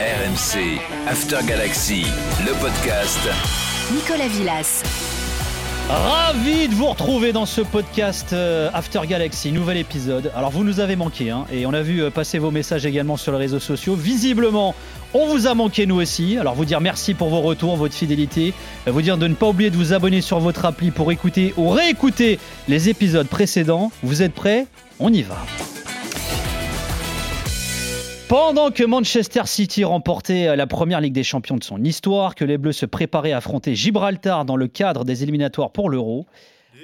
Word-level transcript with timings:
RMC, 0.00 0.80
After 1.06 1.36
Galaxy, 1.46 2.02
le 2.44 2.52
podcast. 2.60 3.20
Nicolas 3.94 4.26
Villas. 4.26 4.82
Ravi 5.88 6.66
de 6.66 6.74
vous 6.74 6.86
retrouver 6.86 7.32
dans 7.32 7.46
ce 7.46 7.60
podcast 7.60 8.32
euh, 8.32 8.70
After 8.74 9.02
Galaxy, 9.06 9.52
nouvel 9.52 9.76
épisode. 9.76 10.32
Alors 10.34 10.50
vous 10.50 10.64
nous 10.64 10.80
avez 10.80 10.96
manqué, 10.96 11.30
hein, 11.30 11.44
et 11.52 11.64
on 11.64 11.72
a 11.72 11.82
vu 11.82 12.02
euh, 12.02 12.10
passer 12.10 12.40
vos 12.40 12.50
messages 12.50 12.84
également 12.86 13.16
sur 13.16 13.30
les 13.30 13.38
réseaux 13.38 13.60
sociaux. 13.60 13.94
Visiblement, 13.94 14.74
on 15.12 15.28
vous 15.28 15.46
a 15.46 15.54
manqué 15.54 15.86
nous 15.86 16.00
aussi. 16.00 16.38
Alors 16.38 16.56
vous 16.56 16.64
dire 16.64 16.80
merci 16.80 17.14
pour 17.14 17.28
vos 17.28 17.42
retours, 17.42 17.76
votre 17.76 17.94
fidélité, 17.94 18.52
euh, 18.88 18.90
vous 18.90 19.00
dire 19.02 19.16
de 19.16 19.28
ne 19.28 19.34
pas 19.34 19.46
oublier 19.46 19.70
de 19.70 19.76
vous 19.76 19.92
abonner 19.92 20.22
sur 20.22 20.40
votre 20.40 20.64
appli 20.64 20.90
pour 20.90 21.12
écouter 21.12 21.54
ou 21.56 21.68
réécouter 21.68 22.40
les 22.66 22.88
épisodes 22.88 23.28
précédents. 23.28 23.92
Vous 24.02 24.22
êtes 24.22 24.34
prêts? 24.34 24.66
On 24.98 25.12
y 25.12 25.22
va. 25.22 25.36
Pendant 28.36 28.72
que 28.72 28.82
Manchester 28.82 29.42
City 29.44 29.84
remportait 29.84 30.56
la 30.56 30.66
première 30.66 31.00
Ligue 31.00 31.12
des 31.12 31.22
Champions 31.22 31.56
de 31.56 31.62
son 31.62 31.84
histoire, 31.84 32.34
que 32.34 32.44
les 32.44 32.58
Bleus 32.58 32.72
se 32.72 32.84
préparaient 32.84 33.30
à 33.30 33.36
affronter 33.36 33.76
Gibraltar 33.76 34.44
dans 34.44 34.56
le 34.56 34.66
cadre 34.66 35.04
des 35.04 35.22
éliminatoires 35.22 35.70
pour 35.70 35.88
l'Euro, 35.88 36.26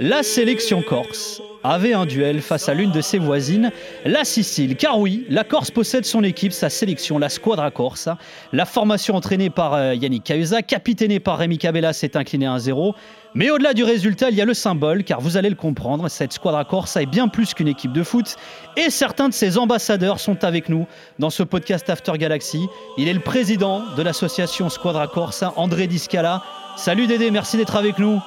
la 0.01 0.23
sélection 0.23 0.81
corse 0.81 1.43
avait 1.63 1.93
un 1.93 2.07
duel 2.07 2.41
face 2.41 2.71
à 2.71 2.75
l'une 2.75 2.91
de 2.91 3.03
ses 3.03 3.19
voisines, 3.19 3.71
la 4.07 4.25
Sicile. 4.25 4.77
Car 4.77 4.99
oui, 4.99 5.27
la 5.29 5.45
Corse 5.45 5.71
possède 5.71 6.07
son 6.07 6.25
équipe, 6.25 6.53
sa 6.53 6.71
sélection, 6.71 7.19
la 7.19 7.29
Squadra 7.29 7.71
Corsa. 7.71 8.17
La 8.55 8.65
formation 8.65 9.15
entraînée 9.15 9.51
par 9.51 9.75
euh, 9.75 9.95
Yannick 9.95 10.25
Cahuza, 10.25 10.63
capitainée 10.63 11.21
par 11.21 11.37
Rémi 11.37 11.59
Cabella, 11.59 11.93
s'est 11.93 12.17
inclinée 12.17 12.47
1-0. 12.47 12.95
Mais 13.35 13.51
au-delà 13.51 13.75
du 13.75 13.85
résultat, 13.85 14.31
il 14.31 14.37
y 14.37 14.41
a 14.41 14.47
le 14.47 14.55
symbole, 14.55 15.05
car 15.05 15.21
vous 15.21 15.37
allez 15.37 15.51
le 15.51 15.55
comprendre, 15.55 16.09
cette 16.09 16.33
Squadra 16.33 16.65
Corsa 16.65 17.03
est 17.03 17.07
bien 17.07 17.29
plus 17.29 17.53
qu'une 17.53 17.69
équipe 17.69 17.93
de 17.93 18.03
foot. 18.03 18.37
Et 18.79 18.89
certains 18.89 19.29
de 19.29 19.35
ses 19.35 19.59
ambassadeurs 19.59 20.19
sont 20.19 20.45
avec 20.45 20.71
nous 20.71 20.87
dans 21.19 21.31
ce 21.31 21.43
podcast 21.43 21.91
After 21.91 22.13
Galaxy. 22.17 22.67
Il 22.97 23.07
est 23.07 23.13
le 23.13 23.21
président 23.21 23.83
de 23.99 24.03
l'association 24.03 24.71
Squadra 24.71 25.09
Corsa, 25.09 25.53
André 25.57 25.87
Discala. 25.87 26.43
Salut 26.79 27.07
Dédé, 27.07 27.31
merci 27.31 27.59
d'être 27.59 27.77
avec 27.77 27.99
nous. 27.99 28.19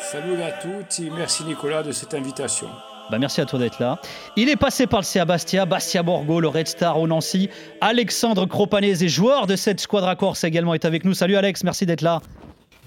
Salut 0.00 0.40
à 0.42 0.52
tous 0.52 1.00
et 1.00 1.10
merci 1.10 1.42
Nicolas 1.42 1.82
de 1.82 1.90
cette 1.90 2.14
invitation. 2.14 2.68
Bah 3.10 3.18
merci 3.18 3.40
à 3.40 3.46
toi 3.46 3.58
d'être 3.58 3.80
là. 3.80 4.00
Il 4.36 4.48
est 4.48 4.56
passé 4.56 4.86
par 4.86 5.00
le 5.00 5.04
CA 5.04 5.24
Bastia, 5.24 5.66
Bastia 5.66 6.04
Borgo, 6.04 6.40
le 6.40 6.46
Red 6.46 6.68
Star 6.68 7.00
au 7.00 7.08
Nancy. 7.08 7.50
Alexandre 7.80 8.46
Cropanese, 8.46 9.04
joueur 9.08 9.48
de 9.48 9.56
cette 9.56 9.80
squadra 9.80 10.14
Corse, 10.14 10.44
également 10.44 10.74
est 10.74 10.84
avec 10.84 11.04
nous. 11.04 11.14
Salut 11.14 11.34
Alex, 11.34 11.64
merci 11.64 11.84
d'être 11.84 12.02
là. 12.02 12.20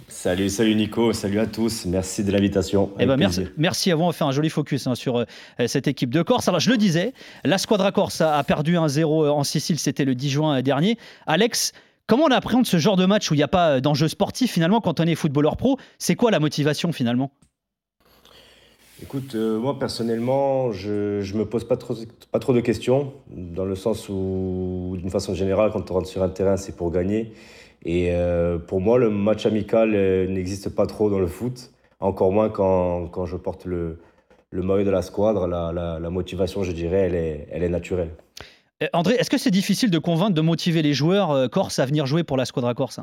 Salut, 0.07 0.49
salut 0.49 0.75
Nico, 0.75 1.11
salut 1.11 1.39
à 1.39 1.47
tous, 1.47 1.85
merci 1.85 2.23
de 2.23 2.31
l'invitation. 2.31 2.91
Eh 2.99 3.05
ben 3.05 3.17
merci, 3.17 3.45
merci 3.57 3.91
à 3.91 3.95
vous, 3.95 4.03
on 4.03 4.11
fait 4.11 4.25
un 4.25 4.31
joli 4.31 4.49
focus 4.49 4.87
hein, 4.87 4.95
sur 4.95 5.17
euh, 5.17 5.25
cette 5.67 5.87
équipe 5.87 6.11
de 6.11 6.21
Corse. 6.21 6.47
Alors 6.47 6.59
je 6.59 6.69
le 6.69 6.77
disais, 6.77 7.13
la 7.43 7.57
Squadra 7.57 7.91
Corse 7.91 8.21
a, 8.21 8.37
a 8.37 8.43
perdu 8.43 8.75
1-0 8.75 9.29
en 9.29 9.43
Sicile, 9.43 9.79
c'était 9.79 10.05
le 10.05 10.15
10 10.15 10.29
juin 10.29 10.61
dernier. 10.61 10.97
Alex, 11.27 11.73
Comment 12.07 12.25
on 12.25 12.31
appréhende 12.31 12.65
ce 12.65 12.77
genre 12.77 12.97
de 12.97 13.05
match 13.05 13.31
où 13.31 13.33
il 13.33 13.37
n'y 13.37 13.43
a 13.43 13.47
pas 13.47 13.79
d'enjeu 13.79 14.07
sportif 14.07 14.51
finalement 14.51 14.81
quand 14.81 14.99
on 14.99 15.03
est 15.03 15.15
footballeur 15.15 15.55
pro? 15.55 15.77
C'est 15.97 16.15
quoi 16.15 16.29
la 16.31 16.39
motivation 16.39 16.91
finalement? 16.91 17.31
Écoute, 19.01 19.33
euh, 19.33 19.57
moi 19.57 19.79
personnellement, 19.79 20.71
je 20.71 21.21
ne 21.21 21.37
me 21.39 21.45
pose 21.45 21.63
pas 21.63 21.77
trop, 21.77 21.95
pas 22.31 22.37
trop 22.39 22.53
de 22.53 22.59
questions, 22.59 23.13
dans 23.31 23.65
le 23.65 23.75
sens 23.75 24.09
où, 24.09 24.95
d'une 24.99 25.09
façon 25.09 25.33
générale, 25.33 25.71
quand 25.71 25.89
on 25.89 25.95
rentre 25.95 26.07
sur 26.07 26.21
un 26.21 26.29
terrain, 26.29 26.55
c'est 26.55 26.75
pour 26.75 26.91
gagner. 26.91 27.33
Et 27.83 28.11
euh, 28.11 28.59
pour 28.59 28.79
moi, 28.79 28.99
le 28.99 29.09
match 29.09 29.47
amical 29.47 29.95
euh, 29.95 30.27
n'existe 30.27 30.69
pas 30.69 30.85
trop 30.85 31.09
dans 31.09 31.17
le 31.17 31.25
foot, 31.25 31.71
encore 31.99 32.31
moins 32.31 32.49
quand, 32.49 33.07
quand 33.07 33.25
je 33.25 33.37
porte 33.37 33.65
le, 33.65 33.97
le 34.51 34.61
maillot 34.61 34.83
de 34.83 34.91
la 34.91 35.01
squadre. 35.01 35.47
La, 35.47 35.71
la, 35.71 35.97
la 35.99 36.09
motivation, 36.11 36.61
je 36.63 36.71
dirais, 36.71 37.07
elle 37.07 37.15
est, 37.15 37.47
elle 37.51 37.63
est 37.63 37.69
naturelle. 37.69 38.11
Euh, 38.81 38.87
André, 38.93 39.15
est-ce 39.15 39.29
que 39.29 39.37
c'est 39.37 39.51
difficile 39.51 39.89
de 39.89 39.99
convaincre, 39.99 40.33
de 40.33 40.41
motiver 40.41 40.81
les 40.81 40.93
joueurs 40.93 41.31
euh, 41.31 41.47
corse 41.47 41.79
à 41.79 41.85
venir 41.85 42.05
jouer 42.05 42.23
pour 42.23 42.37
la 42.37 42.45
Squadra 42.45 42.73
Corse? 42.73 42.99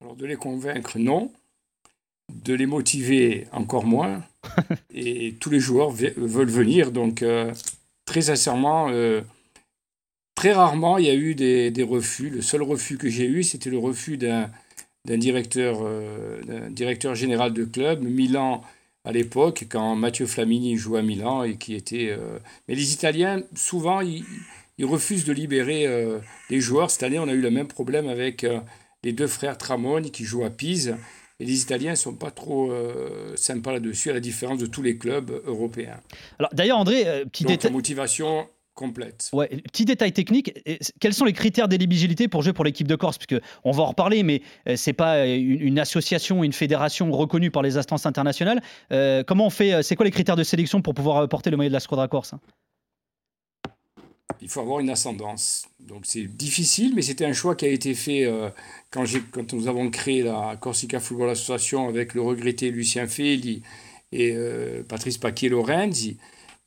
Alors 0.00 0.14
de 0.14 0.26
les 0.26 0.36
convaincre, 0.36 0.98
non. 0.98 1.32
De 2.32 2.54
les 2.54 2.66
motiver, 2.66 3.46
encore 3.52 3.84
moins. 3.84 4.22
Et 4.94 5.34
tous 5.40 5.50
les 5.50 5.60
joueurs 5.60 5.90
veulent 5.90 6.50
venir. 6.50 6.92
Donc, 6.92 7.22
euh, 7.22 7.52
très 8.04 8.22
sincèrement, 8.22 8.88
euh, 8.90 9.22
très 10.34 10.52
rarement, 10.52 10.98
il 10.98 11.06
y 11.06 11.10
a 11.10 11.14
eu 11.14 11.34
des, 11.34 11.70
des 11.70 11.82
refus. 11.82 12.30
Le 12.30 12.42
seul 12.42 12.62
refus 12.62 12.96
que 12.96 13.08
j'ai 13.08 13.26
eu, 13.26 13.42
c'était 13.42 13.70
le 13.70 13.78
refus 13.78 14.18
d'un 14.18 14.48
directeur, 15.04 15.80
euh, 15.82 16.68
directeur 16.70 17.14
général 17.14 17.52
de 17.52 17.64
club. 17.64 18.02
Milan 18.02 18.62
à 19.08 19.12
l'époque, 19.12 19.64
quand 19.70 19.96
Mathieu 19.96 20.26
Flamini 20.26 20.76
jouait 20.76 20.98
à 20.98 21.02
Milan 21.02 21.42
et 21.42 21.56
qui 21.56 21.74
était. 21.74 22.10
Euh... 22.10 22.38
Mais 22.68 22.74
les 22.74 22.92
Italiens, 22.92 23.42
souvent, 23.54 24.02
ils, 24.02 24.22
ils 24.76 24.84
refusent 24.84 25.24
de 25.24 25.32
libérer 25.32 25.86
euh, 25.86 26.18
les 26.50 26.60
joueurs. 26.60 26.90
Cette 26.90 27.04
année, 27.04 27.18
on 27.18 27.26
a 27.26 27.32
eu 27.32 27.40
le 27.40 27.50
même 27.50 27.68
problème 27.68 28.06
avec 28.06 28.44
euh, 28.44 28.60
les 29.02 29.14
deux 29.14 29.26
frères 29.26 29.56
Tramoni 29.56 30.10
qui 30.10 30.24
jouent 30.24 30.44
à 30.44 30.50
Pise. 30.50 30.94
Et 31.40 31.46
les 31.46 31.62
Italiens 31.62 31.92
ne 31.92 31.96
sont 31.96 32.12
pas 32.12 32.30
trop 32.30 32.70
euh, 32.70 33.34
sympas 33.34 33.72
là-dessus, 33.72 34.10
à 34.10 34.12
la 34.12 34.20
différence 34.20 34.58
de 34.58 34.66
tous 34.66 34.82
les 34.82 34.98
clubs 34.98 35.30
européens. 35.46 36.00
Alors 36.38 36.50
d'ailleurs, 36.52 36.76
André, 36.76 37.06
petit 37.32 37.44
détail. 37.44 37.72
motivation 37.72 38.46
complète. 38.78 39.28
Ouais, 39.32 39.48
petit 39.48 39.84
détail 39.84 40.12
technique, 40.12 40.54
quels 41.00 41.14
sont 41.14 41.24
les 41.24 41.32
critères 41.32 41.68
d'éligibilité 41.68 42.28
pour 42.28 42.42
jouer 42.42 42.52
pour 42.52 42.64
l'équipe 42.64 42.86
de 42.86 42.94
Corse? 42.94 43.18
Parce 43.18 43.42
on 43.64 43.72
va 43.72 43.82
en 43.82 43.86
reparler, 43.86 44.22
mais 44.22 44.40
euh, 44.68 44.76
c'est 44.76 44.92
pas 44.92 45.26
une, 45.26 45.60
une, 45.60 45.78
association, 45.78 46.44
une 46.44 46.52
fédération 46.52 47.10
reconnue 47.10 47.50
par 47.50 47.62
les 47.62 47.76
instances 47.76 48.06
internationales. 48.06 48.62
Euh, 48.92 49.24
comment 49.26 49.46
on 49.46 49.50
fait 49.50 49.82
C'est 49.82 49.96
quoi 49.96 50.04
les 50.04 50.12
critères 50.12 50.36
de 50.36 50.44
sélection 50.44 50.80
pour 50.80 50.94
pouvoir 50.94 51.28
porter 51.28 51.50
le 51.50 51.56
maillot 51.56 51.70
de 51.70 51.74
la 51.74 51.80
Squadra 51.80 52.06
Corse? 52.06 52.34
Il 54.40 54.48
faut 54.48 54.60
avoir 54.60 54.80
une 54.80 54.90
ascendance. 54.90 55.66
Donc 55.80 56.02
c'est 56.04 56.24
difficile, 56.24 56.92
mais 56.94 57.02
c'était 57.02 57.24
un 57.24 57.32
choix 57.32 57.56
qui 57.56 57.64
a 57.64 57.68
été 57.68 57.94
fait 57.94 58.24
euh, 58.24 58.50
quand, 58.90 59.04
quand, 59.32 59.52
nous 59.52 59.68
avons 59.68 59.90
créé 59.90 60.22
la 60.22 60.56
Corsica 60.60 61.00
Football 61.00 61.30
Association 61.30 61.88
avec 61.88 62.14
le 62.14 62.22
regretté 62.22 62.70
Lucien 62.70 63.06
Feli 63.06 63.62
et 64.12 64.32
euh, 64.34 64.82
Patrice 64.88 65.18
Paquier-Lorenzi. 65.18 66.18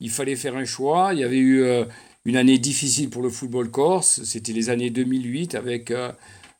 Il 0.02 0.10
fallait 0.10 0.34
faire 0.34 0.56
un 0.56 0.64
choix. 0.64 1.10
Il 1.14 1.20
y 1.20 1.24
avait 1.24 1.38
eu 1.38 1.62
euh, 1.62 1.84
une 2.24 2.36
année 2.36 2.58
difficile 2.58 3.08
pour 3.08 3.22
le 3.22 3.30
football 3.30 3.70
corse. 3.70 4.20
C'était 4.24 4.52
les 4.52 4.68
années 4.68 4.90
2008 4.90 5.54
avec 5.54 5.92
euh, 5.92 6.10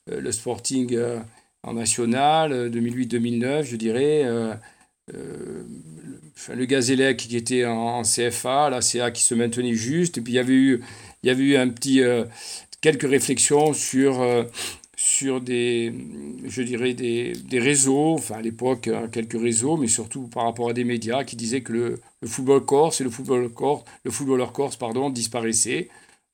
le 0.07 0.31
Sporting 0.31 0.95
euh, 0.95 1.19
en 1.65 1.75
national, 1.75 2.71
2008-2009, 2.71 3.65
je 3.65 3.77
dirais. 3.77 4.25
Le 5.09 6.65
Gazélec 6.65 7.17
qui 7.17 7.37
était 7.37 7.65
en, 7.65 7.99
en, 7.99 8.03
CFA, 8.03 8.71
la 8.71 8.81
CA 8.81 9.11
qui 9.11 9.23
se 9.23 9.35
maintenait 9.35 9.75
juste. 9.75 10.19
Et 10.19 10.21
puis 10.21 10.35
il 10.35 10.37
y 10.37 10.39
avait 10.39 10.55
eu, 10.55 10.81
il 11.23 11.27
y 11.27 11.31
avait 11.31 11.43
eu 11.43 11.57
un 11.57 11.69
petit, 11.69 12.01
quelques 12.81 13.09
réflexions 13.09 13.73
sur 13.73 14.25
sur 15.17 15.43
des, 15.43 15.93
je 16.45 16.63
dirais, 16.63 16.95
des, 16.95 17.33
des 17.33 17.59
réseaux, 17.59 18.15
enfin 18.15 18.37
à 18.37 18.41
l'époque 18.41 18.89
quelques 19.13 19.41
réseaux, 19.41 19.77
mais 19.77 19.89
surtout 19.89 20.23
par 20.29 20.45
rapport 20.45 20.71
à 20.71 20.73
des 20.73 20.85
médias 20.85 21.23
qui 21.25 21.37
disaient 21.37 21.61
que 21.61 21.73
le, 21.73 22.01
football 22.25 22.65
corse 22.65 23.03
et 23.03 23.05
le 23.05 23.11
football 23.11 23.51
corse, 23.51 23.85
le 24.05 24.11
footballeur 24.11 24.53
corse 24.53 24.77
pardon, 24.77 25.11
disparaissaient. 25.11 25.89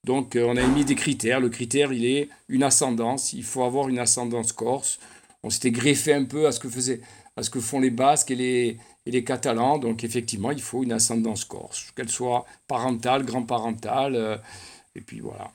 Donc 0.05 0.39
on 0.41 0.57
a 0.57 0.67
mis 0.69 0.85
des 0.85 0.95
critères. 0.95 1.41
Le 1.41 1.49
critère, 1.49 1.93
il 1.93 2.05
est 2.05 2.29
une 2.49 2.63
ascendance. 2.63 3.33
Il 3.33 3.43
faut 3.43 3.65
avoir 3.65 3.89
une 3.89 3.99
ascendance 3.99 4.53
corse. 4.53 5.01
On 5.43 5.51
s'était 5.51 5.73
greffé 5.73 6.15
un 6.15 6.25
peu 6.25 6.47
à 6.47 6.53
ce 6.53 6.61
que 6.61 6.69
à 7.37 7.43
ce 7.43 7.51
que 7.51 7.61
font 7.61 7.81
les 7.81 7.91
Basques 7.91 8.31
et 8.31 8.37
les, 8.37 8.77
et 9.07 9.11
les 9.11 9.25
Catalans. 9.25 9.79
Donc 9.79 10.05
effectivement, 10.05 10.53
il 10.53 10.63
faut 10.63 10.85
une 10.85 10.93
ascendance 10.93 11.45
corse, 11.45 11.91
qu'elle 11.97 12.09
soit 12.09 12.47
parentale, 12.69 13.25
grand-parentale, 13.25 14.15
euh, 14.15 14.37
et 14.95 15.01
puis 15.01 15.21
voilà. 15.21 15.53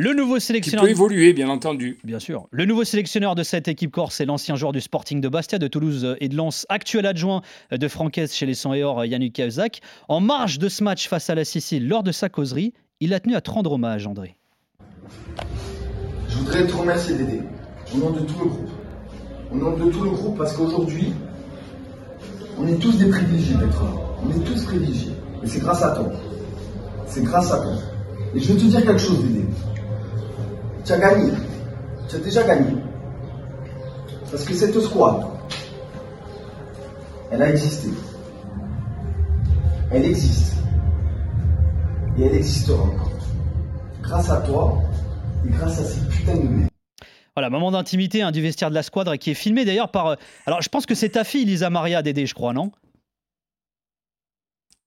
Le 0.00 0.14
nouveau 0.14 0.38
sélectionneur. 0.38 0.84
Qui 0.84 0.86
peut 0.86 0.90
évoluer, 0.92 1.32
bien 1.32 1.48
entendu. 1.48 1.98
Bien 2.04 2.20
sûr. 2.20 2.46
Le 2.52 2.64
nouveau 2.66 2.84
sélectionneur 2.84 3.34
de 3.34 3.42
cette 3.42 3.66
équipe 3.66 3.90
corse, 3.90 4.14
c'est 4.14 4.26
l'ancien 4.26 4.54
joueur 4.54 4.70
du 4.70 4.80
Sporting 4.80 5.20
de 5.20 5.28
Bastia, 5.28 5.58
de 5.58 5.66
Toulouse 5.66 6.14
et 6.20 6.28
de 6.28 6.36
Lens, 6.36 6.66
actuel 6.68 7.04
adjoint 7.04 7.42
de 7.72 7.88
Francaise 7.88 8.32
chez 8.32 8.46
les 8.46 8.54
100 8.54 8.74
et 8.74 8.84
or, 8.84 9.04
Yannick 9.04 9.34
Kazak. 9.34 9.80
En 10.06 10.20
marge 10.20 10.60
de 10.60 10.68
ce 10.68 10.84
match 10.84 11.08
face 11.08 11.30
à 11.30 11.34
la 11.34 11.44
Sicile, 11.44 11.88
lors 11.88 12.04
de 12.04 12.12
sa 12.12 12.28
causerie, 12.28 12.74
il 13.00 13.12
a 13.12 13.18
tenu 13.18 13.34
à 13.34 13.40
te 13.40 13.50
rendre 13.50 13.72
hommage, 13.72 14.06
André. 14.06 14.36
Je 16.28 16.36
voudrais 16.36 16.64
te 16.64 16.76
remercier 16.76 17.16
d'aider, 17.16 17.40
au 17.92 17.98
nom 17.98 18.10
de 18.10 18.20
tout 18.20 18.38
le 18.38 18.50
groupe. 18.50 18.70
Au 19.50 19.56
nom 19.56 19.76
de 19.76 19.90
tout 19.90 20.04
le 20.04 20.10
groupe, 20.10 20.38
parce 20.38 20.52
qu'aujourd'hui, 20.52 21.12
on 22.56 22.68
est 22.68 22.78
tous 22.78 22.96
des 22.98 23.08
privilégiés 23.10 23.56
d'être 23.56 23.82
là. 23.82 23.90
On 24.24 24.30
est 24.30 24.44
tous 24.44 24.62
privilégiés. 24.62 25.14
Et 25.42 25.48
c'est 25.48 25.58
grâce 25.58 25.82
à 25.82 25.96
toi. 25.96 26.12
C'est 27.08 27.24
grâce 27.24 27.50
à 27.50 27.62
toi. 27.62 27.72
Et 28.36 28.38
je 28.38 28.52
vais 28.52 28.60
te 28.60 28.64
dire 28.64 28.84
quelque 28.84 29.00
chose, 29.00 29.24
Dédé 29.24 29.44
tu 30.84 30.92
as 30.92 30.98
gagné. 30.98 31.32
Tu 32.08 32.16
as 32.16 32.18
déjà 32.20 32.42
gagné. 32.42 32.76
Parce 34.30 34.44
que 34.44 34.54
cette 34.54 34.78
squad, 34.80 35.26
elle 37.30 37.42
a 37.42 37.50
existé. 37.50 37.88
Elle 39.90 40.04
existe. 40.04 40.56
Et 42.18 42.24
elle 42.24 42.34
existera 42.34 42.82
encore. 42.82 43.10
Grâce 44.02 44.30
à 44.30 44.40
toi 44.40 44.82
et 45.46 45.50
grâce 45.50 45.80
à 45.80 45.84
ces 45.84 46.00
putains 46.08 46.36
de 46.36 46.48
mecs. 46.48 46.70
Voilà, 47.34 47.50
moment 47.50 47.70
d'intimité 47.70 48.22
hein, 48.22 48.32
du 48.32 48.42
vestiaire 48.42 48.70
de 48.70 48.74
la 48.74 48.82
squadre 48.82 49.14
qui 49.16 49.30
est 49.30 49.34
filmé 49.34 49.64
d'ailleurs 49.64 49.90
par. 49.90 50.16
Alors, 50.46 50.60
je 50.60 50.68
pense 50.68 50.86
que 50.86 50.94
c'est 50.94 51.10
ta 51.10 51.24
fille, 51.24 51.44
Lisa 51.44 51.70
Maria 51.70 52.02
Dédé, 52.02 52.26
je 52.26 52.34
crois, 52.34 52.52
non? 52.52 52.72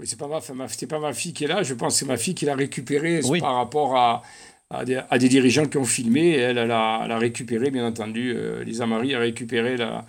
C'est 0.03 0.17
pas 0.17 0.27
ma, 0.27 0.67
c'est 0.67 0.87
pas 0.87 0.99
ma 0.99 1.13
fille 1.13 1.33
qui 1.33 1.43
est 1.43 1.47
là. 1.47 1.63
Je 1.63 1.73
pense 1.73 1.93
que 1.93 1.99
c'est 1.99 2.05
ma 2.05 2.17
fille 2.17 2.33
qui 2.33 2.45
l'a 2.45 2.55
récupéré 2.55 3.21
par 3.39 3.55
rapport 3.55 3.95
à, 3.95 4.23
à 4.71 5.17
des, 5.17 5.29
dirigeants 5.29 5.65
qui 5.65 5.77
ont 5.77 5.85
filmé. 5.85 6.31
Elle, 6.31 6.57
elle 6.57 6.71
a, 6.71 7.17
récupéré, 7.17 7.71
bien 7.71 7.85
entendu. 7.85 8.33
Euh, 8.35 8.63
Lisa 8.63 8.85
Marie 8.85 9.13
a 9.13 9.19
récupéré 9.19 9.77
la, 9.77 10.05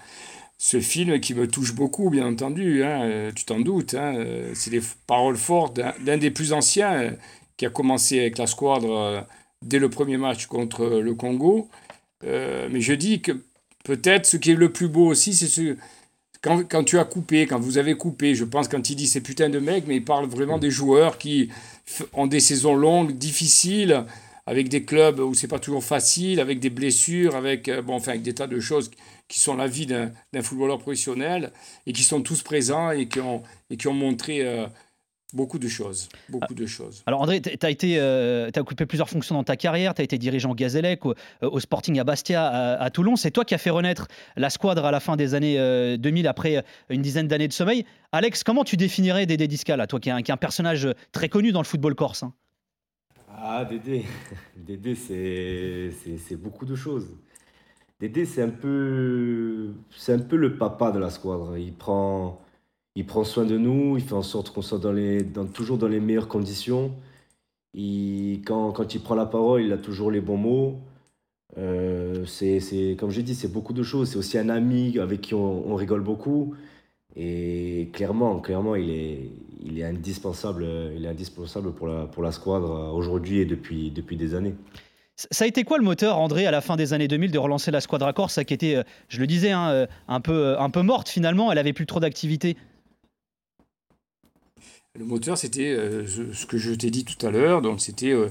ce 0.59 0.81
film 0.81 1.19
qui 1.21 1.35
me 1.35 1.49
touche 1.49 1.75
beaucoup, 1.75 2.11
bien 2.11 2.27
entendu. 2.27 2.85
Hein, 2.85 3.03
euh, 3.03 3.33
tu 3.35 3.45
t'en 3.45 3.61
doutes. 3.61 3.95
Hein, 3.95 4.15
euh, 4.17 4.53
c'est 4.55 4.71
des 4.71 4.83
paroles 5.07 5.37
fortes 5.37 5.81
d'un 6.01 6.19
des 6.19 6.31
plus 6.31 6.53
anciens 6.53 7.13
qui 7.57 7.67
a 7.67 7.71
commencé 7.71 8.21
avec 8.21 8.39
la 8.39 8.47
squadre 8.47 9.27
dès 9.63 9.79
le 9.79 9.89
premier 9.91 10.17
match 10.17 10.47
contre 10.47 10.87
le 10.87 11.15
Congo. 11.15 11.69
mais 12.23 12.81
je 12.81 12.93
dis 12.93 13.21
que 13.21 13.33
peut-être 13.85 14.27
ce 14.27 14.37
qui 14.37 14.53
est 14.53 14.55
le 14.55 14.73
plus 14.73 14.89
beau 14.89 15.07
aussi, 15.07 15.35
c'est 15.35 15.47
ce 15.47 15.77
quand, 16.41 16.69
quand, 16.69 16.83
tu 16.83 16.99
as 16.99 17.05
coupé, 17.05 17.47
quand 17.47 17.61
vous 17.61 17.79
avez 17.79 17.95
coupé, 17.95 18.35
je 18.35 18.45
pense 18.45 18.67
quand 18.67 18.91
il 18.91 18.97
dit 18.97 19.07
ces 19.07 19.21
putains 19.21 19.49
de 19.49 19.61
mecs, 19.61 19.87
mais 19.87 19.97
il 19.97 20.05
parle 20.05 20.27
vraiment 20.27 20.59
des 20.59 20.73
joueurs 20.73 21.17
qui 21.17 21.51
ont 22.15 22.27
des 22.27 22.41
saisons 22.41 22.75
longues, 22.75 23.13
difficiles, 23.13 24.05
avec 24.47 24.69
des 24.69 24.85
clubs 24.85 25.21
où 25.21 25.35
c'est 25.35 25.49
pas 25.49 25.59
toujours 25.59 25.85
facile, 25.85 26.41
avec 26.41 26.59
des 26.59 26.71
blessures, 26.71 27.37
avec, 27.37 27.69
euh, 27.69 27.83
bon, 27.83 27.95
enfin, 27.95 28.13
avec 28.13 28.23
des 28.23 28.35
tas 28.35 28.47
de 28.47 28.61
choses 28.61 28.91
qui 29.29 29.41
sont 29.41 29.57
la 29.57 29.67
vie 29.67 29.87
d'un 29.87 30.43
footballeur 30.43 30.79
professionnel 30.79 31.53
et 31.87 31.93
qui 31.93 32.03
sont 32.03 32.23
tous 32.23 32.43
présents 32.43 32.91
et 32.91 33.07
qui 33.09 33.21
ont, 33.21 33.43
et 33.71 33.77
qui 33.77 33.89
ont 33.89 33.95
montré 33.95 34.45
euh, 34.45 34.67
Beaucoup 35.35 35.59
de 35.59 35.67
choses, 35.67 36.11
beaucoup 36.29 36.53
de 36.53 36.67
choses. 36.67 37.03
Alors 37.07 37.23
André, 37.23 37.41
tu 37.41 37.49
as, 37.51 37.97
euh, 37.97 38.51
occupé 38.59 38.85
plusieurs 38.85 39.09
fonctions 39.09 39.35
dans 39.35 39.45
ta 39.45 39.57
carrière, 39.57 39.95
tu 39.95 40.03
as 40.03 40.05
été 40.05 40.19
dirigeant 40.19 40.51
au 40.51 40.55
Gazélec, 40.55 41.07
au, 41.07 41.15
Sporting 41.59 41.99
à 41.99 42.05
Bastia, 42.05 42.47
à, 42.47 42.91
Toulon. 42.91 43.17
C'est 43.17 43.31
toi 43.31 43.47
qui 43.47 43.55
as 43.55 43.59
fait 43.59 43.71
renaître 43.71 44.09
la 44.37 44.51
squadre 44.51 44.85
à 44.85 44.91
la 44.91 45.01
fin 45.01 45.17
des 45.17 45.35
années 45.35 45.97
2000 45.97 46.29
après 46.29 46.63
une 46.91 47.01
dizaine 47.01 47.29
d'années 47.29 47.49
de 47.49 47.55
sommeil. 47.55 47.87
Alex, 48.13 48.45
comment 48.45 48.63
tu 48.63 48.77
définirais 48.77 49.25
Dédé 49.25 49.49
Discal, 49.49 49.83
toi 49.87 50.01
qui 50.01 50.11
es, 50.11 50.13
un, 50.13 50.19
un 50.19 50.37
personnage 50.37 50.87
très 51.13 51.31
connu 51.31 51.51
dans 51.51 51.63
le 51.63 51.67
football 51.67 51.95
corse 51.95 52.25
hein? 52.25 52.35
Ah, 53.45 53.65
Dédé, 53.65 54.05
Dédé 54.57 54.95
c'est 56.19 56.37
beaucoup 56.37 56.65
de 56.65 56.75
choses. 56.77 57.09
Dédé, 58.01 58.25
c'est 58.25 58.43
un, 58.43 58.49
peu, 58.51 59.75
le 60.33 60.57
papa 60.59 60.93
de 60.93 60.99
la 60.99 61.11
squadre. 61.11 61.57
Il 61.57 61.75
prend, 61.75 62.39
soin 63.25 63.45
de 63.45 63.59
nous, 63.59 63.97
il 63.97 64.03
fait 64.05 64.15
en 64.15 64.23
sorte 64.23 64.51
qu'on 64.51 64.63
soit 64.63 64.79
dans 64.79 65.47
toujours 65.47 65.79
dans 65.79 65.89
les 65.89 66.01
meilleures 66.01 66.29
conditions. 66.29 66.93
Il, 67.75 68.43
quand, 68.45 68.95
il 68.95 69.03
prend 69.03 69.15
la 69.15 69.27
parole, 69.27 69.63
il 69.63 69.73
a 69.73 69.79
toujours 69.79 70.11
les 70.11 70.21
bons 70.21 70.37
mots. 70.37 70.81
Euh, 71.59 72.25
c'est, 72.27 72.97
comme 72.99 73.11
j'ai 73.11 73.23
dit, 73.23 73.35
c'est 73.35 73.53
beaucoup 73.53 73.73
de 73.73 73.83
choses. 73.83 74.11
C'est 74.11 74.19
aussi 74.19 74.39
un 74.39 74.49
ami 74.51 74.99
avec 74.99 75.21
qui 75.23 75.35
on 75.35 75.75
rigole 75.75 76.03
beaucoup. 76.03 76.55
Et 77.17 77.91
clairement, 77.93 78.41
clairement, 78.41 78.75
il 78.75 78.91
est, 78.91 79.31
il 79.65 79.79
est 79.79 79.85
indispensable, 79.85 80.67
il 80.97 81.05
est 81.05 81.09
indispensable 81.09 81.73
pour 81.73 81.89
la, 81.89 82.07
pour 82.07 82.23
la 82.23 82.33
squadre 82.33 82.93
aujourd'hui 82.95 83.39
et 83.39 83.45
depuis, 83.45 83.91
depuis 83.91 84.17
des 84.17 84.35
années. 84.35 84.55
Ça 85.31 85.45
a 85.45 85.47
été 85.47 85.63
quoi 85.65 85.79
le 85.79 85.85
moteur, 85.85 86.19
André, 86.19 86.47
à 86.47 86.51
la 86.51 86.61
fin 86.61 86.77
des 86.77 86.95
années 86.95 87.07
2000, 87.07 87.31
de 87.31 87.39
relancer 87.39 87.71
la 87.71 87.81
squadre 87.81 88.11
Corse, 88.13 88.43
qui 88.45 88.55
était, 88.55 88.77
euh, 88.77 88.83
je 89.09 89.21
le 89.21 89.27
disais, 89.27 89.51
hein, 89.51 89.69
euh, 89.71 89.87
un, 90.09 90.21
peu, 90.21 90.59
un 90.59 90.71
peu 90.71 90.83
morte 90.83 91.09
finalement, 91.09 91.53
elle 91.53 91.59
avait 91.59 91.75
plus 91.75 91.87
trop 91.87 92.01
d'activité 92.01 92.57
le 94.99 95.07
moteur, 95.07 95.39
c'était 95.39 95.71
euh, 95.71 96.07
ce 96.07 96.45
que 96.45 96.59
je 96.59 96.71
t'ai 96.75 96.91
dit 96.91 97.07
tout 97.07 97.27
à 97.27 97.31
l'heure. 97.31 97.63
Donc, 97.63 97.81
c'était 97.81 98.11
euh, 98.11 98.29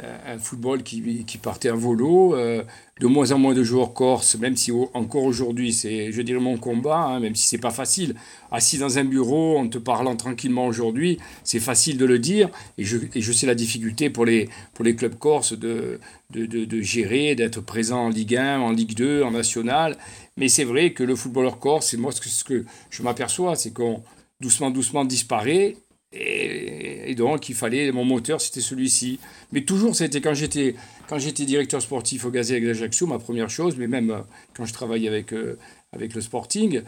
un 0.00 0.38
football 0.38 0.84
qui, 0.84 1.24
qui, 1.24 1.38
partait 1.38 1.70
à 1.70 1.74
volo. 1.74 2.36
Euh, 2.36 2.62
de 3.00 3.08
moins 3.08 3.32
en 3.32 3.38
moins 3.38 3.54
de 3.54 3.64
joueurs 3.64 3.92
corses, 3.92 4.36
même 4.36 4.56
si 4.56 4.70
encore 4.70 5.24
aujourd'hui, 5.24 5.72
c'est, 5.72 6.12
je 6.12 6.22
dirais, 6.22 6.38
mon 6.38 6.56
combat, 6.56 7.00
hein, 7.00 7.18
même 7.18 7.34
si 7.34 7.48
c'est 7.48 7.58
pas 7.58 7.72
facile. 7.72 8.14
Assis 8.52 8.78
dans 8.78 8.96
un 8.98 9.04
bureau, 9.04 9.58
en 9.58 9.66
te 9.66 9.78
parlant 9.78 10.14
tranquillement 10.14 10.66
aujourd'hui, 10.66 11.18
c'est 11.42 11.58
facile 11.58 11.98
de 11.98 12.04
le 12.04 12.20
dire. 12.20 12.48
Et 12.78 12.84
je, 12.84 12.98
et 13.12 13.20
je 13.20 13.32
sais 13.32 13.46
la 13.46 13.56
difficulté 13.56 14.10
pour 14.10 14.24
les, 14.24 14.48
pour 14.74 14.84
les 14.84 14.94
clubs 14.94 15.16
corses 15.18 15.58
de, 15.58 15.98
de, 16.30 16.46
de, 16.46 16.64
de 16.64 16.80
gérer, 16.80 17.34
d'être 17.34 17.60
présent 17.60 18.06
en 18.06 18.08
Ligue 18.10 18.36
1, 18.36 18.60
en 18.60 18.70
Ligue 18.70 18.94
2, 18.94 19.24
en 19.24 19.32
National. 19.32 19.98
Mais 20.36 20.48
c'est 20.48 20.64
vrai 20.64 20.92
que 20.92 21.02
le 21.02 21.16
footballeur 21.16 21.58
corse, 21.58 21.88
c'est 21.88 21.96
moi 21.96 22.12
ce 22.12 22.20
que, 22.20 22.28
ce 22.28 22.44
que 22.44 22.64
je 22.90 23.02
m'aperçois, 23.02 23.56
c'est 23.56 23.72
qu'on 23.72 24.04
doucement, 24.40 24.70
doucement 24.70 25.04
disparaît 25.04 25.76
et, 26.14 27.14
donc, 27.14 27.48
il 27.48 27.54
fallait, 27.54 27.90
mon 27.92 28.04
moteur, 28.04 28.40
c'était 28.40 28.60
celui-ci. 28.60 29.18
Mais 29.52 29.62
toujours, 29.62 29.94
c'était 29.94 30.20
quand 30.20 30.34
j'étais, 30.34 30.74
quand 31.08 31.18
j'étais 31.18 31.44
directeur 31.44 31.82
sportif 31.82 32.24
au 32.24 32.30
Gazette 32.30 32.64
d'Ajaccio, 32.64 33.06
ma 33.06 33.18
première 33.18 33.50
chose, 33.50 33.76
mais 33.76 33.86
même 33.86 34.10
euh, 34.10 34.20
quand 34.54 34.64
je 34.64 34.72
travaillais 34.72 35.08
avec, 35.08 35.32
euh, 35.32 35.58
avec 35.92 36.14
le 36.14 36.20
Sporting, 36.20 36.82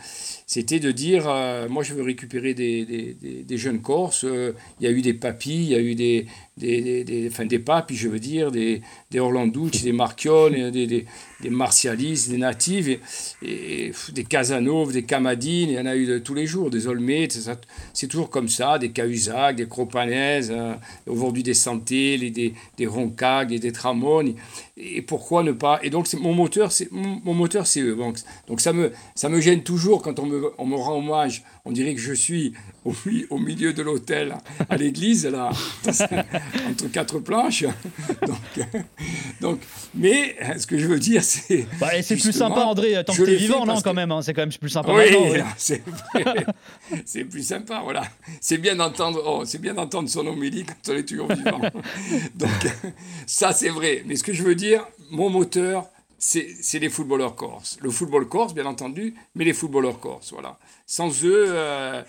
c'était 0.46 0.80
de 0.80 0.90
dire, 0.90 1.28
euh, 1.28 1.68
moi 1.68 1.82
je 1.82 1.94
veux 1.94 2.02
récupérer 2.02 2.54
des, 2.54 2.84
des, 2.84 3.44
des, 3.44 3.58
jeunes 3.58 3.80
Corses, 3.80 4.24
il 4.24 4.84
y 4.84 4.86
a 4.86 4.90
eu 4.90 5.00
des 5.00 5.14
papis, 5.14 5.54
il 5.54 5.68
y 5.68 5.74
a 5.74 5.80
eu 5.80 5.94
des, 5.94 6.26
des, 6.56 7.04
des, 7.04 7.28
enfin, 7.28 7.44
des 7.44 7.58
papis, 7.58 7.96
je 7.96 8.08
veux 8.08 8.18
dire, 8.18 8.50
des, 8.50 8.80
des 9.10 9.20
des 9.82 9.92
Marchione, 9.92 10.70
des, 10.70 10.86
des, 10.86 11.06
des 11.42 11.50
Martialis, 11.50 12.28
des 12.28 12.38
Natives, 12.38 12.98
et, 13.42 13.92
des 14.12 14.24
Casanova, 14.24 14.92
des 14.92 15.02
Camadines, 15.02 15.68
il 15.70 15.74
y 15.74 15.78
en 15.78 15.86
a 15.86 15.96
eu 15.96 16.22
tous 16.22 16.34
les 16.34 16.46
jours, 16.46 16.70
des 16.70 16.86
Olmets, 16.86 17.28
c'est 17.92 18.06
toujours 18.06 18.30
comme 18.30 18.48
ça, 18.48 18.78
des 18.78 18.90
Cahuzac, 18.90 19.56
des 19.56 19.68
Cropanaises, 19.68 20.50
hein, 20.50 20.78
aujourd'hui 21.06 21.42
des 21.42 21.54
Santé, 21.54 22.16
des, 22.30 22.54
des 22.76 22.86
Roncag, 22.86 23.54
des 23.54 23.72
Tramoni. 23.72 24.36
Et 24.78 25.00
pourquoi 25.00 25.42
ne 25.42 25.52
pas 25.52 25.80
Et 25.82 25.90
donc, 25.90 26.12
mon 26.14 26.34
moteur, 26.34 26.70
c'est 26.70 26.90
mon, 26.92 27.46
eux. 27.46 27.96
Donc, 27.96 28.18
donc, 28.46 28.60
ça, 28.60 28.72
me, 28.72 28.92
ça 29.14 29.28
me 29.28 29.40
gêne 29.40 29.62
toujours 29.62 30.02
quand 30.02 30.18
on 30.18 30.26
me, 30.26 30.50
on 30.58 30.66
me 30.66 30.76
rend 30.76 30.98
hommage. 30.98 31.44
On 31.68 31.72
dirait 31.72 31.96
que 31.96 32.00
je 32.00 32.12
suis 32.12 32.52
au, 32.84 32.94
au 33.30 33.38
milieu 33.38 33.72
de 33.72 33.82
l'hôtel, 33.82 34.36
à 34.70 34.76
l'église, 34.76 35.26
là, 35.26 35.50
entre 36.70 36.86
quatre 36.92 37.18
planches. 37.18 37.64
Donc, 38.26 38.66
donc, 39.40 39.60
mais 39.94 40.36
ce 40.58 40.66
que 40.66 40.78
je 40.78 40.86
veux 40.86 41.00
dire, 41.00 41.24
c'est. 41.24 41.66
Bah, 41.80 41.90
c'est 42.02 42.16
plus 42.16 42.32
sympa, 42.32 42.60
André, 42.60 42.94
tant 43.04 43.12
que 43.14 43.24
tu 43.24 43.32
es 43.32 43.36
vivant, 43.36 43.66
non, 43.66 43.80
quand 43.80 43.94
même. 43.94 44.12
Hein, 44.12 44.22
c'est 44.22 44.32
quand 44.32 44.42
même 44.42 44.52
plus 44.52 44.70
sympa. 44.70 44.92
Oui, 44.92 45.04
c'est 45.56 45.82
c'est 47.04 47.24
plus 47.24 47.42
sympa, 47.42 47.80
voilà. 47.82 48.04
C'est 48.40 48.58
bien 48.58 48.76
d'entendre 48.76 49.22
oh, 49.26 49.42
c'est 49.44 49.60
bien 49.60 49.74
d'entendre 49.74 50.08
son 50.08 50.26
homélie 50.26 50.64
quand 50.64 50.92
on 50.92 50.96
est 50.96 51.02
toujours 51.02 51.32
vivant. 51.32 51.60
donc, 52.36 52.50
ça, 53.26 53.52
c'est 53.52 53.70
vrai. 53.70 54.04
Mais 54.06 54.14
ce 54.14 54.22
que 54.22 54.32
je 54.32 54.44
veux 54.44 54.54
dire, 54.54 54.86
mon 55.10 55.30
moteur, 55.30 55.86
c'est 56.18 56.78
les 56.78 56.88
footballeurs 56.88 57.34
corses. 57.34 57.78
Le 57.80 57.90
football 57.90 58.28
corse, 58.28 58.54
bien 58.54 58.66
entendu, 58.66 59.14
mais 59.34 59.44
les 59.44 59.52
footballeurs 59.52 60.00
corses, 60.00 60.32
voilà. 60.32 60.58
Sans 60.86 61.24
eux, 61.24 61.44
euh, 61.48 62.02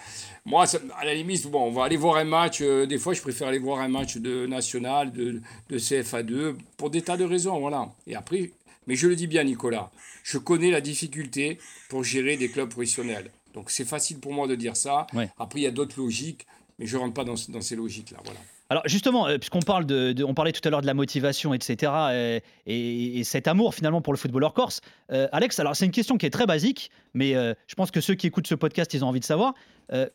moi, 0.45 0.65
à 0.97 1.05
la 1.05 1.13
limite, 1.13 1.47
bon, 1.47 1.67
on 1.67 1.71
va 1.71 1.83
aller 1.83 1.97
voir 1.97 2.17
un 2.17 2.23
match. 2.23 2.59
Euh, 2.61 2.85
des 2.85 2.97
fois, 2.97 3.13
je 3.13 3.21
préfère 3.21 3.47
aller 3.49 3.59
voir 3.59 3.79
un 3.79 3.87
match 3.89 4.17
de 4.17 4.45
national, 4.45 5.11
de, 5.11 5.41
de 5.69 5.79
CFA2, 5.79 6.55
pour 6.77 6.89
des 6.89 7.01
tas 7.01 7.17
de 7.17 7.25
raisons, 7.25 7.59
voilà. 7.59 7.89
Et 8.05 8.15
après, 8.15 8.51
mais 8.87 8.95
je 8.95 9.07
le 9.07 9.15
dis 9.15 9.27
bien, 9.27 9.43
Nicolas, 9.43 9.91
je 10.23 10.37
connais 10.37 10.71
la 10.71 10.81
difficulté 10.81 11.57
pour 11.89 12.03
gérer 12.03 12.37
des 12.37 12.49
clubs 12.49 12.69
professionnels. 12.69 13.31
Donc, 13.53 13.69
c'est 13.71 13.85
facile 13.85 14.19
pour 14.19 14.33
moi 14.33 14.47
de 14.47 14.55
dire 14.55 14.77
ça. 14.77 15.07
Après, 15.37 15.59
il 15.59 15.63
y 15.63 15.67
a 15.67 15.71
d'autres 15.71 15.99
logiques, 15.99 16.45
mais 16.79 16.85
je 16.85 16.95
ne 16.95 17.01
rentre 17.01 17.13
pas 17.13 17.23
dans, 17.25 17.35
dans 17.49 17.61
ces 17.61 17.75
logiques-là, 17.75 18.19
voilà. 18.23 18.39
Alors 18.69 18.83
justement, 18.85 19.27
euh, 19.27 19.37
puisqu'on 19.37 19.61
parle 19.61 19.85
de, 19.85 20.23
on 20.23 20.33
parlait 20.33 20.51
tout 20.51 20.65
à 20.67 20.69
l'heure 20.69 20.81
de 20.81 20.87
la 20.87 20.93
motivation, 20.93 21.53
etc., 21.53 21.91
euh, 22.11 22.39
et, 22.65 23.23
cet 23.23 23.47
amour 23.47 23.73
finalement 23.73 24.01
pour 24.01 24.13
le 24.13 24.17
footballeur 24.17 24.53
corse, 24.53 24.81
euh, 25.11 25.27
Alex, 25.31 25.59
alors 25.59 25.75
c'est 25.75 25.85
une 25.85 25.91
question 25.91 26.17
qui 26.17 26.25
est 26.25 26.29
très 26.31 26.45
basique, 26.45 26.91
mais 27.13 27.33
je 27.33 27.75
pense 27.75 27.91
que 27.91 28.01
ceux 28.01 28.15
qui 28.15 28.27
écoutent 28.27 28.47
ce 28.47 28.55
podcast, 28.55 28.93
ils 28.93 29.03
ont 29.03 29.07
envie 29.07 29.19
de 29.19 29.25
savoir. 29.25 29.53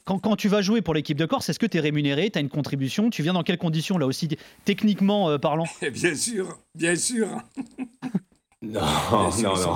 Quand, 0.04 0.18
quand, 0.18 0.36
tu 0.36 0.48
vas 0.48 0.60
jouer 0.60 0.82
pour 0.82 0.92
l'équipe 0.92 1.16
de 1.16 1.24
Corse, 1.24 1.48
est-ce 1.48 1.58
que 1.58 1.66
tu 1.66 1.78
es 1.78 1.80
rémunéré, 1.80 2.30
tu 2.30 2.38
as 2.38 2.42
une 2.42 2.50
contribution, 2.50 3.10
tu 3.10 3.22
viens 3.22 3.32
dans 3.32 3.42
quelles 3.42 3.58
conditions 3.58 3.96
là 3.98 4.06
aussi, 4.06 4.28
techniquement 4.64 5.38
parlant? 5.38 5.64
Bien 5.92 6.14
sûr, 6.14 6.58
bien 6.74 6.94
sûr. 6.94 7.28
non, 8.62 8.80
non, 9.42 9.54
non, 9.56 9.74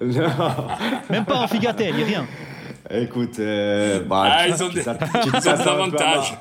non. 0.00 0.66
Même 1.10 1.24
pas 1.24 1.40
en 1.40 1.48
figatelle, 1.48 1.94
rien. 1.94 2.26
Écoute, 2.92 3.38
euh, 3.38 4.00
bah, 4.00 4.24
ah, 4.26 4.48
ils 4.48 4.62
ont 4.62 4.68
des, 4.68 4.86
avantages. 5.68 6.36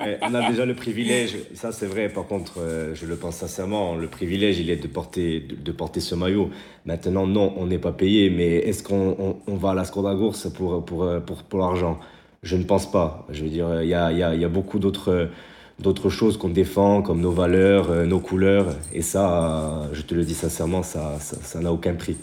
On 0.22 0.34
a 0.34 0.50
déjà 0.50 0.64
le 0.64 0.74
privilège, 0.74 1.36
ça 1.54 1.72
c'est 1.72 1.86
vrai, 1.86 2.08
par 2.08 2.26
contre, 2.26 2.60
euh, 2.60 2.94
je 2.94 3.06
le 3.06 3.16
pense 3.16 3.36
sincèrement, 3.36 3.96
le 3.96 4.06
privilège 4.06 4.60
il 4.60 4.70
est 4.70 4.76
de 4.76 4.86
porter, 4.86 5.40
de, 5.40 5.72
porter 5.72 6.00
ce 6.00 6.14
maillot. 6.14 6.50
Maintenant, 6.86 7.26
non, 7.26 7.52
on 7.56 7.66
n'est 7.66 7.78
pas 7.78 7.92
payé, 7.92 8.30
mais 8.30 8.56
est-ce 8.56 8.82
qu'on 8.82 9.38
on, 9.46 9.54
va 9.54 9.70
à 9.70 9.74
la 9.74 9.84
Skoda 9.84 10.14
Gourse 10.14 10.50
pour, 10.52 10.84
pour, 10.84 11.08
pour, 11.26 11.42
pour 11.42 11.58
l'argent? 11.58 11.98
Je 12.42 12.56
ne 12.56 12.64
pense 12.64 12.90
pas. 12.90 13.26
Je 13.30 13.42
veux 13.42 13.50
dire, 13.50 13.82
il 13.82 13.88
y 13.88 13.94
a, 13.94 14.12
y, 14.12 14.22
a, 14.22 14.34
y 14.34 14.44
a 14.44 14.48
beaucoup 14.48 14.78
d'autres 14.78 15.28
d'autres 15.78 16.10
choses 16.10 16.36
qu'on 16.36 16.48
défend, 16.48 17.02
comme 17.02 17.20
nos 17.20 17.30
valeurs, 17.30 17.90
euh, 17.90 18.06
nos 18.06 18.20
couleurs. 18.20 18.74
Et 18.92 19.02
ça, 19.02 19.88
je 19.92 20.02
te 20.02 20.14
le 20.14 20.24
dis 20.24 20.34
sincèrement, 20.34 20.82
ça 20.82 21.12
n'a 21.12 21.20
ça, 21.20 21.60
n'a 21.60 21.72
aucun 21.72 21.94
prix 21.94 22.16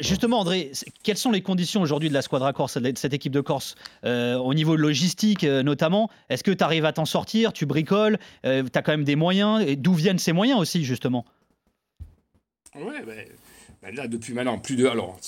justement, 0.00 0.40
André, 0.40 0.72
quelles 1.02 1.16
sont 1.16 1.30
les 1.30 1.42
conditions 1.42 1.82
aujourd'hui 1.82 2.08
de 2.08 2.14
la 2.14 2.22
Squadra 2.22 2.52
Corse, 2.52 2.78
de 2.78 2.92
cette 2.96 3.12
équipe 3.12 3.32
de 3.32 3.40
Corse, 3.40 3.74
euh, 4.04 4.36
au 4.36 4.54
niveau 4.54 4.76
logistique 4.76 5.44
euh, 5.44 5.62
notamment? 5.62 6.10
Est-ce 6.30 6.42
que 6.44 6.50
tu 6.50 6.64
arrives 6.64 6.84
à 6.84 6.92
t'en 6.92 7.04
sortir 7.04 7.52
Tu 7.52 7.66
bricoles 7.66 8.18
euh, 8.46 8.62
Tu 8.62 8.78
as 8.78 8.82
quand 8.82 8.92
même 8.92 9.04
des 9.04 9.16
moyens? 9.16 9.62
Et 9.66 9.76
d'où 9.76 9.94
viennent 9.94 10.18
ces 10.18 10.32
moyens 10.32 10.58
aussi, 10.58 10.84
justement? 10.84 11.24
Oui, 12.76 12.94
ben, 13.06 13.26
ben 13.82 13.94
là, 13.94 14.08
depuis 14.08 14.32
maintenant 14.32 14.58
plus 14.58 14.76
de. 14.76 14.86
Alors, 14.86 15.18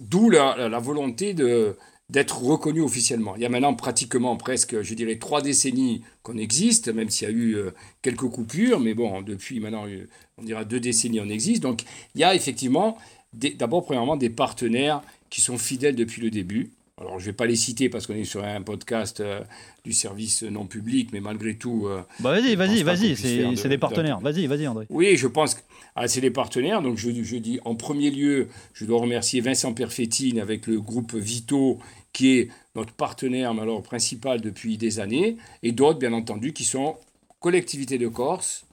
d'où 0.00 0.30
la, 0.30 0.78
volonté 0.78 1.34
de, 1.34 1.76
d'être 2.10 2.42
reconnu 2.42 2.80
officiellement. 2.80 3.36
Il 3.36 3.42
y 3.42 3.46
a 3.46 3.48
maintenant 3.48 3.74
pratiquement 3.74 4.36
presque, 4.36 4.82
je 4.82 4.94
dirais, 4.94 5.16
trois 5.16 5.42
décennies 5.42 6.02
qu'on 6.22 6.36
existe, 6.36 6.88
même 6.88 7.10
s'il 7.10 7.28
y 7.28 7.30
a 7.30 7.34
eu 7.34 7.54
euh, 7.54 7.70
quelques 8.02 8.28
coupures, 8.28 8.80
mais 8.80 8.94
bon, 8.94 9.20
depuis 9.22 9.60
maintenant, 9.60 9.84
on 10.38 10.42
dira 10.42 10.64
deux 10.64 10.80
décennies, 10.80 11.20
on 11.20 11.28
existe. 11.28 11.62
Donc 11.62 11.82
il 12.14 12.20
y 12.20 12.24
a 12.24 12.34
effectivement, 12.34 12.96
d'abord, 13.32 13.84
premièrement, 13.84 14.16
des 14.16 14.30
partenaires 14.30 15.02
qui 15.30 15.40
sont 15.40 15.58
fidèles 15.58 15.96
depuis 15.96 16.22
le 16.22 16.30
début. 16.30 16.70
Alors, 17.00 17.20
je 17.20 17.26
ne 17.26 17.30
vais 17.30 17.36
pas 17.36 17.46
les 17.46 17.54
citer 17.54 17.88
parce 17.88 18.08
qu'on 18.08 18.14
est 18.14 18.24
sur 18.24 18.42
un 18.42 18.60
podcast 18.60 19.20
euh, 19.20 19.40
du 19.84 19.92
service 19.92 20.42
non 20.42 20.66
public, 20.66 21.10
mais 21.12 21.20
malgré 21.20 21.54
tout. 21.54 21.88
bah 22.18 22.32
vas-y, 22.32 22.56
vas-y, 22.56 22.82
vas-y, 22.82 23.16
c'est 23.16 23.68
des 23.68 23.78
partenaires. 23.78 24.18
Vas-y, 24.18 24.46
vas-y, 24.46 24.66
André. 24.66 24.86
Oui, 24.90 25.16
je 25.16 25.28
pense 25.28 25.54
que 25.54 25.60
ah, 25.94 26.08
c'est 26.08 26.20
des 26.20 26.32
partenaires. 26.32 26.82
Donc, 26.82 26.96
je, 26.96 27.10
je, 27.22 27.36
dis 27.36 27.60
en 27.64 27.76
premier 27.76 28.10
lieu, 28.10 28.48
je 28.72 28.84
dois 28.84 29.00
remercier 29.00 29.40
Vincent 29.40 29.74
Perfettine 29.74 30.40
avec 30.40 30.66
le 30.66 30.80
groupe 30.80 31.14
Vito 31.14 31.78
qui 32.12 32.38
est 32.38 32.48
notre 32.74 32.92
partenaire 32.92 33.50
alors, 33.50 33.82
principal 33.82 34.40
depuis 34.40 34.76
des 34.78 35.00
années, 35.00 35.36
et 35.62 35.72
d'autres, 35.72 35.98
bien 35.98 36.12
entendu, 36.12 36.52
qui 36.52 36.64
sont 36.64 36.96
collectivités 37.40 37.98
de 37.98 38.08
Corse, 38.08 38.64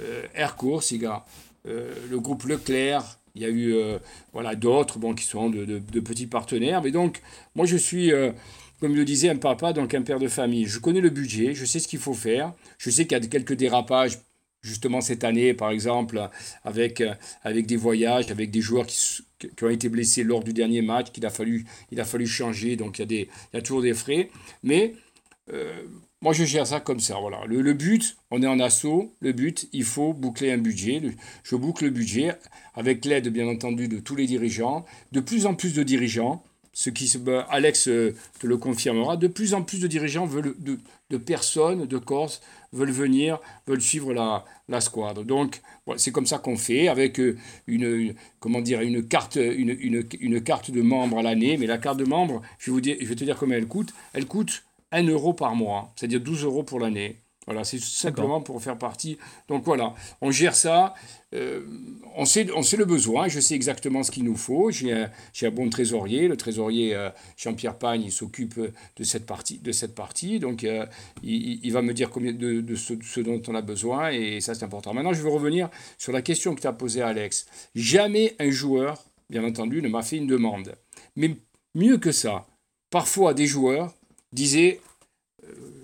euh, 0.00 0.26
Air 0.34 0.56
euh, 0.62 1.94
le 2.10 2.20
groupe 2.20 2.44
Leclerc, 2.44 3.18
il 3.36 3.42
y 3.42 3.44
a 3.44 3.48
eu 3.48 3.74
euh, 3.74 3.98
voilà, 4.32 4.54
d'autres 4.54 4.98
qui 5.14 5.24
sont 5.24 5.50
de, 5.50 5.78
petits 6.00 6.26
partenaires. 6.26 6.82
Mais 6.82 6.90
donc, 6.90 7.20
moi, 7.54 7.66
je 7.66 7.76
suis, 7.76 8.10
euh, 8.10 8.32
comme 8.80 8.94
je 8.94 8.98
le 8.98 9.04
disais, 9.04 9.28
un 9.28 9.36
papa, 9.36 9.72
donc 9.72 9.94
un 9.94 10.02
père 10.02 10.18
de 10.18 10.28
famille. 10.28 10.66
Je 10.66 10.78
connais 10.78 11.02
le 11.02 11.10
budget, 11.10 11.54
je 11.54 11.66
sais 11.66 11.78
ce 11.78 11.86
qu'il 11.86 11.98
faut 11.98 12.14
faire. 12.14 12.54
Je 12.78 12.90
sais 12.90 13.06
qu'il 13.06 13.18
y 13.18 13.24
a 13.24 13.26
quelques 13.26 13.54
dérapages 13.54 14.18
justement 14.62 15.00
cette 15.00 15.22
année, 15.22 15.54
par 15.54 15.70
exemple, 15.70 16.28
avec, 16.64 17.00
euh, 17.00 17.14
avec 17.44 17.66
des 17.66 17.76
voyages, 17.76 18.30
avec 18.30 18.50
des 18.50 18.62
joueurs 18.62 18.86
qui, 18.86 19.22
qui, 19.38 19.64
ont 19.64 19.68
été 19.68 19.88
blessés 19.88 20.24
lors 20.24 20.42
du 20.42 20.52
dernier 20.52 20.82
match, 20.82 21.12
qu'il 21.12 21.24
a 21.26 21.30
fallu, 21.30 21.66
il 21.92 22.00
a 22.00 22.04
fallu 22.04 22.26
changer, 22.26 22.74
donc 22.74 22.98
il 22.98 23.02
y 23.02 23.04
a, 23.04 23.06
des, 23.06 23.28
il 23.52 23.56
y 23.56 23.58
a 23.58 23.62
toujours 23.62 23.82
des 23.82 23.94
frais. 23.94 24.30
Mais 24.64 24.94
moi, 26.26 26.32
je 26.32 26.44
gère 26.44 26.66
ça 26.66 26.80
comme 26.80 26.98
ça. 26.98 27.18
Voilà. 27.20 27.42
Le, 27.46 27.72
but, 27.72 28.16
on 28.32 28.42
est 28.42 28.48
en 28.48 28.58
assaut, 28.58 29.14
le 29.20 29.30
but, 29.30 29.68
il 29.72 29.84
faut 29.84 30.12
boucler 30.12 30.50
un 30.50 30.58
budget. 30.58 31.00
je 31.44 31.54
boucle 31.54 31.84
le 31.84 31.90
budget 31.90 32.32
avec 32.74 33.04
l'aide, 33.04 33.28
bien 33.28 33.46
entendu, 33.46 33.86
de 33.86 34.00
tous 34.00 34.16
les 34.16 34.26
dirigeants, 34.26 34.84
de 35.12 35.20
plus 35.20 35.46
en 35.46 35.54
plus 35.54 35.72
de 35.72 35.84
dirigeants 35.84 36.42
ce 36.72 36.90
qui 36.90 37.16
bah, 37.18 37.46
Alex 37.48 37.86
euh, 37.86 38.16
te 38.40 38.48
le 38.48 38.56
confirmera, 38.56 39.16
de 39.16 39.28
plus 39.28 39.54
en 39.54 39.62
plus 39.62 39.80
de 39.80 39.86
dirigeants 39.86 40.26
veulent, 40.26 40.56
de, 40.58 41.16
personnes 41.16 41.86
de 41.86 41.96
Corse 41.96 42.42
veulent 42.72 42.90
venir, 42.90 43.38
veulent 43.68 43.80
suivre 43.80 44.12
la, 44.12 44.44
la 44.68 44.80
squadre. 44.80 45.24
Donc, 45.24 45.62
c'est 45.96 46.10
comme 46.10 46.26
ça 46.26 46.38
qu'on 46.38 46.56
fait, 46.56 46.88
avec 46.88 47.20
euh, 47.20 47.38
une, 47.68 48.16
comment 48.40 48.60
dire, 48.60 48.80
une, 48.80 49.06
carte, 49.06 49.36
une, 49.36 49.78
une 50.20 50.40
carte 50.42 50.72
de 50.72 50.82
membre 50.82 51.18
à 51.18 51.22
l'année. 51.22 51.56
Mais 51.56 51.66
la 51.66 51.78
carte 51.78 51.98
de 51.98 52.04
membre, 52.04 52.42
je 52.58 52.66
vais, 52.66 52.72
vous 52.72 52.80
dire, 52.80 52.96
je 53.00 53.06
vais 53.06 53.14
te 53.14 53.22
dire 53.22 53.38
combien 53.38 53.56
elle 53.56 53.68
coûte. 53.68 53.94
Elle 54.12 54.26
coûte 54.26 54.64
1 54.96 55.04
euro 55.08 55.34
par 55.34 55.54
mois, 55.54 55.92
c'est-à-dire 55.94 56.20
12 56.20 56.44
euros 56.44 56.62
pour 56.62 56.80
l'année. 56.80 57.20
Voilà, 57.46 57.62
c'est 57.62 57.78
simplement 57.78 58.40
pour 58.40 58.60
faire 58.60 58.76
partie. 58.76 59.18
Donc 59.46 59.62
voilà, 59.64 59.94
on 60.20 60.32
gère 60.32 60.56
ça. 60.56 60.94
Euh, 61.32 61.64
on, 62.16 62.24
sait, 62.24 62.48
on 62.56 62.62
sait 62.62 62.76
le 62.76 62.84
besoin, 62.84 63.28
je 63.28 63.38
sais 63.38 63.54
exactement 63.54 64.02
ce 64.02 64.10
qu'il 64.10 64.24
nous 64.24 64.34
faut. 64.36 64.72
J'ai 64.72 64.92
un, 64.92 65.10
un, 65.42 65.50
bon 65.50 65.70
trésorier. 65.70 66.26
Le 66.26 66.36
trésorier 66.36 66.96
euh, 66.96 67.08
Jean-Pierre 67.36 67.78
Pagne, 67.78 68.02
il 68.02 68.10
s'occupe 68.10 68.58
de 68.58 69.04
cette 69.04 69.26
partie. 69.26 69.58
De 69.58 69.70
cette 69.70 69.94
partie 69.94 70.40
donc 70.40 70.64
euh, 70.64 70.86
il, 71.22 71.64
il, 71.64 71.72
va 71.72 71.82
me 71.82 71.94
dire 71.94 72.10
combien 72.10 72.32
de, 72.32 72.60
de 72.60 72.74
ce, 72.74 72.94
ce, 73.00 73.20
dont 73.20 73.40
on 73.46 73.54
a 73.54 73.62
besoin 73.62 74.10
et 74.10 74.40
ça 74.40 74.54
c'est 74.54 74.64
important. 74.64 74.92
Maintenant, 74.92 75.12
je 75.12 75.22
veux 75.22 75.30
revenir 75.30 75.68
sur 75.98 76.12
la 76.12 76.22
question 76.22 76.52
que 76.56 76.60
tu 76.60 76.66
as 76.66 76.72
posée 76.72 77.02
Alex. 77.02 77.46
Jamais 77.76 78.34
un 78.40 78.50
joueur, 78.50 79.04
bien 79.30 79.44
entendu, 79.44 79.82
ne 79.82 79.88
m'a 79.88 80.02
fait 80.02 80.16
une 80.16 80.26
demande. 80.26 80.74
Mais 81.14 81.36
mieux 81.76 81.98
que 81.98 82.10
ça, 82.10 82.44
parfois 82.90 83.34
des 83.34 83.46
joueurs 83.46 83.94
disaient 84.32 84.80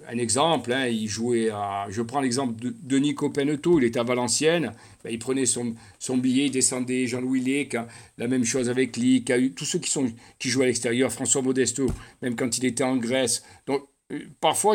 un 0.09 0.19
exemple, 0.19 0.73
hein, 0.73 0.87
il 0.87 1.09
jouait 1.09 1.51
à. 1.51 1.87
Je 1.91 2.03
prends 2.03 2.21
l'exemple 2.21 2.61
de, 2.61 2.75
de, 2.83 2.99
Nico 2.99 3.31
Peneto, 3.31 3.79
il 3.79 3.85
était 3.85 4.01
à 4.01 4.03
Valenciennes, 4.03 4.73
ben, 5.05 5.11
il 5.11 5.19
prenait 5.19 5.47
son, 5.47 5.75
son, 5.99 6.17
billet, 6.17 6.47
il 6.47 6.51
descendait, 6.51 7.07
Jean-Louis 7.07 7.41
Lec, 7.41 7.75
hein, 7.75 7.87
la 8.19 8.29
même 8.29 8.45
chose 8.45 8.69
avec 8.69 8.97
Lick, 8.97 9.33
tous 9.55 9.65
ceux 9.65 9.79
qui, 9.79 9.91
sont, 9.91 10.13
qui 10.39 10.49
jouent 10.49 10.63
à 10.63 10.67
l'extérieur, 10.67 11.13
François 11.13 11.43
Modesto, 11.43 11.87
même 12.21 12.37
quand 12.37 12.59
il 12.59 12.65
était 12.65 12.85
en 12.85 12.97
Grèce. 12.97 13.43
Donc 13.67 13.83
parfois, 14.41 14.75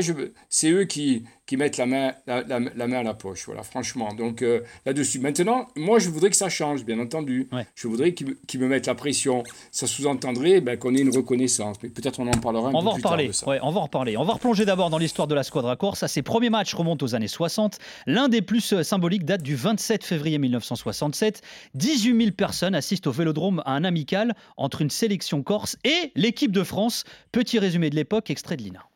c'est 0.50 0.70
eux 0.72 0.86
qui, 0.86 1.24
qui 1.46 1.58
mettent 1.58 1.77
la 1.77 1.86
main, 1.86 2.13
la, 2.27 2.44
la, 2.44 2.60
main 2.60 3.00
à 3.00 3.03
la 3.03 3.13
poche, 3.13 3.46
voilà, 3.46 3.63
franchement. 3.63 4.13
Donc 4.13 4.41
euh, 4.41 4.62
là-dessus. 4.86 5.20
Maintenant, 5.20 5.67
moi, 5.75 5.98
je 5.98 6.10
voudrais 6.10 6.29
que 6.29 6.36
ça 6.36 6.50
change, 6.50 6.84
bien 6.84 7.00
entendu. 7.00 7.50
Je 7.74 7.88
voudrais 7.88 8.13
qu'ils 8.13 8.60
me 8.60 8.67
mettent 8.67 8.88
la 8.88 8.96
pression. 8.96 9.44
Ça 9.72 9.88
sous-entendrait 9.88 10.62
ben, 10.62 10.77
qu'on 10.77 10.94
ait 10.94 11.01
une 11.01 11.15
reconnaissance. 11.15 11.77
Mais 11.82 11.89
peut-être 11.89 12.20
on 12.20 12.27
en 12.27 12.32
parlera 12.32 12.70
un 12.70 12.74
on 12.74 12.79
peu 12.79 12.86
va 12.86 12.91
plus 12.91 13.03
reparler. 13.03 13.24
tard 13.25 13.29
de 13.29 13.36
ça. 13.36 13.48
Ouais, 13.48 13.60
on 13.62 13.72
va 13.72 13.79
en 13.79 13.84
reparler. 13.84 14.17
On 14.17 14.25
va 14.25 14.34
replonger 14.34 14.65
d'abord 14.65 14.89
dans 14.89 14.98
l'histoire 14.98 15.27
de 15.27 15.36
la 15.36 15.44
Squadra 15.44 15.75
Corse. 15.77 16.03
À 16.03 16.08
ses 16.08 16.22
premiers 16.22 16.50
matchs 16.50 16.74
remontent 16.74 17.06
aux 17.06 17.15
années 17.15 17.27
60. 17.27 17.79
L'un 18.08 18.27
des 18.27 18.41
plus 18.41 18.74
euh, 18.74 18.84
symboliques 18.84 19.24
date 19.24 19.41
du 19.41 19.56
27 19.56 20.03
février 20.03 20.39
1967. 20.39 21.41
18 21.75 22.17
000 22.17 22.32
personnes 22.32 22.75
assistent 22.75 23.08
au 23.08 23.12
Vélodrome 23.12 23.62
à 23.65 23.72
un 23.72 23.84
amical 23.84 24.36
entre 24.58 24.82
une 24.82 24.89
sélection 24.89 25.44
corse 25.44 25.77
et 25.84 26.12
l'équipe 26.15 26.51
de 26.51 26.63
France. 26.63 27.06
Petit 27.32 27.58
résumé 27.60 27.89
de 27.89 27.96
l'époque, 27.96 28.29
extrait 28.29 28.58
de 28.58 28.63
l'INA. 28.63 28.87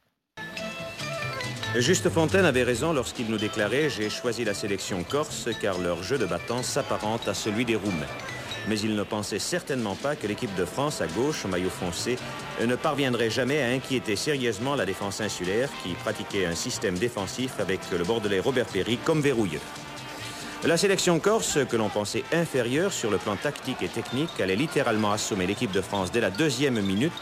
Juste 1.78 2.10
Fontaine 2.10 2.44
avait 2.44 2.64
raison 2.64 2.92
lorsqu'il 2.92 3.28
nous 3.28 3.38
déclarait 3.38 3.90
J'ai 3.90 4.10
choisi 4.10 4.44
la 4.44 4.54
sélection 4.54 5.04
corse 5.04 5.48
car 5.62 5.80
leur 5.80 6.04
jeu 6.04 6.18
de 6.18 6.26
battant 6.26 6.64
s'apparente 6.64 7.30
à 7.30 7.34
celui 7.34 7.64
des 7.64 7.78
Roumains. 7.78 8.12
Mais 8.68 8.78
il 8.78 8.94
ne 8.94 9.04
pensait 9.04 9.40
certainement 9.40 9.96
pas 9.96 10.18
que 10.18 10.28
l'équipe 10.28 10.54
de 10.56 10.66
France 10.66 11.00
à 11.00 11.08
gauche, 11.08 11.46
au 11.46 11.48
maillot 11.48 11.70
foncé, 11.70 12.18
ne 12.60 12.76
parviendrait 12.76 13.30
jamais 13.30 13.62
à 13.64 13.70
inquiéter 13.70 14.18
sérieusement 14.18 14.76
la 14.76 14.86
défense 14.86 15.22
insulaire 15.22 15.70
qui 15.82 15.94
pratiquait 15.94 16.46
un 16.46 16.56
système 16.56 16.98
défensif 16.98 17.54
avec 17.60 17.80
le 17.98 18.04
bordelais 18.04 18.42
Robert 18.42 18.68
Perry 18.68 18.98
comme 18.98 19.22
verrouilleux. 19.22 19.62
La 20.66 20.76
sélection 20.76 21.20
corse, 21.20 21.58
que 21.70 21.78
l'on 21.78 21.90
pensait 21.90 22.26
inférieure 22.34 22.92
sur 22.92 23.10
le 23.10 23.18
plan 23.18 23.38
tactique 23.38 23.82
et 23.82 23.88
technique, 23.88 24.42
allait 24.42 24.58
littéralement 24.58 25.14
assommer 25.14 25.48
l'équipe 25.48 25.72
de 25.72 25.82
France 25.82 26.12
dès 26.12 26.22
la 26.22 26.30
deuxième 26.32 26.82
minute 26.82 27.14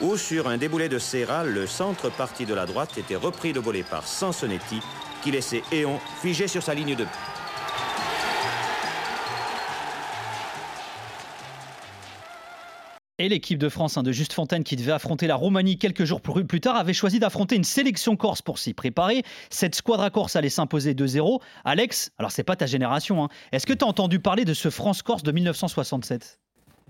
où 0.00 0.16
sur 0.16 0.48
un 0.48 0.58
déboulé 0.58 0.88
de 0.88 0.98
Serra, 0.98 1.44
le 1.44 1.66
centre 1.66 2.10
parti 2.10 2.46
de 2.46 2.54
la 2.54 2.66
droite 2.66 2.98
était 2.98 3.16
repris 3.16 3.52
de 3.52 3.60
volée 3.60 3.82
par 3.82 4.06
Sansonetti, 4.06 4.80
qui 5.22 5.30
laissait 5.30 5.62
Éon 5.72 5.98
figé 6.20 6.48
sur 6.48 6.62
sa 6.62 6.74
ligne 6.74 6.94
de 6.94 7.04
but. 7.04 7.10
Et 13.18 13.30
l'équipe 13.30 13.58
de 13.58 13.70
France 13.70 13.96
hein, 13.96 14.02
de 14.02 14.12
Juste 14.12 14.34
Fontaine, 14.34 14.62
qui 14.62 14.76
devait 14.76 14.92
affronter 14.92 15.26
la 15.26 15.36
Roumanie 15.36 15.78
quelques 15.78 16.04
jours 16.04 16.20
plus 16.20 16.60
tard, 16.60 16.76
avait 16.76 16.92
choisi 16.92 17.18
d'affronter 17.18 17.56
une 17.56 17.64
sélection 17.64 18.14
corse 18.14 18.42
pour 18.42 18.58
s'y 18.58 18.74
préparer. 18.74 19.22
Cette 19.48 19.74
squadra 19.74 20.10
corse 20.10 20.36
allait 20.36 20.50
s'imposer 20.50 20.92
2-0. 20.92 21.40
Alex, 21.64 22.12
alors 22.18 22.30
c'est 22.30 22.44
pas 22.44 22.56
ta 22.56 22.66
génération, 22.66 23.24
hein. 23.24 23.28
est-ce 23.52 23.66
que 23.66 23.72
tu 23.72 23.84
as 23.86 23.88
entendu 23.88 24.20
parler 24.20 24.44
de 24.44 24.52
ce 24.52 24.68
France-Corse 24.68 25.22
de 25.22 25.32
1967 25.32 26.38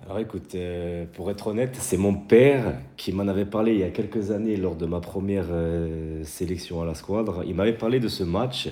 alors 0.03 0.19
écoute, 0.19 0.55
euh, 0.55 1.07
pour 1.15 1.31
être 1.31 1.47
honnête, 1.49 1.77
c'est 1.81 1.97
mon 1.97 2.15
père 2.15 2.79
qui 2.97 3.13
m'en 3.13 3.27
avait 3.29 3.47
parlé 3.47 3.73
il 3.73 3.81
y 3.81 3.83
a 3.83 3.89
quelques 3.89 4.31
années 4.31 4.57
lors 4.57 4.77
de 4.77 4.85
ma 4.85 5.01
première 5.01 5.47
euh, 5.51 6.23
sélection 6.23 6.83
à 6.83 6.85
la 6.85 6.95
squadre. 6.95 7.43
Il 7.47 7.55
m'avait 7.55 7.73
parlé 7.73 7.99
de 7.99 8.09
ce 8.09 8.23
match, 8.23 8.69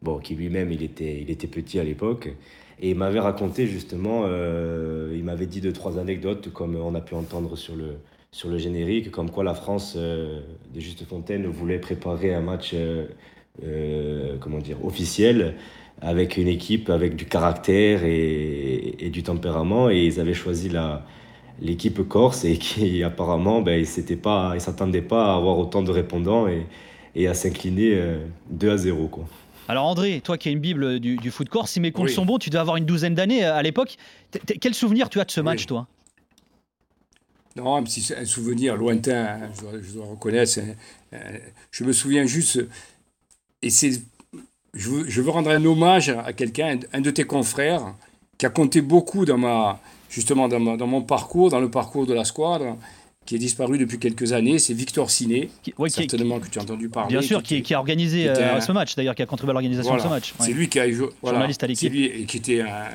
bon, 0.00 0.18
qui 0.18 0.34
lui-même 0.34 0.72
il 0.72 0.82
était, 0.82 1.20
il 1.20 1.30
était 1.30 1.46
petit 1.46 1.78
à 1.78 1.84
l'époque, 1.84 2.34
et 2.80 2.90
il 2.90 2.96
m'avait 2.96 3.20
raconté 3.20 3.66
justement, 3.66 4.22
euh, 4.26 5.14
il 5.14 5.24
m'avait 5.24 5.46
dit 5.46 5.60
deux 5.60 5.74
trois 5.74 5.98
anecdotes 5.98 6.52
comme 6.52 6.74
on 6.74 6.94
a 6.94 7.00
pu 7.02 7.14
entendre 7.14 7.56
sur 7.56 7.76
le 7.76 7.98
sur 8.30 8.48
le 8.48 8.56
générique, 8.56 9.10
comme 9.10 9.30
quoi 9.30 9.44
la 9.44 9.54
France 9.54 9.94
de 9.94 10.40
Juste 10.74 11.04
Fontaine 11.04 11.46
voulait 11.46 11.78
préparer 11.78 12.32
un 12.32 12.40
match, 12.40 12.74
comment 14.40 14.58
dire, 14.58 14.82
officiel 14.82 15.54
avec 16.02 16.36
une 16.36 16.48
équipe 16.48 16.90
avec 16.90 17.16
du 17.16 17.24
caractère 17.24 18.04
et, 18.04 18.96
et 18.98 19.08
du 19.10 19.22
tempérament. 19.22 19.88
Et 19.88 20.04
ils 20.04 20.20
avaient 20.20 20.34
choisi 20.34 20.68
la, 20.68 21.06
l'équipe 21.60 22.06
corse 22.06 22.44
et 22.44 22.58
qui 22.58 23.02
apparemment, 23.04 23.62
ben, 23.62 23.78
ils 23.78 23.88
ne 23.88 24.58
s'attendaient 24.58 25.02
pas 25.02 25.32
à 25.32 25.36
avoir 25.36 25.58
autant 25.58 25.82
de 25.82 25.90
répondants 25.90 26.48
et, 26.48 26.66
et 27.14 27.28
à 27.28 27.34
s'incliner 27.34 28.00
2 28.50 28.68
euh, 28.68 28.74
à 28.74 28.76
0. 28.76 29.08
Quoi. 29.08 29.24
Alors 29.68 29.86
André, 29.86 30.20
toi 30.22 30.36
qui 30.36 30.48
es 30.48 30.52
une 30.52 30.58
bible 30.58 30.98
du, 30.98 31.16
du 31.16 31.30
foot 31.30 31.48
corse, 31.48 31.70
si 31.70 31.80
mes 31.80 31.92
comptes 31.92 32.10
sont 32.10 32.26
bons, 32.26 32.38
tu 32.38 32.50
dois 32.50 32.60
avoir 32.60 32.76
une 32.76 32.84
douzaine 32.84 33.14
d'années 33.14 33.44
euh, 33.44 33.54
à 33.54 33.62
l'époque. 33.62 33.96
Quel 34.60 34.74
souvenir 34.74 35.08
tu 35.08 35.20
as 35.20 35.24
de 35.24 35.30
ce 35.30 35.40
match, 35.40 35.66
toi? 35.66 35.86
Non, 37.54 37.76
un, 37.76 37.82
petit, 37.82 38.12
un 38.16 38.24
souvenir 38.24 38.76
lointain, 38.76 39.26
hein, 39.26 39.50
je, 39.54 39.60
dois, 39.60 39.72
je 39.82 39.92
dois 39.92 40.06
reconnaître. 40.06 40.58
Je 41.70 41.84
me 41.84 41.92
souviens 41.92 42.24
juste, 42.24 42.58
et 43.60 43.70
c'est 43.70 44.02
je 44.74 44.88
veux, 44.88 45.08
je 45.08 45.20
veux, 45.20 45.30
rendre 45.30 45.50
un 45.50 45.64
hommage 45.64 46.08
à 46.08 46.32
quelqu'un, 46.32 46.78
un 46.92 47.00
de 47.00 47.10
tes 47.10 47.24
confrères, 47.24 47.94
qui 48.38 48.46
a 48.46 48.50
compté 48.50 48.80
beaucoup 48.80 49.24
dans 49.24 49.38
ma, 49.38 49.80
justement 50.08 50.48
dans, 50.48 50.60
ma, 50.60 50.76
dans, 50.76 50.86
mon 50.86 51.02
parcours, 51.02 51.50
dans 51.50 51.60
le 51.60 51.70
parcours 51.70 52.06
de 52.06 52.14
la 52.14 52.24
squadre, 52.24 52.76
qui 53.26 53.36
est 53.36 53.38
disparu 53.38 53.78
depuis 53.78 53.98
quelques 53.98 54.32
années. 54.32 54.58
C'est 54.58 54.74
Victor 54.74 55.10
Ciné, 55.10 55.50
qui, 55.62 55.74
ouais, 55.78 55.90
certainement 55.90 56.40
qui, 56.40 56.48
que 56.48 56.54
tu 56.54 56.58
as 56.58 56.62
entendu 56.62 56.88
parler. 56.88 57.10
Bien 57.10 57.22
sûr, 57.22 57.42
qui, 57.42 57.62
qui 57.62 57.74
a 57.74 57.78
organisé 57.78 58.28
euh, 58.28 58.56
un, 58.56 58.60
ce 58.60 58.72
match, 58.72 58.96
d'ailleurs, 58.96 59.14
qui 59.14 59.22
a 59.22 59.26
contribué 59.26 59.50
à 59.50 59.54
l'organisation 59.54 59.92
voilà. 59.92 60.02
de 60.02 60.08
ce 60.08 60.14
match. 60.14 60.34
Ouais. 60.38 60.46
C'est 60.46 60.52
lui 60.52 60.68
qui 60.68 60.80
a 60.80 60.86
voilà, 60.90 61.12
journaliste 61.24 61.62
à 61.62 61.66
l'équipe. 61.66 61.92
Lui 61.92 62.26
qui 62.26 62.36
était 62.38 62.62
un, 62.62 62.88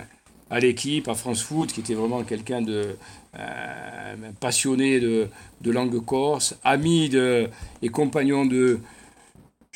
à 0.50 0.60
l'équipe, 0.60 1.08
à 1.08 1.14
France 1.14 1.44
Foot, 1.44 1.72
qui 1.72 1.82
était 1.82 1.94
vraiment 1.94 2.24
quelqu'un 2.24 2.62
de 2.62 2.96
euh, 3.38 4.16
passionné 4.40 5.00
de, 5.00 5.28
de, 5.62 5.72
langue 5.72 6.04
corse, 6.04 6.58
ami 6.64 7.10
de, 7.10 7.50
et 7.82 7.90
compagnon 7.90 8.46
de, 8.46 8.80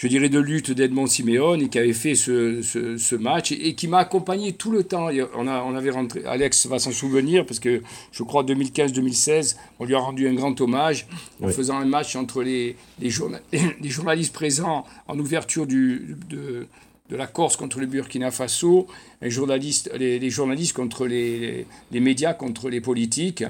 je 0.01 0.07
dirais, 0.07 0.29
de 0.29 0.39
lutte 0.39 0.71
d'Edmond 0.71 1.05
Siméon, 1.05 1.59
et 1.59 1.69
qui 1.69 1.77
avait 1.77 1.93
fait 1.93 2.15
ce, 2.15 2.63
ce, 2.63 3.15
match, 3.15 3.51
et, 3.51 3.75
qui 3.75 3.87
m'a 3.87 3.99
accompagné 3.99 4.53
tout 4.53 4.71
le 4.71 4.83
temps. 4.83 5.09
On, 5.35 5.47
a, 5.47 5.61
on 5.61 5.75
avait 5.75 5.91
rentré, 5.91 6.23
Alex 6.25 6.65
va 6.65 6.79
s'en 6.79 6.91
souvenir, 6.91 7.45
parce 7.45 7.59
que 7.59 7.83
je 8.11 8.23
crois 8.23 8.43
2015-2016, 8.43 9.57
on 9.77 9.85
lui 9.85 9.93
a 9.93 9.99
rendu 9.99 10.27
un 10.27 10.33
grand 10.33 10.59
hommage 10.59 11.05
en 11.39 11.49
faisant 11.49 11.77
un 11.77 11.85
match 11.85 12.15
entre 12.15 12.41
les, 12.41 12.75
les, 12.99 13.11
les, 13.81 13.89
journalistes 13.89 14.33
présents 14.33 14.85
en 15.07 15.19
ouverture 15.19 15.67
du, 15.67 16.17
de, 16.27 16.65
de 17.11 17.15
la 17.15 17.27
Corse 17.27 17.55
contre 17.55 17.79
le 17.79 17.85
Burkina 17.85 18.31
Faso, 18.31 18.87
les 19.21 19.29
journalistes, 19.29 19.91
les, 19.99 20.29
journalistes 20.31 20.73
contre 20.73 21.05
les, 21.05 21.67
les, 21.91 21.99
médias, 21.99 22.33
contre 22.33 22.71
les 22.71 22.81
politiques. 22.81 23.43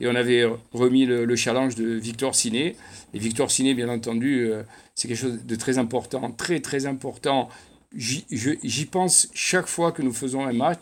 Et 0.00 0.06
on 0.06 0.14
avait 0.14 0.44
remis 0.72 1.06
le, 1.06 1.36
challenge 1.36 1.74
de 1.74 1.84
Victor 1.84 2.34
Ciné. 2.34 2.76
Et 3.14 3.18
Victor 3.18 3.50
Ciné, 3.50 3.74
bien 3.74 3.88
entendu, 3.88 4.46
euh, 4.46 4.62
c'est 4.94 5.08
quelque 5.08 5.18
chose 5.18 5.44
de 5.44 5.56
très 5.56 5.78
important, 5.78 6.30
très 6.30 6.60
très 6.60 6.86
important. 6.86 7.48
J'y 7.94 8.86
pense 8.90 9.28
chaque 9.34 9.66
fois 9.66 9.92
que 9.92 10.02
nous 10.02 10.12
faisons 10.12 10.46
un 10.46 10.52
match. 10.52 10.78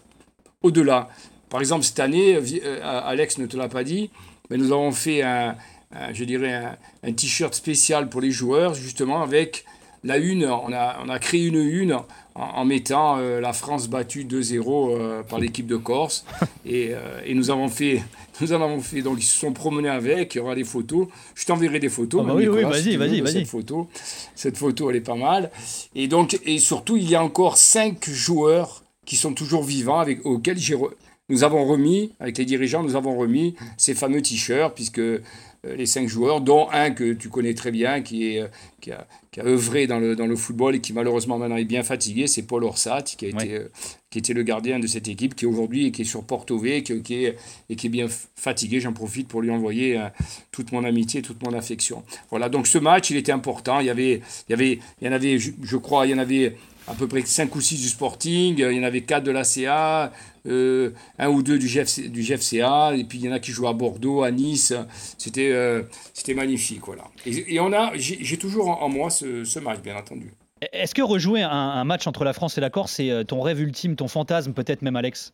Au-delà, 0.62 1.08
par 1.48 1.60
exemple, 1.60 1.84
cette 1.84 2.00
année, 2.00 2.36
euh, 2.36 2.80
Alex 2.82 3.38
ne 3.38 3.46
te 3.46 3.56
l'a 3.56 3.68
pas 3.68 3.84
dit, 3.84 4.10
mais 4.50 4.56
nous 4.56 4.72
avons 4.72 4.92
fait 4.92 5.22
un, 5.22 5.56
je 6.12 6.24
dirais, 6.24 6.76
un, 7.02 7.12
t-shirt 7.12 7.54
spécial 7.54 8.08
pour 8.08 8.20
les 8.20 8.32
joueurs, 8.32 8.74
justement, 8.74 9.22
avec 9.22 9.64
la 10.04 10.18
une, 10.18 10.44
on 10.46 10.72
a, 10.72 10.98
on 11.04 11.08
a 11.08 11.18
créé 11.18 11.46
une 11.46 11.56
une 11.56 11.98
en, 12.36 12.64
mettant 12.64 13.18
euh, 13.18 13.40
la 13.40 13.52
France 13.52 13.88
battue 13.88 14.24
2-0 14.24 14.60
euh, 14.68 15.22
par 15.22 15.38
l'équipe 15.38 15.66
de 15.66 15.76
Corse. 15.76 16.24
Et, 16.64 16.90
euh, 16.92 17.20
et, 17.24 17.34
nous 17.34 17.50
avons 17.50 17.68
fait, 17.68 18.02
nous 18.40 18.52
en 18.52 18.62
avons 18.62 18.80
fait, 18.80 19.02
donc 19.02 19.18
ils 19.18 19.24
se 19.24 19.38
sont 19.38 19.52
promenés 19.52 19.88
avec, 19.88 20.34
il 20.34 20.38
y 20.38 20.40
aura 20.40 20.54
des 20.54 20.64
photos. 20.64 21.08
Je 21.34 21.44
t'enverrai 21.44 21.78
des 21.78 21.88
photos. 21.88 22.22
Ah 22.24 22.28
bah 22.28 22.34
oui, 22.34 22.48
oui, 22.48 22.62
vas-y, 22.62 22.96
vas-y, 22.96 23.20
vas-y. 23.20 23.32
Cette 23.32 23.48
photo, 23.48 23.88
cette 24.34 24.56
photo, 24.56 24.90
elle 24.90 24.96
est 24.96 25.00
pas 25.00 25.14
mal. 25.14 25.50
Et 25.94 26.08
donc, 26.08 26.38
et 26.44 26.58
surtout, 26.58 26.96
il 26.96 27.08
y 27.08 27.14
a 27.14 27.22
encore 27.22 27.56
cinq 27.56 28.08
joueurs 28.08 28.82
qui 29.04 29.16
sont 29.16 29.32
toujours 29.32 29.62
vivants, 29.62 30.00
avec, 30.00 30.26
auxquels 30.26 30.58
nous 31.28 31.44
avons 31.44 31.64
remis, 31.64 32.12
avec 32.20 32.38
les 32.38 32.44
dirigeants, 32.44 32.82
nous 32.82 32.96
avons 32.96 33.16
remis 33.16 33.54
ces 33.76 33.94
fameux 33.94 34.20
t-shirts, 34.20 34.74
puisque 34.74 34.98
euh, 34.98 35.20
les 35.64 35.86
cinq 35.86 36.08
joueurs, 36.08 36.40
dont 36.40 36.68
un 36.70 36.90
que 36.90 37.12
tu 37.12 37.28
connais 37.28 37.54
très 37.54 37.70
bien, 37.70 38.02
qui, 38.02 38.28
est, 38.28 38.42
euh, 38.42 38.48
qui, 38.80 38.92
a, 38.92 39.06
qui 39.32 39.40
a 39.40 39.44
œuvré 39.44 39.86
dans 39.86 39.98
le, 39.98 40.14
dans 40.14 40.26
le 40.26 40.36
football 40.36 40.76
et 40.76 40.80
qui 40.80 40.92
malheureusement 40.92 41.38
maintenant 41.38 41.56
est 41.56 41.64
bien 41.64 41.82
fatigué, 41.82 42.26
c'est 42.26 42.42
Paul 42.42 42.64
Orsat, 42.64 43.02
qui, 43.02 43.26
a 43.26 43.28
été, 43.28 43.54
euh, 43.54 43.68
qui 44.16 44.20
était 44.20 44.32
le 44.32 44.44
gardien 44.44 44.78
de 44.78 44.86
cette 44.86 45.08
équipe, 45.08 45.34
qui 45.34 45.44
aujourd'hui 45.44 45.92
qui 45.92 46.02
est 46.02 46.06
sur 46.06 46.24
Porto 46.24 46.56
V 46.58 46.82
qui, 46.82 46.92
est, 46.92 47.36
et 47.68 47.76
qui 47.76 47.86
est 47.88 47.90
bien 47.90 48.06
fatigué. 48.34 48.80
J'en 48.80 48.94
profite 48.94 49.28
pour 49.28 49.42
lui 49.42 49.50
envoyer 49.50 50.00
toute 50.52 50.72
mon 50.72 50.84
amitié, 50.84 51.20
toute 51.20 51.42
mon 51.44 51.52
affection. 51.52 52.02
Voilà, 52.30 52.48
donc 52.48 52.66
ce 52.66 52.78
match, 52.78 53.10
il 53.10 53.18
était 53.18 53.32
important. 53.32 53.80
Il 53.80 53.86
y 53.86 53.90
avait, 53.90 54.22
il 54.48 54.50
y 54.50 54.54
avait, 54.54 54.78
il 55.02 55.06
y 55.06 55.08
en 55.10 55.12
avait, 55.12 55.38
je 55.38 55.76
crois, 55.76 56.06
il 56.06 56.12
y 56.12 56.14
en 56.14 56.18
avait 56.18 56.56
à 56.88 56.94
peu 56.94 57.06
près 57.06 57.20
5 57.20 57.54
ou 57.54 57.60
6 57.60 57.82
du 57.82 57.88
Sporting, 57.88 58.54
il 58.58 58.72
y 58.72 58.80
en 58.80 58.84
avait 58.84 59.02
4 59.02 59.22
de 59.22 59.30
la 59.30 59.44
CA, 59.44 60.12
euh, 60.46 60.92
un 61.18 61.28
ou 61.28 61.42
deux 61.42 61.58
du, 61.58 61.68
du 62.08 62.22
GFCA, 62.22 62.94
et 62.96 63.04
puis 63.04 63.18
il 63.18 63.24
y 63.24 63.28
en 63.28 63.32
a 63.32 63.38
qui 63.38 63.50
jouent 63.50 63.68
à 63.68 63.74
Bordeaux, 63.74 64.22
à 64.22 64.30
Nice. 64.30 64.72
C'était 65.18 65.50
euh, 65.50 65.82
magnifique. 66.34 66.86
Voilà. 66.86 67.04
Et, 67.26 67.60
on 67.60 67.70
a, 67.72 67.92
j'ai 67.96 68.38
toujours 68.38 68.82
en, 68.82 68.88
moi 68.88 69.10
ce, 69.10 69.58
match, 69.58 69.80
bien 69.82 69.96
entendu. 69.96 70.32
Est-ce 70.72 70.94
que 70.94 71.02
rejouer 71.02 71.42
un, 71.42 71.84
match 71.84 72.06
entre 72.06 72.24
la 72.24 72.32
France 72.32 72.58
et 72.58 72.60
la 72.60 72.70
Corse, 72.70 72.92
c'est 72.92 73.10
euh, 73.10 73.24
ton 73.24 73.40
rêve 73.40 73.60
ultime, 73.60 73.96
ton 73.96 74.08
fantasme, 74.08 74.52
peut-être 74.52 74.82
même, 74.82 74.96
Alex? 74.96 75.32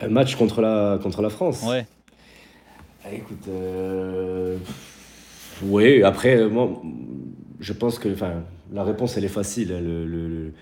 Un 0.00 0.08
match 0.08 0.36
contre 0.36 0.60
la, 0.60 0.98
contre 1.02 1.22
la 1.22 1.30
France? 1.30 1.64
Ouais. 1.66 1.86
Ah, 3.04 3.12
écoute, 3.12 3.48
oui, 5.62 6.02
après, 6.02 6.46
moi, 6.46 6.82
je 7.60 7.72
pense 7.72 7.98
que 7.98 8.08
la 8.72 8.84
réponse, 8.84 9.16
elle 9.16 9.24
est 9.24 9.28
facile. 9.28 9.68
Le, 9.68 10.52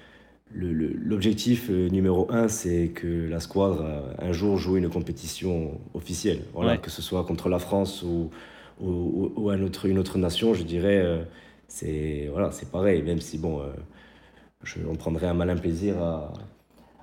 L'objectif 0.54 1.66
euh, 1.70 1.88
numéro 1.88 2.28
un, 2.30 2.48
c'est 2.48 2.88
que 2.94 3.28
la 3.28 3.40
squadre, 3.40 3.84
euh, 3.84 4.00
un 4.20 4.32
jour, 4.32 4.56
joue 4.56 4.76
une 4.76 4.88
compétition 4.88 5.72
officielle. 5.92 6.42
Voilà, 6.54 6.78
Que 6.78 6.88
ce 6.88 7.02
soit 7.02 7.24
contre 7.24 7.48
la 7.48 7.58
France 7.58 8.02
ou, 8.02 8.30
ou, 8.80 9.50
un 9.50 9.60
autre, 9.62 9.86
une 9.86 9.98
autre 9.98 10.18
nation, 10.18 10.54
je 10.54 10.62
dirais, 10.62 11.02
euh, 11.04 11.24
c'est 11.68 12.28
voilà, 12.30 12.50
pareil. 12.70 13.02
Même 13.02 13.20
si, 13.20 13.38
bon, 13.38 13.62
je, 14.62 14.78
on 14.88 14.96
prendrait 14.96 15.26
un 15.26 15.34
malin 15.34 15.56
plaisir 15.56 16.02
à, 16.02 16.32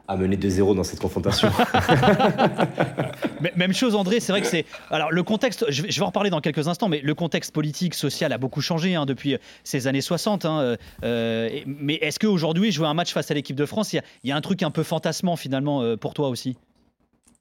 à 0.08 0.18
mener 0.18 0.36
2-0 0.36 0.76
dans 0.76 0.84
cette 0.84 1.00
confrontation. 1.00 1.50
Même 3.56 3.74
chose, 3.74 3.96
André, 3.96 4.20
c'est 4.20 4.32
vrai 4.32 4.42
que 4.42 4.48
c'est. 4.48 4.66
Alors, 4.90 5.12
le 5.12 5.24
contexte, 5.24 5.66
je 5.70 5.82
vais, 5.82 6.02
en 6.02 6.08
reparler 6.08 6.30
dans 6.30 6.42
quelques 6.42 6.68
instants, 6.68 6.90
mais 6.90 7.02
le 7.02 7.16
contexte 7.16 7.54
politique, 7.54 7.94
social 7.94 8.34
a 8.34 8.38
beaucoup 8.38 8.62
changé 8.62 8.96
hein, 8.96 9.06
depuis 9.06 9.38
ces 9.64 9.88
années 9.88 10.02
60. 10.02 10.46
Hein, 10.46 10.60
euh, 10.60 10.78
euh, 11.04 11.62
mais 11.66 11.96
est-ce 11.96 12.20
qu'aujourd'hui, 12.20 12.72
jouer 12.72 12.88
un 12.88 12.94
match 12.94 13.14
face 13.14 13.32
à 13.32 13.34
l'équipe 13.34 13.56
de 13.56 13.66
France, 13.66 13.94
il 13.94 14.02
y, 14.24 14.32
a 14.32 14.36
un 14.36 14.42
truc 14.42 14.64
un 14.64 14.72
peu 14.72 14.84
fantasmant 14.84 15.38
finalement 15.38 15.82
euh, 15.82 15.96
pour 15.96 16.14
toi 16.14 16.28
aussi? 16.28 16.58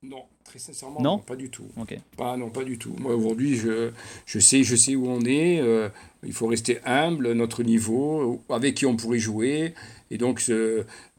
Non. 0.03 0.25
Très 0.53 0.59
sincèrement, 0.59 1.01
non, 1.01 1.19
pas 1.19 1.35
du 1.35 1.49
tout. 1.49 1.65
Pas, 2.15 2.37
non, 2.37 2.51
pas 2.51 2.63
du 2.63 2.77
tout. 2.77 2.95
Moi, 2.99 3.15
aujourd'hui, 3.15 3.57
je, 3.57 3.91
je, 4.27 4.39
sais, 4.39 4.63
je 4.65 4.77
sais 4.77 4.95
où 4.95 5.09
on 5.09 5.25
est. 5.25 5.63
il 6.23 6.33
faut 6.35 6.47
rester 6.47 6.79
humble, 6.85 7.33
notre 7.33 7.63
niveau, 7.63 8.43
avec 8.51 8.75
qui 8.75 8.85
on 8.85 8.95
pourrait 8.95 9.19
jouer. 9.19 9.73
Et 10.11 10.19
donc, 10.19 10.43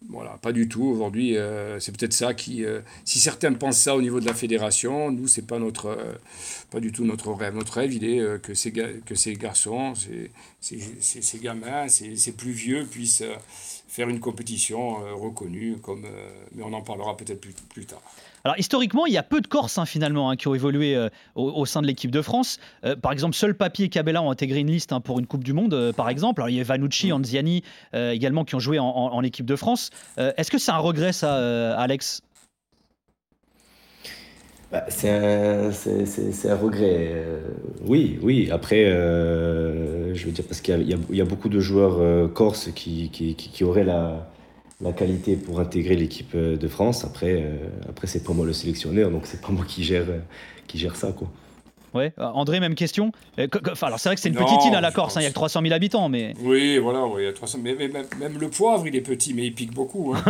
voilà, 0.10 0.38
pas 0.42 0.52
du 0.52 0.68
tout. 0.68 0.84
Aujourd'hui, 0.84 1.38
euh, 1.38 1.80
c'est 1.80 1.96
peut-être 1.96 2.14
ça 2.14 2.34
qui. 2.34 2.66
Euh, 2.66 2.82
si 3.06 3.20
certains 3.20 3.54
pensent 3.54 3.80
ça 3.80 3.96
au 3.96 4.02
niveau 4.02 4.20
de 4.20 4.26
la 4.26 4.34
fédération, 4.34 5.12
nous, 5.12 5.28
c'est 5.28 5.48
pas 5.48 5.60
notre, 5.60 5.88
euh, 5.88 6.14
pas 6.72 6.80
du 6.80 6.92
tout 6.92 7.06
notre 7.06 7.32
rêve. 7.32 7.56
Notre 7.56 7.74
rêve, 7.74 7.94
il 7.94 8.04
est 8.04 8.42
que 8.42 8.54
ces, 8.54 8.72
que 8.72 9.16
ces 9.16 9.34
garçons, 9.36 9.94
ces, 9.96 10.32
ces, 10.60 11.22
ces 11.22 11.40
gamins, 11.40 11.88
ces, 11.88 12.32
plus 12.34 12.52
vieux 12.52 12.86
puissent 12.86 13.24
faire 13.88 14.10
une 14.10 14.20
compétition 14.20 14.96
reconnue, 15.16 15.78
comme, 15.82 16.06
mais 16.54 16.64
on 16.64 16.74
en 16.74 16.82
parlera 16.82 17.16
peut-être 17.16 17.40
plus, 17.40 17.54
plus 17.70 17.86
tard. 17.86 18.02
Alors 18.46 18.60
historiquement, 18.60 19.06
il 19.06 19.14
y 19.14 19.18
a 19.18 19.24
peu 19.24 19.40
de 19.40 19.48
Corses 19.48 19.78
hein, 19.78 19.86
finalement 19.86 20.30
hein, 20.30 20.36
qui 20.36 20.50
ont 20.50 20.56
évolué 20.56 20.98
euh, 20.98 21.08
au, 21.36 21.66
sein 21.66 21.82
de 21.82 21.88
l'équipe 21.88 22.12
de 22.12 22.22
France. 22.22 22.60
Euh, 22.84 22.98
par 22.98 23.14
exemple, 23.14 23.36
seul 23.36 23.56
Papi 23.56 23.84
et 23.84 23.90
Cabella 23.90 24.22
ont 24.22 24.32
intégré 24.32 24.60
une 24.60 24.70
liste 24.70 24.92
hein, 24.92 25.00
pour 25.00 25.18
une 25.20 25.28
Coupe 25.28 25.46
du 25.46 25.54
Monde, 25.54 25.74
euh, 25.74 25.94
par 25.94 26.10
exemple. 26.10 26.42
Alors, 26.42 26.50
il 26.50 26.58
y 26.58 26.60
a 26.60 26.64
Vanucci, 26.64 27.08
mm. 27.08 27.14
Anziani 27.14 27.64
également 27.94 28.44
qui 28.44 28.56
ont 28.56 28.60
joué 28.60 28.80
en, 28.80 29.22
équipe 29.24 29.46
de 29.46 29.56
France. 29.56 29.92
Est-ce 30.18 30.52
que 30.52 30.58
c'est 30.58 30.72
un 30.72 30.78
regret 30.78 31.14
ça, 31.14 31.76
Alex? 31.78 32.22
Bah, 34.72 34.84
c'est 34.90 35.10
un, 35.10 35.70
un, 35.70 36.56
regret. 36.56 37.24
oui, 37.86 38.20
oui. 38.22 38.50
Après, 38.52 38.86
je 38.86 40.26
veux 40.26 40.32
dire, 40.32 40.44
parce 40.46 40.60
qu'il 40.60 40.82
y, 40.82 41.16
y, 41.16 41.22
a 41.22 41.26
beaucoup 41.26 41.50
de 41.50 41.60
joueurs 41.60 42.34
corses 42.34 42.72
qui, 42.74 43.10
qui, 43.12 43.36
qui 43.36 43.64
auraient 43.64 43.86
la, 43.86 44.28
la 44.82 44.92
qualité 44.92 45.36
pour 45.36 45.60
intégrer 45.60 45.96
l'équipe 45.96 46.34
euh, 46.36 46.58
de 46.58 46.68
France. 46.68 47.06
Après, 47.06 47.42
euh, 47.42 47.56
après 47.90 48.08
c'est 48.08 48.24
pas 48.24 48.34
moi 48.34 48.46
le 48.46 48.54
sélectionneur, 48.54 49.12
donc 49.12 49.24
c'est 49.26 49.42
pas 49.42 49.50
moi 49.50 49.66
qui 49.66 49.84
gère, 49.84 50.06
euh, 50.10 50.20
qui 50.68 50.78
gère 50.78 50.96
ça. 50.96 51.12
Quoi. 51.12 51.30
Ouais, 51.94 52.12
André, 52.18 52.60
même 52.60 52.74
question. 52.74 53.12
Enfin, 53.38 53.86
alors 53.86 54.00
c'est 54.00 54.10
vrai 54.10 54.16
que 54.16 54.22
c'est 54.22 54.30
une 54.30 54.36
petite 54.36 54.66
île 54.66 54.74
à 54.74 54.82
la 54.82 54.92
Corse, 54.92 55.16
hein, 55.16 55.22
il 55.22 55.26
y 55.26 55.28
a 55.28 55.30
que 55.30 55.36
300 55.36 55.62
000 55.62 55.76
habitants, 55.76 56.10
mais. 56.10 56.34
Oui, 56.40 56.80
voilà, 56.80 57.06
oui, 57.06 57.22
il 57.22 57.26
y 57.26 57.28
a 57.28 57.34
300 57.34 57.60
mais, 57.62 57.76
même, 57.76 58.40
le 58.40 58.50
poivre, 58.50 58.88
il 58.88 58.96
est 58.96 59.02
petit, 59.02 59.36
mais 59.36 59.46
il 59.46 59.54
pique 59.54 59.72
beaucoup. 59.72 60.16
Hein. 60.16 60.24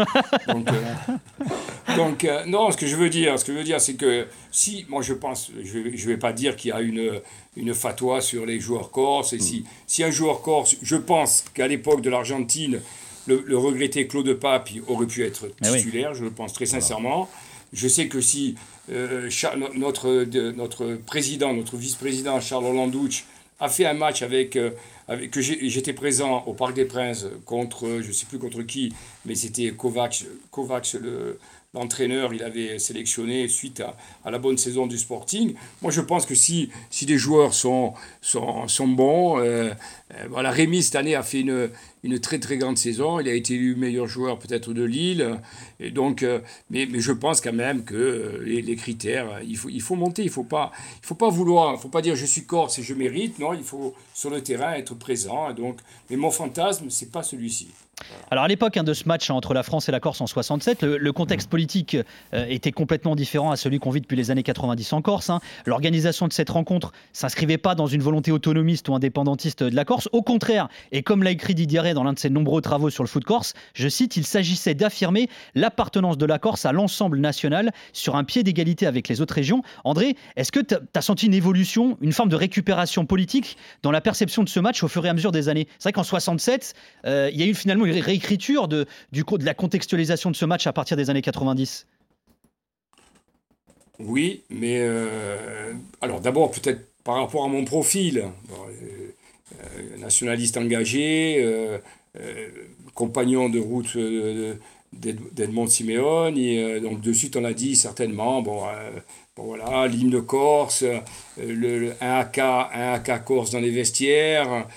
donc, 1.95 2.27
non, 2.47 2.69
ce 2.69 2.75
que 2.75 2.85
je 2.85 2.97
veux 2.97 3.09
dire, 3.09 3.39
ce 3.39 3.45
que 3.45 3.53
je 3.53 3.57
veux 3.57 3.63
dire, 3.63 3.79
c'est 3.79 3.93
que 3.93 4.27
si, 4.51 4.85
moi, 4.89 5.01
je 5.01 5.13
pense, 5.13 5.51
je, 5.63 5.95
je 5.95 6.07
vais 6.09 6.17
pas 6.17 6.33
dire 6.33 6.57
qu'il 6.57 6.71
y 6.71 6.73
a 6.73 6.81
une 6.81 7.21
une 7.55 7.73
fatwa 7.73 8.21
sur 8.21 8.45
les 8.45 8.59
joueurs 8.59 8.91
corses. 8.91 9.33
Et 9.33 9.39
si, 9.39 9.65
si 9.87 10.03
un 10.03 10.11
joueur 10.11 10.41
corse, 10.41 10.75
je 10.81 10.95
pense 10.95 11.45
qu'à 11.53 11.67
l'époque 11.67 12.01
de 12.01 12.09
l'Argentine, 12.09 12.81
le, 13.27 13.57
regretté 13.57 14.07
Claude 14.07 14.33
Pape 14.33 14.69
aurait 14.87 15.07
pu 15.07 15.23
être 15.23 15.47
titulaire, 15.61 16.13
je 16.13 16.23
le 16.23 16.31
pense 16.31 16.53
très 16.53 16.65
sincèrement. 16.65 17.29
Je 17.71 17.87
sais 17.87 18.07
que 18.07 18.21
si 18.21 18.55
euh, 18.91 19.29
notre, 19.75 20.25
notre 20.51 20.95
président, 21.05 21.53
notre 21.53 21.77
vice-président 21.77 22.39
Charles 22.39 22.65
Hollandouch 22.65 23.25
a 23.59 23.69
fait 23.69 23.85
un 23.85 23.93
match 23.93 24.21
avec, 24.21 24.55
euh, 24.55 24.71
avec 25.07 25.31
que 25.31 25.41
j'étais 25.41 25.93
présent 25.93 26.43
au 26.45 26.53
Parc 26.53 26.73
des 26.73 26.85
Princes 26.85 27.25
contre, 27.45 27.99
je 28.01 28.07
ne 28.07 28.13
sais 28.13 28.25
plus 28.25 28.39
contre 28.39 28.61
qui, 28.63 28.93
mais 29.25 29.35
c'était 29.35 29.71
Kovacs, 29.71 30.25
Kovacs 30.51 30.93
le, 30.93 31.39
l'entraîneur 31.73 32.33
il 32.33 32.43
avait 32.43 32.79
sélectionné 32.79 33.47
suite 33.47 33.79
à, 33.79 33.95
à, 34.23 34.31
la 34.31 34.37
bonne 34.37 34.57
saison 34.57 34.87
du 34.87 34.97
Sporting. 34.97 35.55
Moi, 35.81 35.91
je 35.91 36.01
pense 36.01 36.25
que 36.25 36.35
si, 36.35 36.69
si 36.89 37.05
des 37.05 37.17
joueurs 37.17 37.53
sont, 37.53 37.93
sont, 38.21 38.67
sont 38.67 38.87
bons, 38.87 39.39
euh, 39.39 39.71
euh, 40.13 40.25
voilà, 40.29 40.51
Rémi, 40.51 40.83
cette 40.83 40.95
année, 40.95 41.15
a 41.15 41.23
fait 41.23 41.41
une, 41.41 41.69
une 42.03 42.19
très 42.19 42.39
très 42.39 42.57
grande 42.57 42.77
saison. 42.77 43.19
Il 43.19 43.27
a 43.27 43.33
été 43.33 43.55
élu 43.55 43.75
meilleur 43.75 44.07
joueur 44.07 44.39
peut-être 44.39 44.73
de 44.73 44.83
Lille. 44.83 45.39
Et 45.79 45.91
donc, 45.91 46.23
euh, 46.23 46.39
mais, 46.69 46.85
mais, 46.89 46.99
je 46.99 47.11
pense 47.11 47.41
quand 47.41 47.53
même 47.53 47.83
que 47.83 48.41
les, 48.43 48.61
les, 48.61 48.75
critères, 48.75 49.41
il 49.45 49.57
faut, 49.57 49.69
il 49.69 49.81
faut 49.81 49.95
monter. 49.95 50.23
Il 50.23 50.29
faut, 50.29 50.43
pas, 50.43 50.71
il 51.01 51.05
faut 51.05 51.15
pas 51.15 51.29
vouloir, 51.29 51.75
il 51.75 51.79
faut 51.79 51.89
pas 51.89 52.01
dire 52.01 52.15
je 52.15 52.25
suis 52.25 52.45
corse 52.45 52.79
et 52.79 52.83
je 52.83 52.93
mérite. 52.93 53.39
Non, 53.39 53.53
il 53.53 53.63
faut 53.63 53.95
sur 54.13 54.29
le 54.29 54.41
terrain 54.41 54.73
être 54.73 54.95
présent. 54.95 55.51
donc, 55.53 55.79
mais 56.09 56.17
mon 56.17 56.31
fantasme, 56.31 56.89
c'est 56.89 57.11
pas 57.11 57.23
celui-ci. 57.23 57.69
Alors 58.31 58.45
à 58.45 58.47
l'époque 58.47 58.77
hein, 58.77 58.83
de 58.83 58.93
ce 58.93 59.07
match 59.07 59.29
entre 59.29 59.53
la 59.53 59.63
France 59.63 59.87
et 59.89 59.91
la 59.91 59.99
Corse 59.99 60.19
en 60.21 60.27
67, 60.27 60.83
le, 60.83 61.13
contexte 61.13 61.49
politique 61.49 61.95
euh, 62.33 62.45
était 62.49 62.71
complètement 62.71 63.15
différent 63.15 63.51
à 63.51 63.55
celui 63.55 63.79
qu'on 63.79 63.91
vit 63.91 64.01
depuis 64.01 64.17
les 64.17 64.31
années 64.31 64.43
90 64.43 64.93
en 64.93 65.01
Corse. 65.01 65.29
Hein. 65.29 65.39
L'organisation 65.65 66.27
de 66.27 66.33
cette 66.33 66.49
rencontre 66.49 66.91
s'inscrivait 67.11 67.59
pas 67.59 67.75
dans 67.75 67.85
une 67.85 68.01
volonté 68.01 68.31
autonomiste 68.31 68.89
ou 68.89 68.95
indépendantiste 68.95 69.63
de 69.63 69.75
la 69.75 69.85
Corse. 69.85 70.09
Au 70.11 70.23
contraire, 70.23 70.67
et 70.91 71.03
comme 71.03 71.21
l'a 71.23 71.31
écrit 71.31 71.53
Didier 71.53 71.93
dans 71.93 72.03
l'un 72.03 72.13
de 72.13 72.19
ses 72.19 72.29
nombreux 72.29 72.61
travaux 72.61 72.89
sur 72.89 73.03
le 73.03 73.07
foot 73.07 73.23
corse, 73.23 73.53
je 73.73 73.87
cite, 73.87 74.17
il 74.17 74.25
s'agissait 74.25 74.73
d'affirmer 74.73 75.29
l'appartenance 75.53 76.17
de 76.17 76.25
la 76.25 76.39
Corse 76.39 76.65
à 76.65 76.71
l'ensemble 76.71 77.19
national 77.19 77.71
sur 77.93 78.15
un 78.15 78.23
pied 78.23 78.43
d'égalité 78.43 78.87
avec 78.87 79.07
les 79.07 79.21
autres 79.21 79.35
régions. 79.35 79.61
André, 79.83 80.15
est-ce 80.35 80.51
que 80.51 80.59
tu 80.59 80.75
as 80.93 81.01
senti 81.01 81.27
une 81.27 81.33
évolution, 81.33 81.97
une 82.01 82.13
forme 82.13 82.29
de 82.29 82.35
récupération 82.35 83.05
politique 83.05 83.57
dans 83.83 83.91
la 83.91 84.01
perception 84.01 84.43
de 84.43 84.49
ce 84.49 84.59
match 84.59 84.83
au 84.83 84.87
fur 84.87 85.05
et 85.05 85.09
à 85.09 85.13
mesure 85.13 85.31
des 85.31 85.49
années? 85.49 85.67
C'est 85.77 85.89
vrai 85.89 85.93
qu'en 85.93 86.03
67, 86.03 86.73
euh, 87.05 87.29
il 87.31 87.39
y 87.39 87.43
a 87.43 87.45
eu 87.45 87.53
finalement 87.53 87.85
une 87.85 87.92
réécriture 87.99 88.67
de, 88.67 88.85
du, 89.11 89.23
de 89.23 89.45
la 89.45 89.53
contextualisation 89.53 90.31
de 90.31 90.35
ce 90.35 90.45
match 90.45 90.67
à 90.67 90.73
partir 90.73 90.97
des 90.97 91.09
années 91.09 91.21
90 91.21 91.87
Oui, 93.99 94.43
mais 94.49 94.77
euh, 94.79 95.73
alors 96.01 96.19
d'abord 96.19 96.51
peut-être 96.51 96.93
par 97.03 97.15
rapport 97.15 97.43
à 97.43 97.47
mon 97.47 97.65
profil, 97.65 98.19
euh, 98.19 98.23
euh, 98.55 99.97
nationaliste 99.97 100.57
engagé, 100.57 101.45
compagnon 102.93 103.49
de 103.49 103.59
route 103.59 103.97
d'Edmond 104.93 105.67
Simeone, 105.67 106.79
donc 106.81 107.01
de 107.01 107.13
suite 107.13 107.35
on 107.35 107.43
a 107.43 107.53
dit 107.53 107.75
certainement, 107.75 108.41
bon, 108.41 108.61
bon 109.35 109.43
voilà, 109.43 109.87
l'hymne 109.87 110.21
corse, 110.21 110.85
le, 111.37 111.93
un, 112.01 112.19
AK, 112.19 112.37
un 112.37 112.93
AK 112.93 113.25
corse 113.25 113.51
dans 113.51 113.59
les 113.59 113.71
vestiaires, 113.71 114.67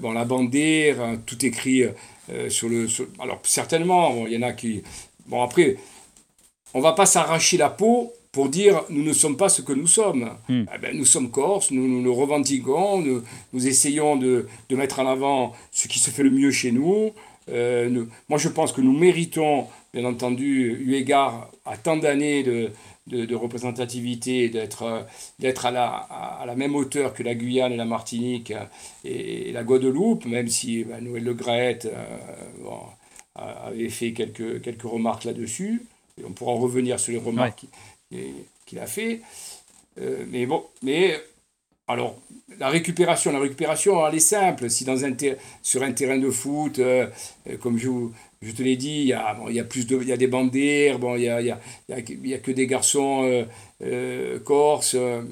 bon, 0.00 0.12
la 0.12 0.24
bandière, 0.24 0.96
tout 1.26 1.44
écrit 1.44 1.84
euh, 2.30 2.50
sur 2.50 2.68
le, 2.68 2.86
alors 3.18 3.40
certainement, 3.42 4.26
il 4.26 4.34
y 4.34 4.36
en 4.36 4.42
a 4.42 4.52
qui... 4.52 4.82
Bon 5.26 5.42
après, 5.42 5.76
on 6.74 6.80
va 6.80 6.92
pas 6.92 7.06
s'arracher 7.06 7.56
la 7.56 7.70
peau 7.70 8.12
pour 8.32 8.48
dire 8.48 8.82
nous 8.90 9.02
ne 9.02 9.12
sommes 9.12 9.36
pas 9.36 9.48
ce 9.48 9.62
que 9.62 9.72
nous 9.72 9.86
sommes. 9.86 10.30
Hmm. 10.48 10.64
Eh 10.74 10.78
ben, 10.78 10.96
nous 10.96 11.04
sommes 11.04 11.30
Corses, 11.30 11.70
nous, 11.70 12.02
nous 12.02 12.14
revendiquons, 12.14 13.00
nous, 13.00 13.22
nous 13.52 13.66
essayons 13.66 14.16
de, 14.16 14.46
de, 14.68 14.76
mettre 14.76 15.00
en 15.00 15.06
avant 15.06 15.54
ce 15.72 15.88
qui 15.88 15.98
se 15.98 16.10
fait 16.10 16.22
le 16.22 16.30
mieux 16.30 16.50
chez 16.50 16.70
nous. 16.70 17.12
Euh, 17.48 18.04
moi 18.28 18.38
je 18.38 18.48
pense 18.48 18.72
que 18.72 18.80
nous 18.80 18.92
méritons, 18.92 19.66
bien 19.94 20.04
entendu, 20.04 20.76
eu 20.80 20.94
égard 20.94 21.50
à 21.64 21.76
tant 21.76 21.96
d'années 21.96 22.42
de, 22.42 22.70
de, 23.06 23.34
représentativité, 23.34 24.48
d'être, 24.48 25.06
d'être 25.38 25.66
à, 25.66 25.70
la, 25.70 25.86
à 25.86 26.44
la 26.46 26.56
même 26.56 26.74
hauteur 26.74 27.14
que 27.14 27.22
la 27.22 27.34
Guyane 27.34 27.72
et 27.72 27.76
la 27.76 27.84
Martinique 27.84 28.52
et, 29.04 29.52
la 29.52 29.62
Guadeloupe, 29.62 30.24
même 30.26 30.48
si 30.48 30.84
ben, 30.84 31.02
Noël 31.02 31.24
Le 31.24 31.34
Graët 31.34 31.86
euh, 31.86 32.60
avait 33.34 33.88
fait 33.88 34.12
quelques, 34.12 34.60
quelques 34.62 34.82
remarques 34.82 35.24
là-dessus. 35.24 35.82
Et 36.20 36.24
on 36.24 36.32
pourra 36.32 36.54
revenir 36.54 36.98
sur 36.98 37.12
les 37.12 37.18
remarques 37.18 37.64
qu'il, 38.10 38.78
a 38.78 38.86
fait. 38.86 39.20
Euh, 40.00 40.24
mais 40.28 40.46
bon, 40.46 40.64
mais 40.82 41.20
alors, 41.88 42.16
la 42.58 42.68
récupération, 42.68 43.30
la 43.32 43.38
récupération, 43.38 44.04
elle 44.06 44.16
est 44.16 44.20
simple. 44.20 44.68
Si 44.68 44.84
dans 44.84 45.04
un 45.04 45.12
sur 45.62 45.82
un 45.84 45.92
terrain 45.92 46.18
de 46.18 46.30
foot, 46.30 46.80
euh, 46.80 47.06
comme 47.60 47.78
je 47.78 47.88
vous, 47.88 48.12
je 48.42 48.52
te 48.52 48.62
l'ai 48.62 48.76
dit, 48.76 49.00
il 49.00 49.06
y 49.06 49.12
a, 49.12 49.34
bon, 49.34 49.48
il 49.48 49.54
y 49.54 49.60
a 49.60 49.64
plus 49.64 49.86
de, 49.86 49.98
il 50.00 50.08
y 50.08 50.12
a 50.12 50.16
des 50.16 50.26
bandières, 50.26 50.98
bon, 50.98 51.16
il 51.16 51.22
y 51.22 51.28
a, 51.28 51.40
il 51.40 51.46
y 51.46 51.50
a, 51.50 51.60
il 51.88 52.26
y 52.28 52.34
a 52.34 52.38
que 52.38 52.50
des 52.50 52.66
garçons 52.66 53.24
euh, 53.24 53.44
euh, 53.82 54.38
corses. 54.40 54.94
Euh, 54.94 55.22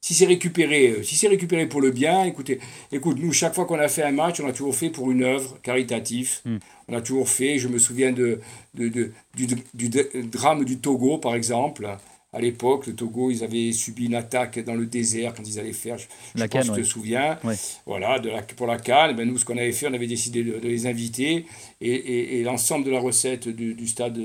si 0.00 0.12
c'est 0.12 0.26
récupéré, 0.26 1.02
si 1.02 1.16
c'est 1.16 1.28
récupéré 1.28 1.66
pour 1.66 1.80
le 1.80 1.90
bien, 1.90 2.24
écoutez, 2.24 2.60
écoute, 2.92 3.16
nous 3.18 3.32
chaque 3.32 3.54
fois 3.54 3.64
qu'on 3.64 3.78
a 3.78 3.88
fait 3.88 4.02
un 4.02 4.12
match, 4.12 4.38
on 4.40 4.46
a 4.46 4.52
toujours 4.52 4.74
fait 4.74 4.90
pour 4.90 5.10
une 5.10 5.22
œuvre 5.22 5.58
caritative. 5.62 6.40
Hmm. 6.44 6.58
On 6.88 6.94
a 6.94 7.00
toujours 7.00 7.28
fait. 7.28 7.58
Je 7.58 7.68
me 7.68 7.78
souviens 7.78 8.12
de, 8.12 8.40
de, 8.74 8.88
de 8.88 9.12
du, 9.34 9.46
du, 9.72 9.88
drame 10.28 10.64
du 10.66 10.78
Togo, 10.78 11.16
par 11.16 11.34
exemple 11.34 11.88
à 12.34 12.40
l'époque, 12.40 12.88
le 12.88 12.94
Togo, 12.94 13.30
ils 13.30 13.44
avaient 13.44 13.70
subi 13.70 14.06
une 14.06 14.16
attaque 14.16 14.58
dans 14.64 14.74
le 14.74 14.86
désert 14.86 15.34
quand 15.34 15.44
ils 15.46 15.60
allaient 15.60 15.72
faire, 15.72 15.96
je, 15.98 16.06
la 16.34 16.48
pense 16.48 16.68
que 16.68 16.74
tu 16.74 16.82
te 16.82 16.86
souviens, 16.86 17.38
voilà, 17.86 18.18
de 18.18 18.28
la, 18.28 18.42
pour 18.42 18.66
la 18.66 18.76
canne. 18.76 19.14
Ben 19.14 19.26
nous, 19.26 19.38
ce 19.38 19.44
qu'on 19.44 19.56
avait 19.56 19.72
fait, 19.72 19.86
on 19.86 19.94
avait 19.94 20.08
décidé 20.08 20.42
de, 20.42 20.58
les 20.58 20.86
inviter 20.86 21.46
et, 21.80 22.40
et, 22.40 22.42
l'ensemble 22.42 22.84
de 22.84 22.90
la 22.90 22.98
recette 22.98 23.48
du, 23.48 23.86
stade, 23.86 24.18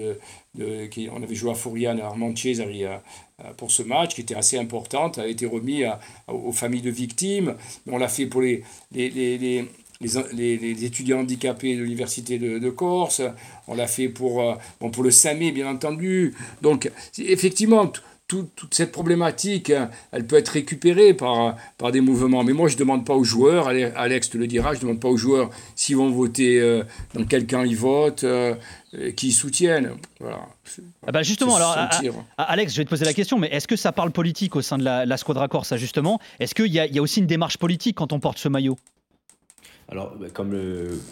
de, 0.56 0.86
qui, 0.88 1.08
on 1.13 1.22
avait 1.22 1.36
joué 1.36 1.52
à 1.52 1.54
Fourian, 1.54 2.00
à 2.00 2.06
Armentières 2.06 3.02
pour 3.58 3.69
ce 3.72 3.84
match, 3.84 4.15
qui 4.15 4.22
était 4.22 4.36
assez 4.36 4.58
importante, 4.58 5.19
a 5.19 5.28
été 5.28 5.45
remis 5.45 5.84
aux 6.28 6.52
familles 6.52 6.82
de 6.82 6.89
victimes. 6.89 7.56
On 7.88 7.98
l'a 7.98 8.08
fait 8.08 8.26
pour 8.26 8.41
les, 8.41 8.63
les, 8.91 9.10
les 9.10 9.38
les, 9.38 9.65
les, 10.01 10.85
étudiants 10.85 11.19
handicapés 11.19 11.75
de 11.75 11.83
l'Université 11.83 12.39
de, 12.39 12.69
Corse, 12.69 13.21
on 13.67 13.75
l'a 13.75 13.88
fait 13.88 14.07
pour, 14.07 14.41
euh, 14.41 14.55
bon, 14.79 14.91
pour 14.91 15.03
le 15.03 15.12
SAMé, 15.12 15.51
bien 15.51 15.67
entendu. 15.67 16.33
Donc, 16.62 16.89
effectivement, 17.17 17.91
toute 18.27 18.73
cette 18.73 18.91
problématique, 18.91 19.71
hein, 19.71 19.89
elle 20.12 20.25
peut 20.25 20.38
être 20.38 20.49
récupérée 20.49 21.13
par, 21.15 21.57
par 21.77 21.91
des 21.91 21.99
mouvements. 21.99 22.43
Mais 22.43 22.53
moi, 22.53 22.69
je 22.69 22.75
ne 22.75 22.79
demande 22.79 23.05
pas 23.05 23.15
aux 23.15 23.23
joueurs, 23.23 23.67
Alex 23.67 24.29
te 24.29 24.38
le 24.38 24.47
dira, 24.47 24.73
je 24.73 24.77
ne 24.77 24.83
demande 24.83 24.99
pas 25.01 25.09
aux 25.09 25.17
joueurs 25.17 25.49
s'ils 25.75 25.97
vont 25.97 26.12
voter 26.12 26.62
euh, 26.62 26.83
dans 27.15 27.25
quel 27.25 27.47
camp 27.47 27.63
ils 27.63 27.75
votent, 27.75 28.23
euh, 28.23 28.55
qui 29.17 29.31
soutiennent. 29.31 29.91
Voilà. 30.19 30.39
Ah 31.07 31.12
bah 31.12 31.23
justement, 31.23 31.55
alors, 31.55 31.75
Alex, 32.38 32.73
je 32.73 32.77
vais 32.77 32.85
te 32.85 32.89
poser 32.89 33.03
la 33.03 33.13
question, 33.13 33.38
mais 33.38 33.47
est-ce 33.47 33.67
que 33.67 33.75
ça 33.75 33.91
parle 33.91 34.12
politique 34.12 34.55
au 34.55 34.62
sein 34.62 34.77
de 34.77 34.83
la, 34.83 35.05
la 35.05 35.17
Squadra 35.17 35.47
Corse, 35.47 35.75
justement? 35.75 36.19
Est-ce 36.39 36.55
qu'il 36.55 36.67
y, 36.67 36.77
y, 36.77 36.99
a 36.99 37.01
aussi 37.01 37.19
une 37.19 37.27
démarche 37.27 37.57
politique 37.57 37.97
quand 37.97 38.13
on 38.13 38.19
porte 38.19 38.38
ce 38.38 38.47
maillot? 38.47 38.77
Alors, 39.91 40.15
bah, 40.17 40.28
comme 40.32 40.56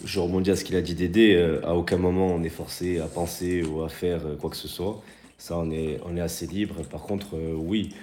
je 0.05 0.19
rebondis 0.19 0.51
à 0.51 0.55
ce 0.55 0.63
qu'il 0.63 0.75
a 0.75 0.81
dit 0.81 0.93
Dédé, 0.93 1.35
euh, 1.35 1.65
à 1.65 1.73
aucun 1.73 1.97
moment 1.97 2.27
on 2.27 2.43
est 2.43 2.49
forcé 2.49 2.99
à 2.99 3.07
penser 3.07 3.63
ou 3.63 3.81
à 3.81 3.89
faire 3.89 4.21
euh, 4.25 4.35
quoi 4.35 4.51
que 4.51 4.55
ce 4.55 4.67
soit. 4.67 5.01
Ça, 5.39 5.57
on 5.57 5.71
est, 5.71 5.99
on 6.05 6.15
est 6.15 6.21
assez 6.21 6.45
libre. 6.45 6.75
Par 6.83 7.01
contre, 7.01 7.35
euh, 7.35 7.53
oui, 7.55 7.93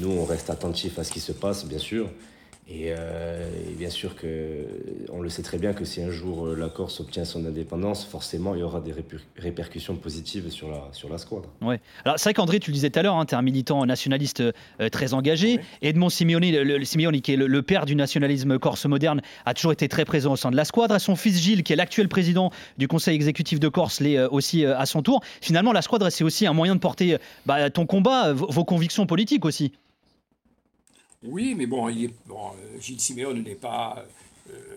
nous, 0.00 0.10
on 0.10 0.24
reste 0.24 0.50
attentif 0.50 0.98
à 0.98 1.04
ce 1.04 1.12
qui 1.12 1.20
se 1.20 1.32
passe, 1.32 1.64
bien 1.66 1.78
sûr. 1.78 2.10
Euh, 2.68 3.48
et, 3.70 3.74
bien 3.74 3.90
sûr 3.90 4.16
que 4.16 4.66
on 5.12 5.20
le 5.20 5.28
sait 5.28 5.42
très 5.42 5.58
bien 5.58 5.72
que 5.72 5.84
si 5.84 6.02
un 6.02 6.10
jour 6.10 6.46
euh, 6.46 6.56
la 6.56 6.68
Corse 6.68 6.98
obtient 6.98 7.24
son 7.24 7.44
indépendance, 7.46 8.04
forcément 8.04 8.56
il 8.56 8.60
y 8.60 8.64
aura 8.64 8.80
des 8.80 8.92
répercussions 9.38 9.94
positives 9.94 10.50
sur 10.50 10.70
la, 10.70 10.88
sur 10.90 11.08
la 11.08 11.18
squadre. 11.18 11.48
Ouais. 11.62 11.80
Alors 12.04 12.18
c'est 12.18 12.24
vrai 12.24 12.34
qu'André, 12.34 12.58
tu 12.58 12.70
le 12.70 12.74
disais 12.74 12.90
tout 12.90 12.98
à 12.98 13.02
l'heure, 13.02 13.16
hein, 13.16 13.24
tu 13.24 13.34
es 13.34 13.38
un 13.38 13.42
militant 13.42 13.86
nationaliste 13.86 14.40
euh, 14.40 14.88
très 14.90 15.14
engagé. 15.14 15.60
Edmond 15.80 16.08
Simeoni, 16.08 16.50
le, 16.50 16.84
Simeoni, 16.84 17.22
qui 17.22 17.34
est 17.34 17.36
le, 17.36 17.62
père 17.62 17.86
du 17.86 17.94
nationalisme 17.94 18.58
corse 18.58 18.86
moderne, 18.86 19.22
a 19.44 19.54
toujours 19.54 19.72
été 19.72 19.88
très 19.88 20.04
présent 20.04 20.32
au 20.32 20.36
sein 20.36 20.50
de 20.50 20.56
la 20.56 20.64
squadre. 20.64 20.98
Son 20.98 21.14
fils 21.14 21.40
Gilles, 21.40 21.62
qui 21.62 21.72
est 21.72 21.76
l'actuel 21.76 22.08
président 22.08 22.50
du 22.78 22.88
conseil 22.88 23.14
exécutif 23.14 23.60
de 23.60 23.68
Corse, 23.68 24.00
l'est 24.00 24.24
aussi 24.26 24.64
à 24.64 24.86
son 24.86 25.02
tour. 25.02 25.20
Finalement, 25.40 25.72
la 25.72 25.82
squadre, 25.82 26.10
c'est 26.10 26.24
aussi 26.24 26.46
un 26.46 26.52
moyen 26.52 26.74
de 26.74 26.80
porter 26.80 27.16
bah, 27.44 27.70
ton 27.70 27.86
combat, 27.86 28.32
vos 28.32 28.64
convictions 28.64 29.06
politiques 29.06 29.44
aussi. 29.44 29.72
Oui, 31.26 31.54
mais 31.56 31.66
bon, 31.66 31.88
il 31.88 32.04
est, 32.04 32.14
euh, 32.30 32.34
Gilles 32.80 33.00
Siméone 33.00 33.42
n'est 33.42 33.54
pas. 33.54 34.04
Euh, 34.50 34.76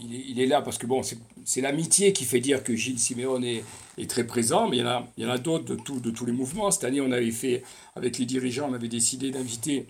il 0.00 0.40
est, 0.40 0.46
là 0.46 0.62
parce 0.62 0.78
que 0.78 0.86
bon, 0.86 1.02
c'est 1.44 1.60
l'amitié 1.60 2.12
qui 2.12 2.24
fait 2.24 2.40
dire 2.40 2.62
que 2.62 2.76
Gilles 2.76 3.00
Siméone 3.00 3.44
est, 3.44 3.64
très 4.08 4.24
présent, 4.24 4.68
mais 4.68 4.76
il 4.76 4.84
y 5.18 5.26
en 5.26 5.30
a, 5.30 5.38
d'autres 5.38 5.74
de, 5.74 6.10
tous 6.10 6.26
les 6.26 6.32
mouvements. 6.32 6.70
Cette 6.70 6.84
année, 6.84 7.00
on 7.00 7.10
avait 7.10 7.30
fait, 7.32 7.64
avec 7.96 8.18
les 8.18 8.26
dirigeants, 8.26 8.68
on 8.70 8.74
avait 8.74 8.88
décidé 8.88 9.30
d'inviter 9.30 9.86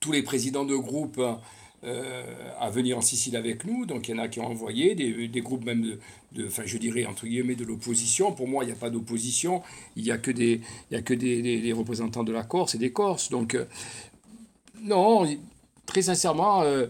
tous 0.00 0.10
les 0.10 0.22
présidents 0.22 0.64
de 0.64 0.74
groupe 0.74 1.20
euh, 1.84 2.24
à 2.58 2.70
venir 2.70 2.98
en 2.98 3.02
Sicile 3.02 3.36
avec 3.36 3.64
nous. 3.64 3.86
Donc 3.86 4.08
il 4.08 4.12
y 4.12 4.14
en 4.14 4.22
a 4.22 4.26
qui 4.26 4.40
ont 4.40 4.46
envoyé, 4.46 4.94
des, 4.94 5.40
groupes 5.42 5.64
même 5.64 5.82
de, 5.82 5.98
de, 6.32 6.46
enfin 6.48 6.62
je 6.66 6.78
dirais 6.78 7.06
entre 7.06 7.26
guillemets 7.26 7.56
de 7.56 7.64
l'opposition. 7.64 8.32
Pour 8.32 8.48
moi, 8.48 8.64
il 8.64 8.68
n'y 8.68 8.72
a 8.72 8.76
pas 8.76 8.90
d'opposition, 8.90 9.62
il 9.94 10.02
n'y 10.02 10.10
a 10.10 10.18
que, 10.18 10.32
des, 10.32 10.60
il 10.90 10.94
y 10.94 10.96
a 10.96 11.02
que 11.02 11.14
des, 11.14 11.60
des, 11.60 11.72
représentants 11.72 12.24
de 12.24 12.32
la 12.32 12.42
Corse 12.42 12.74
et 12.74 12.78
des 12.78 12.90
Corses. 12.90 13.30
Donc 13.30 13.56
non, 14.84 15.26
très 15.86 16.02
sincèrement, 16.02 16.62
euh, 16.62 16.86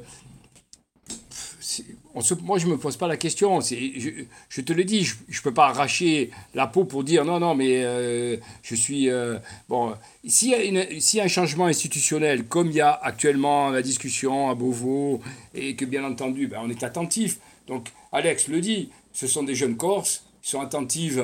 moi 2.42 2.58
je 2.58 2.66
me 2.66 2.76
pose 2.76 2.96
pas 2.96 3.08
la 3.08 3.16
question. 3.16 3.60
Je, 3.60 4.24
je, 4.48 4.60
te 4.60 4.72
le 4.72 4.84
dis, 4.84 5.04
je 5.04 5.14
ne 5.14 5.42
peux 5.42 5.54
pas 5.54 5.68
arracher 5.68 6.30
la 6.54 6.66
peau 6.66 6.84
pour 6.84 7.04
dire 7.04 7.24
non, 7.24 7.40
non, 7.40 7.54
mais 7.54 7.84
euh, 7.84 8.36
je 8.62 8.74
suis. 8.74 9.10
Euh, 9.10 9.38
bon, 9.68 9.94
s'il 10.26 10.50
y, 10.50 11.20
a 11.20 11.24
un 11.24 11.28
changement 11.28 11.66
institutionnel, 11.66 12.44
comme 12.44 12.68
il 12.70 12.76
y 12.76 12.80
a 12.80 12.92
actuellement 12.92 13.70
la 13.70 13.82
discussion 13.82 14.50
à 14.50 14.54
Beauvau, 14.54 15.20
et 15.54 15.74
que 15.76 15.84
bien 15.84 16.04
entendu, 16.04 16.46
ben, 16.46 16.60
on 16.62 16.70
est 16.70 16.82
attentif. 16.82 17.38
Donc, 17.66 17.88
Alex 18.12 18.48
le 18.48 18.60
dit, 18.60 18.90
ce 19.12 19.26
sont 19.26 19.42
des 19.42 19.54
jeunes 19.54 19.76
Corses, 19.76 20.24
ils 20.44 20.48
sont 20.48 20.60
attentifs 20.60 21.18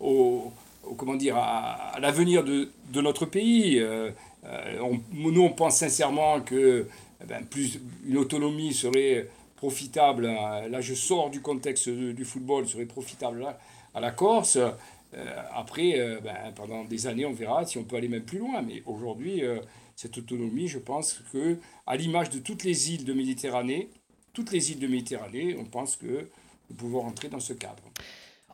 au, 0.00 0.52
comment 0.96 1.14
dire, 1.14 1.36
à, 1.36 1.96
l'avenir 2.00 2.44
de, 2.44 2.70
de, 2.92 3.00
notre 3.00 3.26
pays. 3.26 3.82
On, 4.80 5.00
nous, 5.12 5.42
on 5.42 5.50
pense 5.50 5.78
sincèrement 5.78 6.40
que 6.40 6.86
eh 7.22 7.26
ben, 7.26 7.44
plus 7.44 7.80
une 8.06 8.18
autonomie 8.18 8.74
serait 8.74 9.28
profitable. 9.56 10.26
Là, 10.26 10.80
je 10.80 10.94
sors 10.94 11.30
du 11.30 11.40
contexte 11.40 11.88
du 11.88 12.24
football, 12.24 12.68
serait 12.68 12.84
profitable 12.84 13.46
à 13.94 14.00
la 14.00 14.10
Corse. 14.10 14.56
Euh, 14.56 14.72
après, 15.54 15.98
euh, 15.98 16.20
ben, 16.20 16.52
pendant 16.54 16.84
des 16.84 17.06
années, 17.06 17.24
on 17.24 17.32
verra 17.32 17.64
si 17.64 17.78
on 17.78 17.84
peut 17.84 17.96
aller 17.96 18.08
même 18.08 18.24
plus 18.24 18.38
loin. 18.38 18.62
Mais 18.62 18.82
aujourd'hui, 18.86 19.42
cette 19.96 20.18
autonomie, 20.18 20.68
je 20.68 20.78
pense 20.78 21.22
que, 21.32 21.56
à 21.86 21.96
l'image 21.96 22.30
de 22.30 22.38
toutes 22.40 22.64
les 22.64 22.92
îles 22.92 23.04
de 23.04 23.12
Méditerranée, 23.12 23.88
toutes 24.32 24.52
les 24.52 24.72
îles 24.72 24.80
de 24.80 24.86
Méditerranée, 24.88 25.56
on 25.58 25.64
pense 25.64 25.96
que 25.96 26.28
de 26.70 26.74
pouvoir 26.76 27.04
entrer 27.04 27.28
dans 27.28 27.40
ce 27.40 27.52
cadre. 27.52 27.82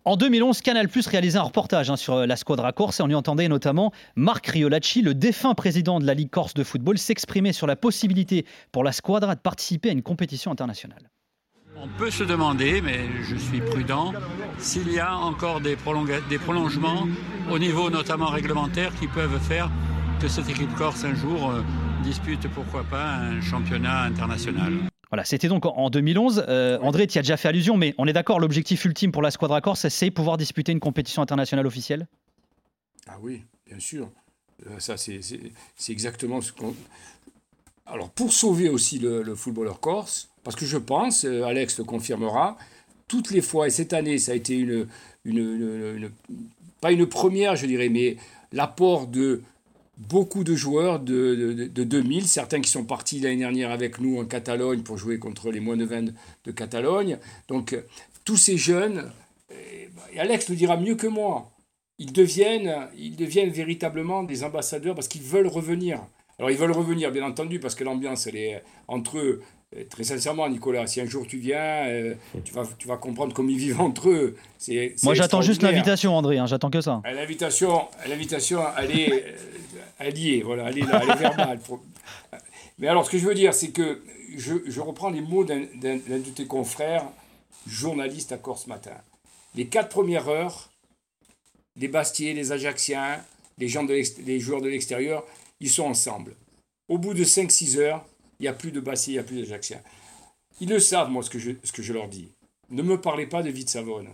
En 0.06 0.16
2011, 0.16 0.62
Canal 0.62 0.88
Plus 0.88 1.06
réalisait 1.06 1.38
un 1.38 1.42
reportage 1.42 1.90
hein, 1.90 1.96
sur 1.96 2.14
euh, 2.14 2.26
la 2.26 2.36
Squadra 2.36 2.72
Corse 2.72 3.00
et 3.00 3.02
on 3.02 3.08
y 3.08 3.14
entendait 3.14 3.48
notamment 3.48 3.92
Marc 4.16 4.46
Riolacci, 4.46 5.02
le 5.02 5.14
défunt 5.14 5.54
président 5.54 6.00
de 6.00 6.06
la 6.06 6.14
Ligue 6.14 6.30
Corse 6.30 6.54
de 6.54 6.64
football, 6.64 6.96
s'exprimer 6.96 7.52
sur 7.52 7.66
la 7.66 7.76
possibilité 7.76 8.46
pour 8.72 8.82
la 8.82 8.92
Squadra 8.92 9.34
de 9.34 9.40
participer 9.40 9.90
à 9.90 9.92
une 9.92 10.02
compétition 10.02 10.50
internationale. 10.50 11.10
On 11.76 11.86
peut 11.98 12.10
se 12.10 12.24
demander, 12.24 12.80
mais 12.80 13.00
je 13.22 13.36
suis 13.36 13.60
prudent, 13.60 14.14
s'il 14.58 14.90
y 14.90 14.98
a 14.98 15.14
encore 15.14 15.60
des, 15.60 15.76
prolongements 15.76 17.06
au 17.50 17.58
niveau 17.58 17.90
notamment 17.90 18.28
réglementaire 18.28 18.94
qui 18.98 19.06
peuvent 19.06 19.38
faire 19.40 19.70
que 20.18 20.28
cette 20.28 20.48
équipe 20.48 20.74
corse 20.76 21.04
un 21.04 21.14
jour 21.14 21.50
euh, 21.50 21.62
dispute 22.02 22.48
pourquoi 22.54 22.84
pas 22.84 23.16
un 23.16 23.40
championnat 23.42 24.02
international. 24.02 24.72
Voilà, 25.10 25.24
c'était 25.24 25.48
donc 25.48 25.66
en 25.66 25.90
2011. 25.90 26.44
Euh, 26.48 26.78
André, 26.80 27.06
tu 27.06 27.18
as 27.18 27.22
déjà 27.22 27.36
fait 27.36 27.48
allusion, 27.48 27.76
mais 27.76 27.94
on 27.98 28.06
est 28.06 28.12
d'accord, 28.12 28.38
l'objectif 28.38 28.84
ultime 28.84 29.10
pour 29.10 29.22
la 29.22 29.30
Squadra 29.30 29.60
Corse, 29.60 29.88
c'est 29.88 30.10
pouvoir 30.10 30.36
disputer 30.36 30.70
une 30.70 30.80
compétition 30.80 31.20
internationale 31.20 31.66
officielle? 31.66 32.06
Ah 33.08 33.16
oui, 33.20 33.42
bien 33.66 33.80
sûr. 33.80 34.08
Euh, 34.68 34.78
ça, 34.78 34.96
c'est 34.96 35.20
exactement 35.88 36.40
ce 36.40 36.52
qu'on. 36.52 36.74
Alors, 37.86 38.10
pour 38.10 38.32
sauver 38.32 38.68
aussi 38.68 39.00
le, 39.00 39.34
footballeur 39.34 39.80
corse, 39.80 40.28
parce 40.44 40.54
que 40.54 40.64
je 40.64 40.76
pense, 40.76 41.24
euh, 41.24 41.42
Alex 41.42 41.78
le 41.78 41.84
confirmera, 41.84 42.56
toutes 43.08 43.32
les 43.32 43.40
fois, 43.40 43.66
et 43.66 43.70
cette 43.70 43.92
année, 43.92 44.18
ça 44.18 44.30
a 44.30 44.34
été 44.36 44.56
une, 44.56 44.86
une 45.24 46.10
pas 46.80 46.92
une 46.92 47.06
première, 47.06 47.56
je 47.56 47.66
dirais, 47.66 47.88
mais 47.88 48.16
l'apport 48.52 49.08
de 49.08 49.42
beaucoup 50.08 50.44
de 50.44 50.54
joueurs 50.54 50.98
de, 50.98 51.68
de, 51.72 51.84
2000, 51.84 52.26
certains 52.26 52.60
qui 52.60 52.70
sont 52.70 52.84
partis 52.84 53.20
l'année 53.20 53.36
dernière 53.36 53.70
avec 53.70 54.00
nous 54.00 54.18
en 54.18 54.24
Catalogne 54.24 54.82
pour 54.82 54.96
jouer 54.96 55.18
contre 55.18 55.50
les 55.50 55.60
moins 55.60 55.76
de 55.76 55.84
20 55.84 56.12
de 56.44 56.50
Catalogne. 56.50 57.18
Donc 57.48 57.76
tous 58.24 58.36
ces 58.36 58.56
jeunes, 58.56 59.10
et 60.12 60.18
Alex 60.18 60.48
le 60.48 60.56
dira 60.56 60.76
mieux 60.76 60.94
que 60.94 61.06
moi, 61.06 61.50
ils 61.98 62.12
deviennent, 62.12 62.88
ils 62.96 63.14
deviennent 63.14 63.50
véritablement 63.50 64.22
des 64.22 64.42
ambassadeurs 64.42 64.94
parce 64.94 65.06
qu'ils 65.06 65.22
veulent 65.22 65.46
revenir. 65.46 66.00
Alors 66.38 66.50
ils 66.50 66.56
veulent 66.56 66.72
revenir, 66.72 67.12
bien 67.12 67.24
entendu, 67.24 67.60
parce 67.60 67.74
que 67.74 67.84
l'ambiance, 67.84 68.26
elle 68.26 68.36
est 68.36 68.62
entre 68.88 69.18
eux. 69.18 69.42
Euh, 69.76 69.84
très 69.88 70.02
sincèrement, 70.02 70.48
Nicolas, 70.48 70.86
si 70.86 71.00
un 71.00 71.04
jour 71.04 71.26
tu 71.28 71.36
viens, 71.36 71.86
euh, 71.86 72.14
tu, 72.44 72.52
vas, 72.52 72.64
tu 72.78 72.88
vas 72.88 72.96
comprendre 72.96 73.34
comment 73.34 73.50
ils 73.50 73.58
vivent 73.58 73.80
entre 73.80 74.08
eux. 74.08 74.36
Moi, 75.02 75.14
j'attends 75.14 75.42
juste 75.42 75.62
l'invitation, 75.62 76.16
André. 76.16 76.38
Hein, 76.38 76.46
j'attends 76.46 76.70
que 76.70 76.80
ça. 76.80 77.02
L'invitation, 77.04 77.82
l'invitation, 78.08 78.62
elle 78.78 78.98
est, 78.98 79.24
est, 80.00 80.42
voilà, 80.42 80.70
elle 80.70 80.78
est 80.78 80.82
là, 80.82 81.00
elle 81.02 81.10
est 81.10 81.16
verbale. 81.16 81.60
Mais 82.78 82.88
alors, 82.88 83.04
ce 83.04 83.10
que 83.10 83.18
je 83.18 83.26
veux 83.26 83.34
dire, 83.34 83.52
c'est 83.52 83.70
que 83.70 84.02
je, 84.36 84.80
reprends 84.80 85.10
les 85.10 85.20
mots 85.20 85.44
d'un 85.44 85.60
de 85.60 86.30
tes 86.30 86.46
confrères, 86.46 87.04
journaliste 87.66 88.32
à 88.32 88.38
Corse 88.38 88.66
Matin. 88.66 88.96
Les 89.54 89.66
quatre 89.66 89.88
premières 89.88 90.28
heures, 90.28 90.70
les 91.76 91.88
Bastiers, 91.88 92.34
les 92.34 92.52
Ajacciens, 92.52 93.22
les, 93.58 93.68
gens 93.68 93.84
de 93.84 93.94
les 94.24 94.40
joueurs 94.40 94.62
de 94.62 94.68
l'extérieur, 94.68 95.24
ils 95.60 95.70
sont 95.70 95.84
ensemble. 95.84 96.34
Au 96.88 96.98
bout 96.98 97.14
de 97.14 97.24
5-6 97.24 97.78
heures, 97.78 98.04
il 98.38 98.44
n'y 98.44 98.48
a 98.48 98.52
plus 98.52 98.72
de 98.72 98.80
Bastiers, 98.80 99.14
il 99.14 99.16
n'y 99.16 99.20
a 99.20 99.24
plus 99.24 99.40
d'Ajacciens. 99.40 99.82
Ils 100.60 100.68
le 100.68 100.80
savent, 100.80 101.10
moi, 101.10 101.22
ce 101.22 101.30
que 101.30 101.38
je, 101.38 101.52
ce 101.62 101.72
que 101.72 101.82
je 101.82 101.92
leur 101.92 102.08
dis. 102.08 102.32
Ne 102.70 102.82
me 102.82 103.00
parlez 103.00 103.26
pas 103.26 103.42
de 103.42 103.50
Vite-Savone. 103.50 104.08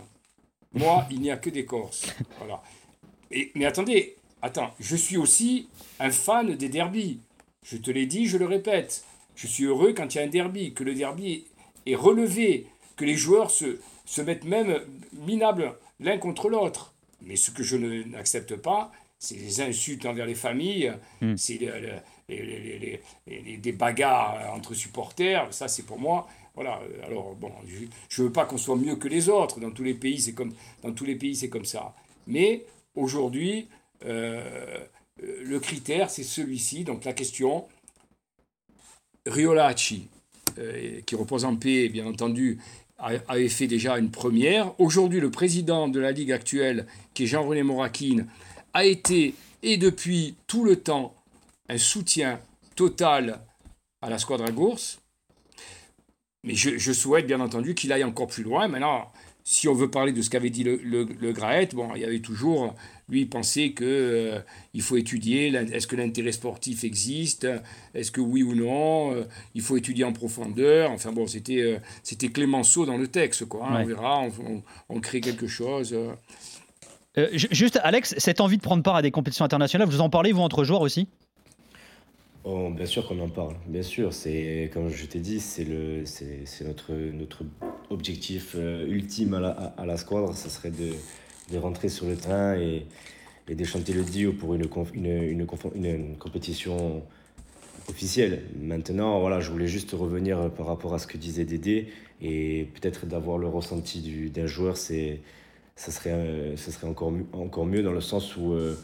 Moi, 0.73 1.07
il 1.09 1.21
n'y 1.21 1.31
a 1.31 1.37
que 1.37 1.49
des 1.49 1.65
Corses. 1.65 2.07
Voilà. 2.37 2.61
Et, 3.31 3.51
mais 3.55 3.65
attendez, 3.65 4.16
attends, 4.41 4.73
je 4.79 4.95
suis 4.95 5.17
aussi 5.17 5.67
un 5.99 6.11
fan 6.11 6.55
des 6.55 6.69
derbies. 6.69 7.19
Je 7.63 7.77
te 7.77 7.91
l'ai 7.91 8.05
dit, 8.05 8.27
je 8.27 8.37
le 8.37 8.45
répète. 8.45 9.03
Je 9.35 9.47
suis 9.47 9.65
heureux 9.65 9.93
quand 9.93 10.15
il 10.15 10.17
y 10.17 10.21
a 10.21 10.23
un 10.23 10.27
derby, 10.27 10.73
que 10.73 10.83
le 10.83 10.95
derby 10.95 11.45
est 11.85 11.95
relevé, 11.95 12.65
que 12.95 13.05
les 13.05 13.15
joueurs 13.15 13.51
se, 13.51 13.79
se 14.05 14.21
mettent 14.21 14.45
même 14.45 14.81
minables 15.13 15.73
l'un 15.99 16.17
contre 16.17 16.49
l'autre. 16.49 16.93
Mais 17.21 17.35
ce 17.35 17.51
que 17.51 17.63
je 17.63 17.77
n'accepte 17.77 18.55
pas, 18.55 18.91
c'est 19.19 19.35
les 19.35 19.61
insultes 19.61 20.05
envers 20.05 20.25
les 20.25 20.35
familles, 20.35 20.93
hmm. 21.21 21.35
c'est 21.35 21.59
les, 22.29 23.57
des 23.57 23.71
bagarres 23.71 24.53
entre 24.53 24.73
supporters. 24.73 25.53
Ça, 25.53 25.67
c'est 25.67 25.83
pour 25.83 25.99
moi. 25.99 26.27
Voilà. 26.55 26.79
Alors 27.05 27.35
bon, 27.35 27.51
je 28.09 28.21
ne 28.21 28.27
veux 28.27 28.33
pas 28.33 28.45
qu'on 28.45 28.57
soit 28.57 28.75
mieux 28.75 28.95
que 28.95 29.07
les 29.07 29.29
autres. 29.29 29.59
Dans 29.59 29.71
tous 29.71 29.83
les 29.83 29.93
pays, 29.93 30.19
c'est 30.19 30.33
comme 30.33 30.53
dans 30.83 30.91
tous 30.91 31.05
les 31.05 31.15
pays, 31.15 31.35
c'est 31.35 31.49
comme 31.49 31.65
ça. 31.65 31.93
Mais 32.25 32.65
aujourd'hui, 32.95 33.67
euh, 33.69 33.76
le 34.03 35.59
critère, 35.59 36.09
c'est 36.09 36.23
celui-ci. 36.23 36.83
Donc 36.83 37.05
la 37.05 37.13
question, 37.13 37.67
Riolacci, 39.25 40.07
euh, 40.57 41.01
qui 41.05 41.15
repose 41.15 41.45
en 41.45 41.55
paix, 41.55 41.89
bien 41.89 42.05
entendu, 42.05 42.59
avait 42.97 43.49
fait 43.49 43.67
déjà 43.67 43.97
une 43.97 44.09
première. 44.09 44.79
Aujourd'hui, 44.79 45.19
le 45.19 45.29
président 45.29 45.87
de 45.87 45.99
la 45.99 46.11
Ligue 46.11 46.31
actuelle, 46.31 46.87
qui 47.13 47.23
est 47.23 47.27
Jean-René 47.27 47.61
Moraquine, 47.63 48.27
a 48.73 48.85
été, 48.85 49.35
et 49.61 49.77
depuis 49.77 50.35
tout 50.47 50.63
le 50.63 50.77
temps, 50.77 51.13
un 51.69 51.77
soutien 51.77 52.39
total 52.75 53.39
à 54.01 54.09
la 54.09 54.17
squadra 54.17 54.51
Gours. 54.51 54.99
Mais 56.43 56.55
je, 56.55 56.77
je 56.77 56.93
souhaite, 56.93 57.27
bien 57.27 57.39
entendu, 57.39 57.75
qu'il 57.75 57.91
aille 57.91 58.03
encore 58.03 58.27
plus 58.27 58.43
loin. 58.43 58.67
Maintenant, 58.67 59.11
si 59.49 59.69
on 59.69 59.73
veut 59.73 59.89
parler 59.89 60.11
de 60.11 60.21
ce 60.21 60.29
qu'avait 60.29 60.49
dit 60.49 60.65
le, 60.65 60.75
le, 60.83 61.31
Graet, 61.31 61.69
bon, 61.73 61.95
il 61.95 62.01
y 62.01 62.03
avait 62.03 62.19
toujours, 62.19 62.75
lui, 63.07 63.21
il 63.21 63.29
pensait 63.29 63.71
qu'il 63.71 63.85
euh, 63.87 64.41
faut 64.81 64.97
étudier, 64.97 65.47
est-ce 65.71 65.87
que 65.87 65.95
l'intérêt 65.95 66.33
sportif 66.33 66.83
existe, 66.83 67.47
est-ce 67.93 68.11
que 68.11 68.19
oui 68.19 68.43
ou 68.43 68.55
non, 68.55 69.13
euh, 69.13 69.23
il 69.55 69.61
faut 69.61 69.77
étudier 69.77 70.03
en 70.03 70.11
profondeur. 70.11 70.91
Enfin 70.91 71.13
bon, 71.13 71.27
c'était 71.27 71.61
euh, 71.61 71.77
c'était 72.03 72.27
Clémenceau 72.27 72.85
dans 72.85 72.97
le 72.97 73.07
texte, 73.07 73.45
quoi. 73.45 73.67
Hein, 73.69 73.83
on 73.83 73.85
verra, 73.85 74.19
on, 74.19 74.63
on, 74.89 74.99
crée 74.99 75.21
quelque 75.21 75.47
chose. 75.47 75.95
juste, 77.31 77.79
Alex, 77.83 78.15
cette 78.17 78.41
envie 78.41 78.57
de 78.57 78.61
prendre 78.61 78.83
part 78.83 78.97
à 78.97 79.01
des 79.01 79.11
compétitions 79.11 79.45
internationales, 79.45 79.87
vous 79.87 80.01
en 80.01 80.09
parlez, 80.09 80.33
vous, 80.33 80.41
entre 80.41 80.65
joueurs 80.65 80.81
aussi? 80.81 81.07
Oh, 82.43 82.69
bien 82.69 82.85
sûr 82.85 83.07
qu'on 83.07 83.19
en 83.21 83.29
parle, 83.29 83.55
bien 83.65 83.81
sûr. 83.81 84.11
C'est 84.11 84.69
comme 84.73 84.89
je 84.89 85.05
t'ai 85.05 85.19
dit, 85.19 85.39
c'est 85.39 85.63
le, 85.63 86.05
c'est 86.05 86.65
notre 86.65 86.91
notre 86.91 87.45
objectif 87.89 88.53
euh, 88.55 88.85
ultime 88.87 89.33
à 89.35 89.39
la, 89.39 89.49
à, 89.49 89.85
la 89.85 89.97
squadre, 89.97 90.35
ce 90.35 90.49
serait 90.49 90.71
de, 90.71 90.91
de, 91.51 91.57
rentrer 91.57 91.89
sur 91.89 92.05
le 92.05 92.15
terrain 92.15 92.55
et, 92.55 92.85
et 93.47 93.55
de 93.55 93.63
chanter 93.63 93.93
le 93.93 94.03
dio 94.03 94.33
pour 94.33 94.53
une, 94.53 94.67
une, 94.93 95.47
une, 95.75 96.17
compétition 96.17 97.03
officielle. 97.89 98.43
Maintenant, 98.59 99.19
voilà, 99.19 99.39
je 99.39 99.51
voulais 99.51 99.67
juste 99.67 99.91
revenir 99.91 100.51
par 100.51 100.65
rapport 100.65 100.93
à 100.93 100.99
ce 100.99 101.07
que 101.07 101.17
disait 101.17 101.45
Dédé 101.45 101.87
et 102.21 102.67
peut-être 102.73 103.05
d'avoir 103.05 103.37
le 103.37 103.47
ressenti 103.47 104.29
d'un 104.29 104.47
joueur, 104.47 104.77
c'est 104.77 105.21
ça 105.77 105.91
serait, 105.91 106.11
euh, 106.11 106.57
ça 106.57 106.71
serait 106.71 106.87
encore, 106.87 107.13
encore 107.33 107.65
mieux 107.65 107.83
dans 107.83 107.91
le 107.91 108.01
sens 108.01 108.35
où 108.35 108.51
euh, 108.51 108.75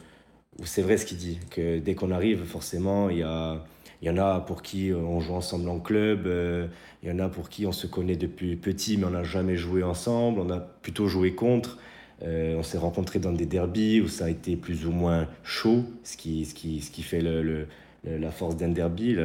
c'est 0.63 0.83
vrai 0.83 0.97
ce 0.97 1.05
qu'il 1.05 1.17
dit, 1.17 1.39
que 1.49 1.79
dès 1.79 1.95
qu'on 1.95 2.11
arrive, 2.11 2.45
forcément, 2.45 3.09
il 3.09 3.17
y, 3.17 3.23
a, 3.23 3.65
il 4.03 4.07
y 4.07 4.09
en 4.09 4.17
a 4.17 4.41
pour 4.41 4.61
qui 4.61 4.91
on 4.93 5.21
joue 5.21 5.33
ensemble 5.33 5.69
en 5.69 5.79
club, 5.79 6.27
euh, 6.27 6.67
il 7.03 7.09
y 7.09 7.11
en 7.13 7.19
a 7.19 7.29
pour 7.29 7.47
qui 7.47 7.65
on 7.65 7.71
se 7.71 7.87
connaît 7.87 8.17
depuis 8.17 8.57
petit, 8.57 8.97
mais 8.97 9.05
on 9.05 9.11
n'a 9.11 9.23
jamais 9.23 9.55
joué 9.55 9.81
ensemble, 9.81 10.41
on 10.41 10.49
a 10.49 10.59
plutôt 10.59 11.07
joué 11.07 11.35
contre. 11.35 11.77
Euh, 12.21 12.57
on 12.57 12.63
s'est 12.63 12.77
rencontrés 12.77 13.19
dans 13.19 13.31
des 13.31 13.45
derbies 13.45 14.01
où 14.01 14.09
ça 14.09 14.25
a 14.25 14.29
été 14.29 14.57
plus 14.57 14.85
ou 14.85 14.91
moins 14.91 15.29
chaud, 15.43 15.85
ce 16.03 16.17
qui, 16.17 16.43
ce 16.43 16.53
qui, 16.53 16.81
ce 16.81 16.91
qui 16.91 17.01
fait 17.01 17.21
le, 17.21 17.67
la 18.03 18.31
force 18.31 18.57
d'un 18.57 18.67
derby. 18.67 19.15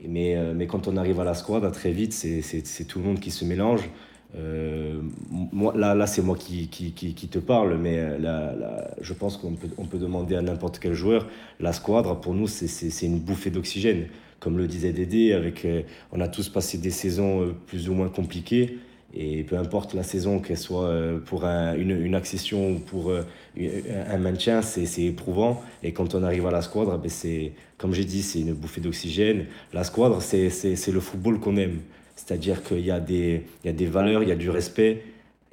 Mais, 0.00 0.36
euh, 0.36 0.52
mais 0.54 0.68
quand 0.68 0.86
on 0.86 0.96
arrive 0.96 1.18
à 1.18 1.24
la 1.24 1.34
squad, 1.34 1.68
très 1.72 1.90
vite, 1.90 2.12
c'est 2.12 2.84
tout 2.84 3.00
le 3.00 3.04
monde 3.06 3.18
qui 3.18 3.32
se 3.32 3.44
mélange. 3.44 3.90
Euh, 4.34 5.00
moi, 5.30 5.72
là, 5.76 5.94
là 5.94 6.06
c'est 6.06 6.22
moi 6.22 6.36
qui, 6.36 6.68
qui, 6.68 6.92
qui, 6.92 7.28
te 7.28 7.38
parle, 7.38 7.78
mais 7.78 7.98
euh, 7.98 8.18
là, 8.18 8.90
je 9.00 9.12
pense 9.14 9.36
qu'on 9.36 9.52
peut, 9.52 9.68
on 9.78 9.84
peut 9.84 9.98
demander 9.98 10.36
à 10.36 10.42
n'importe 10.42 10.78
quel 10.78 10.94
joueur. 10.94 11.26
La 11.60 11.72
squadre, 11.72 12.20
pour 12.20 12.34
nous, 12.34 12.46
c'est 12.46 13.06
une 13.06 13.18
bouffée 13.18 13.50
d'oxygène. 13.50 14.06
Comme 14.40 14.58
le 14.58 14.66
disait 14.66 14.92
Dédé, 14.92 15.32
avec, 15.32 15.64
euh, 15.64 15.82
on 16.12 16.20
a 16.20 16.28
tous 16.28 16.48
passé 16.48 16.78
des 16.78 16.90
saisons 16.90 17.54
plus 17.66 17.88
ou 17.88 17.94
moins 17.94 18.08
compliquées. 18.08 18.78
Et 19.14 19.44
peu 19.44 19.56
importe 19.56 19.94
la 19.94 20.02
saison, 20.02 20.40
qu'elle 20.40 20.58
soit 20.58 20.92
pour 21.24 21.46
une, 21.46 21.90
une, 22.04 22.14
accession 22.14 22.72
ou 22.72 22.78
pour 22.80 23.12
un 23.12 24.18
maintien, 24.18 24.60
c'est 24.60 25.04
éprouvant. 25.04 25.62
Et 25.82 25.92
quand 25.92 26.14
on 26.14 26.22
arrive 26.22 26.46
à 26.46 26.50
la 26.50 26.60
squadre, 26.60 26.98
ben 26.98 27.08
c'est, 27.08 27.52
comme 27.78 27.94
j'ai 27.94 28.04
dit, 28.04 28.20
c'est 28.20 28.40
une 28.40 28.52
bouffée 28.52 28.82
d'oxygène. 28.82 29.46
La 29.72 29.84
squadre, 29.84 30.20
c'est 30.20 30.92
le 30.92 31.00
football 31.00 31.40
qu'on 31.40 31.56
aime. 31.56 31.78
C'est-à-dire 32.16 32.62
qu'il 32.62 32.80
y, 32.80 32.90
a 32.90 32.98
des, 32.98 33.42
y 33.64 33.68
a 33.68 33.72
des 33.72 33.86
valeurs, 33.86 34.22
il 34.22 34.28
y 34.28 34.32
a 34.32 34.36
du 34.36 34.50
respect, 34.50 35.02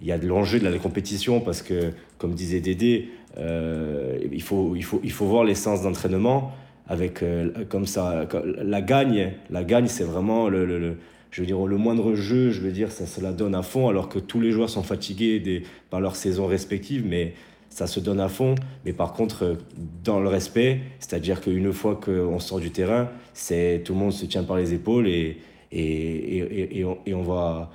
il 0.02 0.08
y 0.08 0.12
a 0.12 0.18
de 0.18 0.28
l'enjeu 0.28 0.60
de 0.60 0.68
la 0.68 0.78
compétition 0.80 1.40
parce 1.40 1.62
que, 1.62 1.92
comme 2.18 2.34
disait 2.34 2.62
Dédé, 2.62 3.10
euh, 3.38 4.18
il, 4.32 4.42
faut, 4.42 4.74
il, 4.76 4.84
faut, 4.84 5.00
il 5.04 5.12
faut 5.12 5.26
voir 5.26 5.44
l'essence 5.44 5.84
d'entraînement 5.84 6.52
avec 6.88 7.22
euh, 7.22 7.66
comme 7.70 7.86
ça. 7.86 8.28
La 8.62 8.82
gagne, 8.82 9.34
la 9.50 9.64
gagne 9.64 9.88
c'est 9.88 10.04
vraiment 10.04 10.50
le, 10.50 10.66
le, 10.66 10.98
je 11.32 11.42
veux 11.42 11.48
dire, 11.48 11.66
le 11.66 11.78
moindre 11.78 12.16
jeu, 12.16 12.52
je 12.52 12.62
veux 12.62 12.72
dire, 12.72 12.92
ça 12.92 13.06
se 13.06 13.20
la 13.20 13.32
donne 13.32 13.56
à 13.56 13.62
fond 13.62 13.90
alors 13.90 14.08
que 14.08 14.20
tous 14.20 14.40
les 14.40 14.52
joueurs 14.52 14.70
sont 14.70 14.84
fatigués 14.84 15.40
des, 15.40 15.64
par 15.90 16.00
leur 16.00 16.16
saison 16.16 16.48
respective, 16.48 17.06
mais 17.06 17.34
ça 17.70 17.88
se 17.88 18.00
donne 18.00 18.20
à 18.20 18.30
fond. 18.30 18.56
Mais 18.86 18.94
par 18.94 19.14
contre, 19.14 19.58
dans 20.04 20.20
le 20.20 20.30
respect, 20.30 20.82
c'est-à-dire 21.00 21.42
qu'une 21.42 21.74
fois 21.74 21.96
qu'on 21.96 22.40
sort 22.40 22.60
du 22.60 22.72
terrain, 22.72 23.10
c'est 23.34 23.82
tout 23.84 23.94
le 23.94 24.00
monde 24.00 24.14
se 24.14 24.26
tient 24.26 24.44
par 24.44 24.58
les 24.58 24.74
épaules 24.74 25.08
et, 25.08 25.38
et, 25.80 26.80
et, 26.80 26.86
et, 27.06 27.14
on, 27.14 27.24
va, 27.24 27.72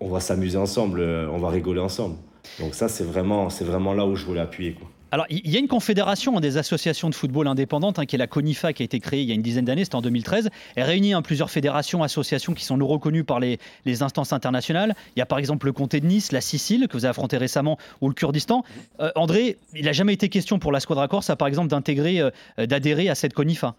on 0.00 0.08
va 0.08 0.20
s'amuser 0.20 0.58
ensemble, 0.58 1.00
on 1.00 1.38
va 1.38 1.50
rigoler 1.50 1.80
ensemble. 1.80 2.16
Donc 2.58 2.74
ça, 2.74 2.88
c'est 2.88 3.04
vraiment, 3.04 3.50
c'est 3.50 3.64
vraiment 3.64 3.94
là 3.94 4.06
où 4.06 4.16
je 4.16 4.24
voulais 4.24 4.40
appuyer. 4.40 4.72
Quoi. 4.72 4.88
Alors, 5.12 5.26
il 5.30 5.48
y 5.48 5.56
a 5.56 5.60
une 5.60 5.68
confédération 5.68 6.40
des 6.40 6.56
associations 6.56 7.08
de 7.08 7.14
football 7.14 7.46
indépendantes, 7.46 7.98
hein, 7.98 8.06
qui 8.06 8.16
est 8.16 8.18
la 8.18 8.26
CONIFA, 8.26 8.72
qui 8.72 8.82
a 8.82 8.84
été 8.84 8.98
créée 8.98 9.22
il 9.22 9.28
y 9.28 9.30
a 9.30 9.34
une 9.34 9.42
dizaine 9.42 9.64
d'années, 9.64 9.84
c'était 9.84 9.96
en 9.96 10.02
2013. 10.02 10.50
Elle 10.74 10.82
réunit 10.82 11.14
hein, 11.14 11.22
plusieurs 11.22 11.48
fédérations, 11.48 12.02
associations 12.02 12.54
qui 12.54 12.64
sont 12.64 12.76
reconnues 12.76 13.22
par 13.22 13.38
les, 13.38 13.58
instances 14.02 14.32
internationales. 14.32 14.96
Il 15.14 15.20
y 15.20 15.22
a 15.22 15.26
par 15.26 15.38
exemple 15.38 15.66
le 15.66 15.72
comté 15.72 16.00
de 16.00 16.06
Nice, 16.06 16.32
la 16.32 16.40
Sicile, 16.40 16.88
que 16.88 16.94
vous 16.94 17.04
avez 17.04 17.10
affronté 17.10 17.36
récemment, 17.36 17.78
ou 18.00 18.08
le 18.08 18.14
Kurdistan. 18.14 18.64
Euh, 19.00 19.10
André, 19.14 19.58
il 19.74 19.84
n'a 19.84 19.92
jamais 19.92 20.12
été 20.12 20.28
question 20.28 20.58
pour 20.58 20.72
la 20.72 20.80
Squadra 20.80 21.06
Corse, 21.06 21.30
par 21.38 21.46
exemple, 21.46 21.68
d'intégrer, 21.68 22.20
euh, 22.20 22.30
d'adhérer 22.58 23.08
à 23.08 23.14
cette 23.14 23.32
CONIFA? 23.32 23.74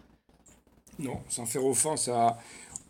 Non, 0.98 1.18
sans 1.28 1.46
faire 1.46 1.64
offense 1.64 2.08
à, 2.08 2.38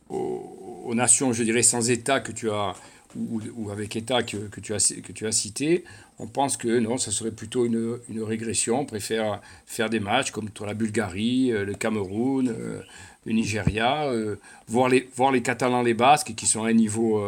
aux, 0.08 0.94
nations, 0.94 1.32
je 1.32 1.42
dirais, 1.42 1.62
sans 1.62 1.90
État 1.90 2.20
que 2.20 2.32
tu 2.32 2.50
as 2.50 2.74
ou, 3.16 3.70
avec 3.70 3.96
État 3.96 4.22
que, 4.22 4.36
que, 4.36 4.60
tu 4.60 4.74
as, 4.74 4.94
que 5.02 5.12
tu 5.12 5.26
as 5.26 5.32
cité, 5.32 5.84
on 6.18 6.26
pense 6.26 6.56
que 6.56 6.78
non, 6.78 6.98
ça 6.98 7.10
serait 7.10 7.30
plutôt 7.30 7.64
une, 7.64 7.98
une, 8.08 8.22
régression. 8.22 8.80
On 8.80 8.84
préfère 8.84 9.40
faire 9.66 9.88
des 9.88 10.00
matchs 10.00 10.30
comme 10.30 10.50
pour 10.50 10.66
la 10.66 10.74
Bulgarie, 10.74 11.52
euh, 11.52 11.64
le 11.64 11.74
Cameroun, 11.74 12.48
euh, 12.48 12.80
le 13.24 13.32
Nigeria, 13.32 14.06
euh, 14.06 14.36
voir, 14.66 14.88
les, 14.88 15.08
voir 15.14 15.32
les 15.32 15.42
Catalans, 15.42 15.82
les 15.82 15.94
Basques, 15.94 16.34
qui 16.34 16.46
sont 16.46 16.64
à 16.64 16.68
un 16.68 16.72
niveau, 16.72 17.22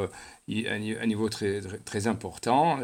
un, 0.49 1.07
niveau 1.07 1.29
très, 1.29 1.61
très, 1.85 2.07
important. 2.07 2.79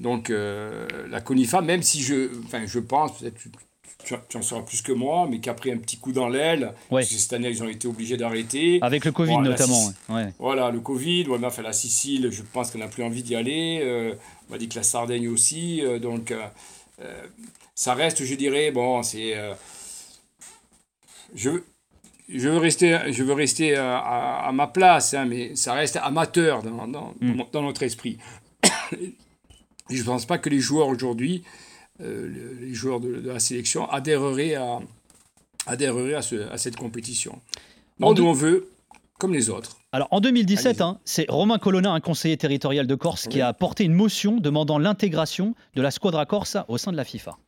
donc 0.00 0.28
la 0.28 1.20
CONIFA, 1.20 1.60
même 1.60 1.82
si 1.82 2.02
je, 2.02 2.30
enfin, 2.44 2.64
je 2.66 2.78
pense, 2.78 3.18
peut-être 3.18 3.38
tu, 4.06 4.36
en 4.36 4.42
sauras 4.42 4.62
plus 4.62 4.82
que 4.82 4.92
moi, 4.92 5.26
mais 5.28 5.40
qui 5.40 5.50
a 5.50 5.54
pris 5.54 5.72
un 5.72 5.78
petit 5.78 5.98
coup 5.98 6.12
dans 6.12 6.28
l'aile. 6.28 6.72
Cette 7.02 7.32
année, 7.32 7.48
ils 7.48 7.62
ont 7.62 7.68
été 7.68 7.88
obligés 7.88 8.16
d'arrêter. 8.16 8.78
Avec 8.82 9.04
le 9.04 9.12
Covid 9.12 9.38
notamment. 9.38 9.92
Voilà, 10.38 10.70
le 10.70 10.80
Covid. 10.80 11.26
Ouais, 11.28 11.38
enfin, 11.44 11.62
la 11.62 11.72
Sicile, 11.72 12.30
je 12.30 12.42
pense 12.42 12.70
qu'on 12.70 12.78
n'a 12.78 12.88
plus 12.88 13.02
envie 13.02 13.22
d'y 13.22 13.34
aller. 13.34 13.80
Euh, 13.82 14.14
on 14.48 14.52
m'a 14.52 14.58
dit 14.58 14.68
que 14.68 14.76
la 14.76 14.82
Sardaigne 14.82 15.28
aussi. 15.28 15.82
Euh, 15.82 15.98
donc, 15.98 16.30
euh, 16.30 17.26
ça 17.74 17.94
reste, 17.94 18.24
je 18.24 18.34
dirais, 18.34 18.70
bon, 18.70 19.02
c'est. 19.02 19.34
je, 21.34 21.50
je 22.28 22.48
veux 22.48 22.58
rester, 22.58 22.98
je 23.10 23.22
veux 23.24 23.34
rester 23.34 23.76
à, 23.76 24.50
ma 24.54 24.68
place, 24.68 25.14
hein, 25.14 25.26
mais 25.26 25.56
ça 25.56 25.74
reste 25.74 25.96
amateur 25.96 26.62
dans, 26.62 26.86
dans, 26.86 27.14
hmm. 27.20 27.42
dans 27.52 27.62
notre 27.62 27.82
esprit. 27.82 28.18
je 29.90 29.98
ne 29.98 30.04
pense 30.04 30.26
pas 30.26 30.38
que 30.38 30.48
les 30.48 30.60
joueurs 30.60 30.88
aujourd'hui 30.88 31.42
euh, 32.02 32.56
les 32.60 32.74
joueurs 32.74 33.00
de, 33.00 33.08
la 33.08 33.38
sélection 33.38 33.88
adhéreraient 33.90 34.54
à, 34.54 34.80
adhéreraient 35.66 36.14
à, 36.14 36.20
à 36.52 36.58
cette 36.58 36.76
compétition. 36.76 37.40
nous, 37.98 38.08
on 38.08 38.32
veut, 38.32 38.68
comme 39.18 39.32
les 39.32 39.50
autres. 39.50 39.76
Alors 39.92 40.08
en 40.10 40.20
2017, 40.20 40.80
hein, 40.82 40.98
c'est 41.04 41.26
Romain 41.28 41.58
Colonna, 41.58 41.90
un 41.90 42.00
conseiller 42.00 42.36
territorial 42.36 42.86
de 42.86 42.94
Corse, 42.94 43.28
qui 43.28 43.40
a 43.40 43.52
porté 43.52 43.84
une 43.84 43.94
motion 43.94 44.36
demandant 44.36 44.78
l'intégration 44.78 45.54
de 45.74 45.82
la 45.82 45.90
Squadra 45.90 46.26
Corsa 46.26 46.66
au 46.68 46.76
sein 46.76 46.92
de 46.92 46.96
la 46.96 47.04
FIFA. 47.04 47.38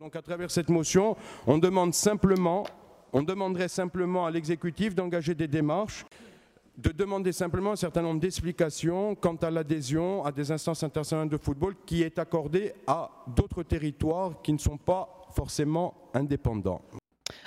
Donc 0.00 0.16
à 0.16 0.22
travers 0.22 0.50
cette 0.50 0.70
motion, 0.70 1.16
on 1.46 1.58
demande 1.58 1.92
simplement, 1.92 2.64
on 3.12 3.22
demanderait 3.22 3.68
simplement 3.68 4.26
à 4.26 4.30
l'exécutif 4.30 4.94
d'engager 4.94 5.34
des 5.34 5.48
démarches 5.48 6.06
de 6.78 6.92
demander 6.92 7.32
simplement 7.32 7.72
un 7.72 7.76
certain 7.76 8.02
nombre 8.02 8.20
d'explications 8.20 9.16
quant 9.16 9.34
à 9.36 9.50
l'adhésion 9.50 10.24
à 10.24 10.30
des 10.30 10.52
instances 10.52 10.84
internationales 10.84 11.28
de 11.28 11.36
football 11.36 11.74
qui 11.84 12.02
est 12.02 12.18
accordée 12.20 12.72
à 12.86 13.10
d'autres 13.26 13.64
territoires 13.64 14.40
qui 14.42 14.52
ne 14.52 14.58
sont 14.58 14.78
pas 14.78 15.26
forcément 15.34 15.94
indépendants. 16.14 16.80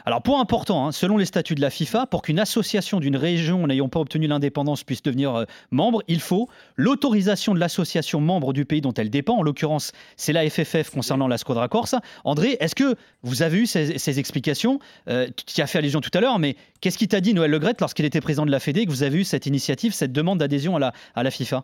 Alors, 0.06 0.22
point 0.22 0.40
important, 0.40 0.88
hein, 0.88 0.92
selon 0.92 1.18
les 1.18 1.26
statuts 1.26 1.56
de 1.56 1.62
la 1.62 1.70
FIFA, 1.70 2.08
pour 2.08 2.22
qu'une 2.22 2.40
association 2.40 3.00
d'une 3.00 3.16
région 3.16 3.68
n'ayant 3.68 3.90
pas 3.90 4.00
obtenu 4.00 4.28
l'indépendance 4.28 4.84
puisse 4.84 5.04
devenir 5.04 5.36
euh, 5.36 5.46
membre, 5.72 6.02
il 6.08 6.20
faut 6.20 6.50
l'autorisation 6.76 7.54
de 7.54 7.60
l'association 7.60 8.20
membre 8.22 8.54
du 8.54 8.66
pays 8.66 8.82
dont 8.82 8.94
elle 8.94 9.10
dépend. 9.10 9.38
En 9.38 9.44
l'occurrence, 9.44 9.92
c'est 10.18 10.34
la 10.34 10.50
FFF 10.50 10.90
concernant 10.90 11.28
la 11.28 11.38
Squadra 11.38 11.68
Corse. 11.68 11.96
André, 12.24 12.58
est-ce 12.60 12.76
que 12.76 12.96
vous 13.24 13.44
avez 13.44 13.60
eu 13.60 13.66
ces, 13.66 14.20
explications? 14.20 14.80
Euh, 15.08 15.28
Tu 15.46 15.62
as 15.62 15.68
fait 15.68 15.78
allusion 15.78 16.02
tout 16.02 16.12
à 16.14 16.22
l'heure, 16.22 16.40
mais 16.40 16.56
qu'est-ce 16.82 16.98
qui 16.98 17.08
t'a 17.08 17.22
dit 17.22 17.34
Noël 17.34 17.52
Legrette 17.52 17.82
lorsqu'il 17.82 18.06
était 18.06 18.22
président 18.22 18.46
de 18.46 18.52
la 18.52 18.60
Fédé 18.60 18.86
que 18.86 18.92
vous 18.92 19.04
avez 19.04 19.20
eu 19.20 19.24
cette 19.24 19.46
initiative, 19.46 19.94
cette 19.94 20.12
demande 20.12 20.40
d'adhésion 20.40 20.76
à 20.76 20.80
la, 20.80 20.94
à 21.16 21.24
la 21.24 21.32
FIFA? 21.32 21.64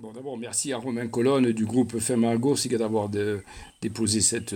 Bon, 0.00 0.12
d'abord, 0.12 0.38
merci 0.38 0.72
à 0.72 0.78
Romain 0.78 1.08
Colonne 1.08 1.52
du 1.52 1.66
groupe 1.66 1.98
Femargo 1.98 2.54
d'avoir 2.78 3.10
déposé 3.82 4.22
cette, 4.22 4.54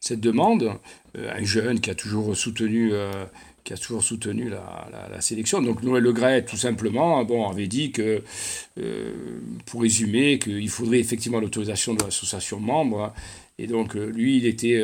cette 0.00 0.20
demande. 0.20 0.72
Euh, 1.18 1.30
un 1.36 1.44
jeune 1.44 1.80
qui 1.80 1.90
a 1.90 1.94
toujours 1.94 2.34
soutenu, 2.34 2.94
euh, 2.94 3.26
qui 3.62 3.74
a 3.74 3.76
toujours 3.76 4.02
soutenu 4.02 4.48
la, 4.48 4.88
la, 5.10 5.20
sélection. 5.20 5.60
Donc 5.60 5.82
Noël 5.82 6.02
Le 6.02 6.46
tout 6.46 6.56
simplement, 6.56 7.22
bon, 7.26 7.46
avait 7.46 7.66
dit 7.66 7.92
que, 7.92 8.22
euh, 8.78 9.12
pour 9.66 9.82
résumer, 9.82 10.38
qu'il 10.38 10.70
faudrait 10.70 11.00
effectivement 11.00 11.40
l'autorisation 11.40 11.92
de 11.92 12.02
l'association 12.02 12.58
membre. 12.58 13.12
Et 13.58 13.66
donc, 13.66 13.92
lui, 13.92 14.38
il 14.38 14.46
était, 14.46 14.82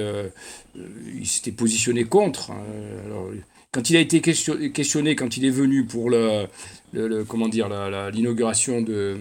il 0.75 1.27
s'était 1.27 1.53
positionné 1.53 2.05
contre. 2.05 2.51
Hein. 2.51 2.63
Alors, 3.07 3.31
quand 3.73 3.89
il 3.89 3.97
a 3.97 4.01
été 4.01 4.21
questionné, 4.21 5.17
quand 5.17 5.39
il 5.39 5.47
est 5.47 5.51
venu 5.51 5.87
pour 5.87 6.11
le, 6.11 6.49
le 6.93 7.25
comment 7.25 7.49
dire, 7.49 7.71
l'inauguration 8.11 8.83
de 8.83 9.17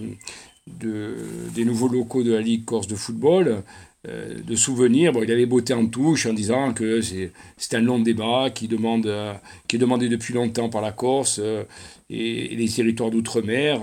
de, 0.68 1.16
des 1.54 1.66
nouveaux 1.66 1.88
locaux 1.88 2.24
de 2.24 2.34
la 2.34 2.42
Ligue 2.42 2.66
Corse 2.66 2.88
de 2.88 2.96
football, 2.96 3.64
euh, 4.08 4.36
de 4.42 4.56
souvenirs. 4.56 5.14
Bon, 5.14 5.24
il 5.24 5.32
avait 5.32 5.46
beauté 5.46 5.74
en 5.74 5.86
touche 5.86 6.26
en 6.26 6.34
disant 6.34 6.74
que 6.74 7.02
c'est 7.02 7.76
un 7.76 7.82
long 7.82 8.00
débat 8.00 8.50
qui, 8.50 8.68
demande, 8.68 9.08
euh, 9.08 9.34
qui 9.68 9.78
est 9.78 9.80
demandé 9.80 10.10
depuis 10.10 10.34
longtemps 10.34 10.70
par 10.70 10.82
la 10.82 10.92
Corse 10.92 11.40
euh, 11.42 11.64
et, 12.10 12.56
les 12.56 12.68
territoires 12.68 13.10
d'outre-mer. 13.12 13.82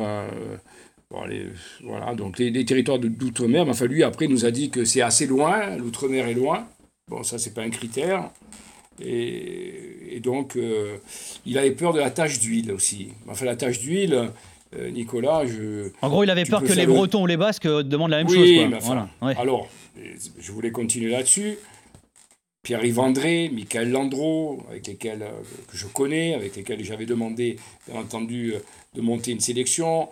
voilà, 1.11 2.15
donc 2.15 2.39
les, 2.39 2.65
territoires 2.65 2.99
d'outre-mer, 2.99 3.69
enfin 3.69 3.87
lui 3.87 4.03
après 4.03 4.29
nous 4.29 4.45
a 4.45 4.51
dit 4.51 4.71
que 4.71 4.85
c'est 4.85 5.03
assez 5.03 5.27
loin, 5.27 5.77
l'outre-mer 5.77 6.29
est 6.29 6.35
loin. 6.35 6.67
Bon, 7.09 7.23
ça 7.23 7.39
c'est 7.39 7.55
pas 7.55 7.63
un 7.63 7.71
critère. 7.71 8.31
Et, 9.01 10.17
et 10.17 10.21
donc 10.21 10.57
il 11.47 11.59
avait 11.59 11.73
peur 11.73 11.93
de 11.93 11.99
la 11.99 12.11
tache 12.11 12.39
d'huile 12.39 12.71
aussi. 12.73 13.09
Enfin 13.29 13.45
la 13.45 13.57
tache 13.57 13.81
d'huile, 13.81 14.31
euh, 14.75 14.91
Nicolas, 14.91 15.45
je. 15.47 15.91
En 16.01 16.09
gros, 16.09 16.25
il 16.25 16.31
avait 16.31 16.45
peur 16.45 16.63
que 16.63 16.73
les 16.73 16.87
Bretons 16.87 17.23
ou 17.23 17.27
les 17.27 17.37
Basques 17.37 17.67
euh, 17.67 17.83
demandent 17.83 18.11
la 18.11 18.25
même 18.25 18.29
chose. 18.29 18.49
Quoi. 19.21 19.35
Alors, 19.37 19.69
je 20.39 20.53
voulais 20.53 20.71
continuer 20.71 21.11
là-dessus. 21.11 21.59
Pierre-Yves 22.63 23.01
André, 23.01 23.51
Michael 23.53 23.91
Landreau, 23.91 24.63
avec 24.71 24.87
lesquels 24.87 25.23
euh, 25.23 25.43
que 25.69 25.77
je 25.77 25.87
connais, 25.87 26.35
avec 26.35 26.57
lesquels 26.57 26.83
j'avais 26.85 27.07
demandé, 27.07 27.57
bien 27.89 28.01
entendu, 28.01 28.55
de 28.95 29.01
monter 29.01 29.33
une 29.33 29.41
sélection. 29.41 30.09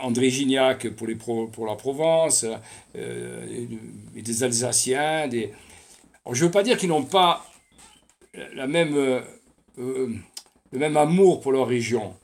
André 0.00 0.30
Gignac 0.30 0.88
pour, 0.90 1.08
les 1.08 1.16
pour 1.16 1.66
la 1.66 1.74
Provence, 1.74 2.46
et 2.94 4.22
des 4.22 4.44
Alsaciens. 4.44 5.26
Des... 5.26 5.50
je 6.30 6.40
ne 6.40 6.46
veux 6.46 6.52
pas 6.52 6.62
dire 6.62 6.78
qu'ils 6.78 6.90
n'ont 6.90 7.02
pas 7.02 7.44
la 8.54 8.68
même, 8.68 8.94
le 9.76 10.78
même 10.78 10.96
amour 10.96 11.40
pour 11.40 11.50
leur 11.50 11.66
région. 11.66 12.14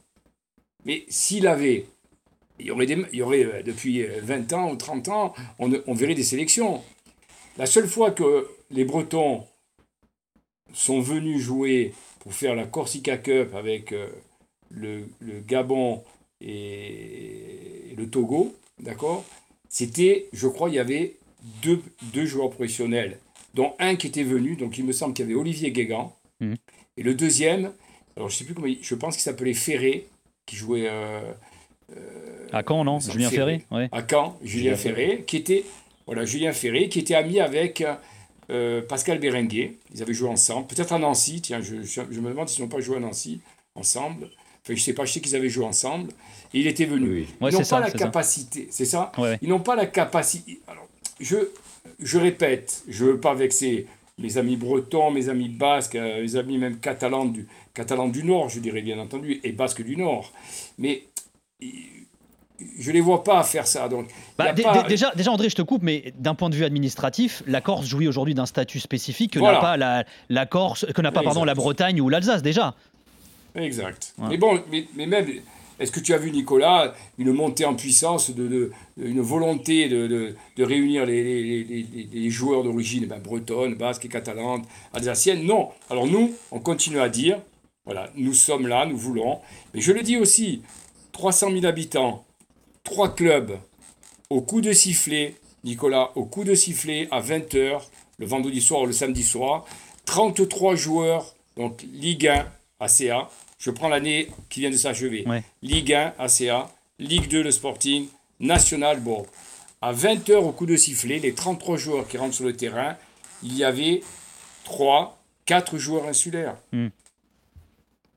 Mais 0.85 1.05
s'il 1.09 1.47
avait, 1.47 1.87
il 2.59 2.67
y 2.67 2.71
aurait, 2.71 2.87
il 2.87 3.19
y 3.19 3.23
aurait 3.23 3.45
euh, 3.45 3.63
depuis 3.63 4.03
20 4.03 4.53
euh, 4.53 4.57
ans 4.57 4.73
ou 4.73 4.77
30 4.77 5.09
ans, 5.09 5.35
on, 5.59 5.73
on, 5.87 5.95
verrait 5.95 6.15
des 6.15 6.25
sélections. 6.25 6.83
La 7.57 7.67
seule 7.67 7.89
fois 7.89 8.11
que 8.11 8.49
les 8.71 8.85
Bretons 8.85 9.45
sont 10.73 11.01
venus 11.01 11.41
jouer 11.43 11.93
pour 12.21 12.35
faire 12.35 12.55
la 12.55 12.67
Corsica 12.67 13.17
Cup 13.17 13.55
avec 13.55 13.93
euh, 13.93 14.09
le, 14.71 15.09
le, 15.21 15.41
Gabon 15.41 16.03
et, 16.41 17.95
le 17.97 18.09
Togo, 18.09 18.55
d'accord 18.79 19.25
C'était, 19.69 20.29
je 20.33 20.47
crois, 20.47 20.69
il 20.69 20.77
y 20.77 20.79
avait 20.79 21.17
deux, 21.63 21.83
deux, 22.13 22.27
joueurs 22.27 22.51
professionnels, 22.51 23.19
dont 23.55 23.75
un 23.79 23.97
qui 23.97 24.07
était 24.07 24.23
venu, 24.23 24.57
donc 24.57 24.79
il 24.79 24.85
me 24.85 24.93
semble 24.93 25.15
qu'il 25.15 25.27
y 25.27 25.29
avait 25.29 25.39
Olivier 25.39 25.73
Guégan, 25.73 26.15
mmh. 26.41 26.55
et 26.97 27.03
le 27.03 27.15
deuxième, 27.15 27.73
alors 28.17 28.29
je 28.29 28.37
sais 28.37 28.45
plus 28.45 28.55
comment, 28.55 28.73
je 28.81 28.95
pense 28.95 29.15
qu'il 29.15 29.23
s'appelait 29.23 29.55
Ferré, 29.55 30.07
qui 30.51 30.57
jouait. 30.57 30.89
Euh, 30.89 31.21
euh, 31.97 32.49
à 32.53 32.63
Caen, 32.67 32.85
non 32.85 32.99
Julien 32.99 33.31
Ferré, 33.31 33.65
À 33.93 34.03
Caen, 34.09 34.37
Julien 34.43 34.75
Ferré, 34.77 35.25
qui 35.27 35.37
était. 35.37 35.65
Voilà, 36.07 36.25
Julien 36.25 36.53
Ferré, 36.53 36.89
qui 36.89 36.99
était 36.99 37.15
ami 37.15 37.39
avec 37.39 37.85
euh, 38.51 38.83
Pascal 38.83 39.21
Bérenguer. 39.21 39.79
Ils 39.95 40.03
avaient 40.03 40.13
joué 40.13 40.29
ensemble. 40.29 40.67
Peut-être 40.67 40.93
à 40.93 40.99
Nancy, 40.99 41.41
tiens, 41.41 41.61
je, 41.61 41.83
je, 41.83 42.21
me 42.21 42.31
demande 42.31 42.49
s'ils 42.49 42.65
n'ont 42.65 42.69
pas 42.69 42.81
joué 42.81 42.97
à 42.97 43.01
Nancy 43.01 43.41
ensemble. 43.77 44.29
Enfin, 44.65 44.75
je 44.75 44.83
sais 44.83 44.93
pas, 44.93 45.05
je 45.05 45.13
sais 45.13 45.21
qu'ils 45.21 45.37
avaient 45.37 45.49
joué 45.49 45.65
ensemble. 45.65 46.11
Et 46.53 46.59
il 46.59 46.67
était 46.67 46.85
venu. 46.85 47.29
Ils 47.41 47.53
n'ont 47.53 47.63
pas 47.63 47.79
la 47.79 47.93
capacité, 47.93 48.67
c'est 48.73 48.87
ça 48.87 49.13
Ils 49.41 49.49
n'ont 49.49 49.61
pas 49.61 49.77
la 49.77 49.87
capacité. 49.87 50.61
Alors, 50.67 50.89
je, 51.21 51.37
je 52.01 52.19
répète, 52.19 52.83
je 52.89 53.05
ne 53.05 53.11
veux 53.13 53.21
pas 53.21 53.35
vexer 53.35 53.87
mes 54.21 54.39
amis 54.39 54.57
bretons, 54.57 55.11
mes 55.11 55.29
amis 55.29 55.49
basques, 55.49 55.95
mes 55.95 56.37
amis 56.37 56.59
même 56.59 56.79
catalans 56.79 57.25
du, 57.25 57.49
catalans 57.75 58.09
du 58.09 58.23
Nord, 58.23 58.49
je 58.49 58.61
dirais 58.61 58.83
bien 58.83 58.99
entendu, 58.99 59.41
et 59.43 59.53
basques 59.53 59.83
du 59.83 59.97
Nord. 59.97 60.33
Mais 60.79 61.05
je 62.79 62.89
ne 62.89 62.93
les 62.93 63.01
vois 63.01 63.25
pas 63.25 63.43
faire 63.43 63.67
ça. 63.67 63.89
Donc, 63.89 64.09
bah, 64.37 64.53
déjà, 64.53 65.13
déjà, 65.15 65.31
André, 65.33 65.49
je 65.49 65.57
te 65.57 65.63
coupe, 65.63 65.83
mais 65.83 66.13
d'un 66.19 66.35
point 66.35 66.51
de 66.51 66.55
vue 66.55 66.65
administratif, 66.65 67.43
la 67.47 67.61
Corse 67.61 67.87
jouit 67.87 68.09
aujourd'hui 68.09 68.35
d'un 68.35 68.47
statut 68.47 68.81
spécifique 68.81 69.33
que 69.33 69.39
n'a 69.39 69.57
pas 69.57 69.77
la, 69.77 70.05
la, 70.29 70.47
Corse, 70.47 70.87
que 70.95 71.01
n'a 71.01 71.13
pas 71.13 71.23
pardon 71.23 71.45
la 71.45 71.55
Bretagne 71.55 72.01
ou 72.01 72.09
l'Alsace 72.09 72.43
déjà. 72.43 72.75
Exact. 73.55 74.15
Mais 74.19 74.37
bon, 74.37 74.61
mais, 74.71 75.07
même 75.07 75.27
est-ce 75.81 75.91
que 75.91 76.01
tu 76.01 76.13
as 76.13 76.19
vu, 76.19 76.31
Nicolas, 76.31 76.95
une 77.17 77.33
montée 77.33 77.65
en 77.65 77.75
puissance, 77.75 78.31
une 78.99 79.21
volonté 79.21 79.89
de, 79.89 80.37
réunir 80.59 81.07
les, 81.07 82.31
joueurs 82.31 82.63
d'origine 82.63 83.07
ben, 83.07 83.19
bretonne, 83.19 83.75
basque 83.75 84.05
et 84.05 84.09
catalane, 84.09 84.63
alsacienne? 84.93 85.43
Non. 85.43 85.71
Alors 85.89 86.07
nous, 86.07 86.35
on 86.53 86.61
continue 86.61 87.01
à 87.01 87.09
dire, 87.09 87.41
voilà, 87.87 88.11
nous 88.15 88.35
sommes 88.35 88.67
là, 88.67 88.85
nous 88.85 88.99
voulons. 88.99 89.41
Mais 89.73 89.81
je 89.81 89.93
le 89.93 90.03
dis 90.03 90.19
aussi, 90.19 90.61
300 91.13 91.51
000 91.51 91.65
habitants, 91.65 92.27
trois 92.85 93.15
clubs, 93.15 93.59
au 94.29 94.43
coup 94.43 94.61
de 94.61 94.73
sifflet, 94.73 95.35
Nicolas, 95.65 96.11
au 96.15 96.27
coup 96.27 96.45
de 96.45 96.55
sifflet 96.55 97.09
à 97.11 97.23
20h, 97.23 97.81
le 98.19 98.27
vendredi 98.27 98.61
soir 98.61 98.83
ou 98.83 98.87
le 98.87 98.93
samedi 98.93 99.23
soir, 99.23 99.65
33 100.05 100.75
joueurs, 100.75 101.35
donc 101.57 101.87
Ligue 101.91 102.29
1, 102.29 102.47
ACA, 102.81 103.31
je 103.61 103.71
prends 103.71 103.89
l'année 103.89 104.29
qui 104.49 104.61
vient 104.61 104.71
de 104.71 104.77
s'achever. 104.77 105.25
Ligue 105.63 105.93
1, 105.93 106.15
ACA, 106.19 106.71
Ligue 106.99 107.29
2, 107.29 107.43
le 107.43 107.51
Sporting, 107.51 108.09
National, 108.41 109.01
bon. 109.01 109.25
À 109.83 109.93
20h 109.93 110.35
au 110.37 110.53
coup 110.53 110.67
de 110.67 110.77
sifflet, 110.77 111.19
les 111.19 111.35
33 111.35 111.77
joueurs 111.77 112.09
qui 112.09 112.17
rentrent 112.17 112.35
sur 112.35 112.47
le 112.47 112.57
terrain, 112.57 112.97
il 113.43 113.55
y 113.57 113.63
avait 113.63 114.03
3, 114.65 115.19
4 115.47 115.79
joueurs 115.79 116.07
insulaires. 116.07 116.57
Hmm. 116.73 116.89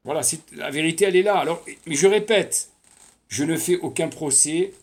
Voilà, 0.05 0.21
la 0.53 0.69
vérité, 0.69 1.05
elle 1.05 1.15
est 1.15 1.23
là. 1.23 1.37
Alors, 1.37 1.63
mais 1.85 1.95
je 1.95 2.07
répète, 2.07 2.69
je 3.27 3.43
ne 3.43 3.57
fais 3.57 3.77
aucun 3.77 4.07
procès 4.07 4.73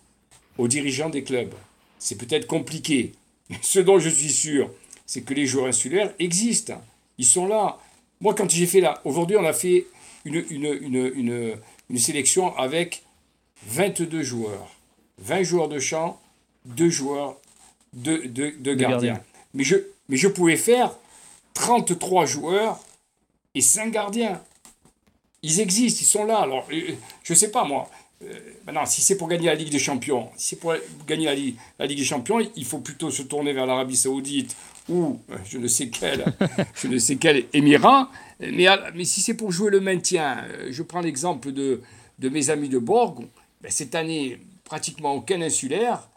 aux 0.58 0.68
dirigeants 0.68 1.11
des 1.11 1.24
clubs. 1.24 1.52
C'est 1.98 2.16
peut-être 2.16 2.46
compliqué. 2.46 3.12
Ce 3.62 3.78
dont 3.80 3.98
je 3.98 4.08
suis 4.08 4.30
sûr, 4.30 4.70
c'est 5.06 5.22
que 5.22 5.34
les 5.34 5.46
joueurs 5.46 5.66
insulaires 5.66 6.12
existent. 6.18 6.80
Ils 7.18 7.26
sont 7.26 7.46
là. 7.46 7.78
Moi, 8.20 8.34
quand 8.34 8.48
j'ai 8.50 8.66
fait 8.66 8.80
là, 8.80 9.00
aujourd'hui, 9.04 9.36
on 9.36 9.44
a 9.44 9.52
fait 9.52 9.86
une, 10.25 10.45
une, 10.51 11.59
une, 11.89 11.99
sélection 11.99 12.57
avec 12.57 13.03
22 13.66 14.23
joueurs. 14.23 14.68
20 15.18 15.43
joueurs 15.43 15.68
de 15.68 15.79
champ, 15.79 16.21
2 16.66 16.89
joueurs 16.91 17.37
de, 17.93 18.27
de, 18.27 18.75
gardiens. 18.75 19.21
Mais, 19.55 19.64
je, 19.64 19.77
mais 20.09 20.16
je 20.16 20.29
pouvais 20.29 20.57
faire 20.57 20.95
33 21.55 22.27
joueurs 22.27 22.79
et 23.55 23.61
5 23.61 23.91
gardiens. 23.91 24.41
Ils 25.43 25.61
existent, 25.61 26.01
ils 26.03 26.07
sont 26.07 26.25
là. 26.25 26.39
Alors, 26.41 26.66
euh, 26.73 26.95
je 27.23 27.33
ne 27.33 27.39
sais 27.39 27.51
pas 27.51 27.64
moi. 27.64 27.89
Euh, 28.23 28.39
maintenant, 28.66 28.85
si 28.85 29.01
c'est 29.01 29.16
pour 29.16 29.29
gagner 29.29 29.47
la 29.47 29.55
Ligue 29.55 29.71
des 29.71 29.79
Champions, 29.79 30.29
si 30.37 30.49
c'est 30.49 30.57
pour 30.57 30.75
gagner 31.07 31.25
la 31.25 31.35
Ligue, 31.35 31.57
la 31.79 31.87
Ligue 31.87 31.99
des 31.99 32.05
Champions, 32.05 32.39
il 32.55 32.64
faut 32.66 32.79
plutôt 32.79 33.11
se 33.11 33.23
tourner 33.23 33.55
vers 33.55 33.64
l'Arabie 33.64 33.97
Saoudite 33.97 34.55
ou 34.91 35.18
euh, 35.31 35.37
je 35.49 35.57
ne 35.57 35.66
sais 35.66 35.89
quel, 35.89 36.25
je 36.75 36.89
ne 36.89 36.99
sais 36.99 37.16
quel 37.16 37.45
émirat. 37.55 38.11
Mais, 38.41 38.66
mais 38.95 39.05
si 39.05 39.20
c'est 39.20 39.34
pour 39.34 39.53
jouer 39.53 39.70
le 39.70 39.80
maintien, 39.80 40.45
euh, 40.49 40.68
je 40.70 40.82
prends 40.82 41.01
l'exemple 41.01 41.53
de, 41.53 41.80
de 42.18 42.28
mes 42.28 42.51
amis 42.51 42.68
de 42.68 42.78
Borg. 42.78 43.26
Ben, 43.61 43.70
cette 43.70 43.95
année, 43.95 44.38
pratiquement 44.64 45.14
aucun 45.14 45.41
insulaire. 45.43 46.09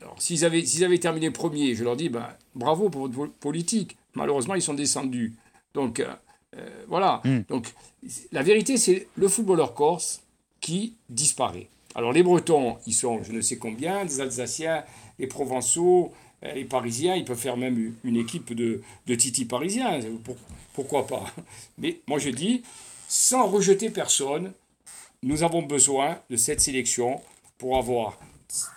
Alors, 0.00 0.20
s'ils 0.20 0.44
avaient, 0.44 0.64
s'ils 0.64 0.84
avaient 0.84 0.98
terminé 0.98 1.30
premier, 1.30 1.74
je 1.74 1.84
leur 1.84 1.96
dis 1.96 2.08
ben, 2.08 2.28
bravo 2.54 2.88
pour 2.88 3.08
votre 3.08 3.34
politique. 3.34 3.96
Malheureusement, 4.14 4.54
ils 4.54 4.62
sont 4.62 4.74
descendus. 4.74 5.34
Donc, 5.74 6.02
voilà. 6.88 7.20
Hmm. 7.24 7.40
Donc, 7.48 7.72
la 8.32 8.42
vérité, 8.42 8.76
c'est 8.76 9.06
le 9.14 9.28
footballeur 9.28 9.74
corse 9.74 10.22
qui 10.60 10.94
disparaît. 11.08 11.68
Alors 11.94 12.12
les 12.12 12.22
Bretons, 12.22 12.76
ils 12.86 12.94
sont 12.94 13.22
je 13.22 13.32
ne 13.32 13.40
sais 13.40 13.58
combien, 13.58 14.04
des 14.04 14.20
Alsaciens, 14.20 14.84
les 15.18 15.26
Provençaux, 15.26 16.12
euh, 16.12 16.29
les 16.42 16.64
Parisiens, 16.64 17.16
ils 17.16 17.24
peuvent 17.24 17.38
faire 17.38 17.56
même 17.56 17.94
une 18.04 18.16
équipe 18.16 18.54
de, 18.54 18.80
de 19.06 19.14
Titi 19.14 19.44
parisiens, 19.44 20.00
pourquoi 20.72 21.06
pas? 21.06 21.32
Mais 21.78 22.00
moi 22.06 22.18
je 22.18 22.30
dis, 22.30 22.62
sans 23.08 23.46
rejeter 23.46 23.90
personne, 23.90 24.52
nous 25.22 25.42
avons 25.42 25.62
besoin 25.62 26.18
de 26.30 26.36
cette 26.36 26.60
sélection 26.60 27.20
pour 27.58 27.76
avoir, 27.76 28.18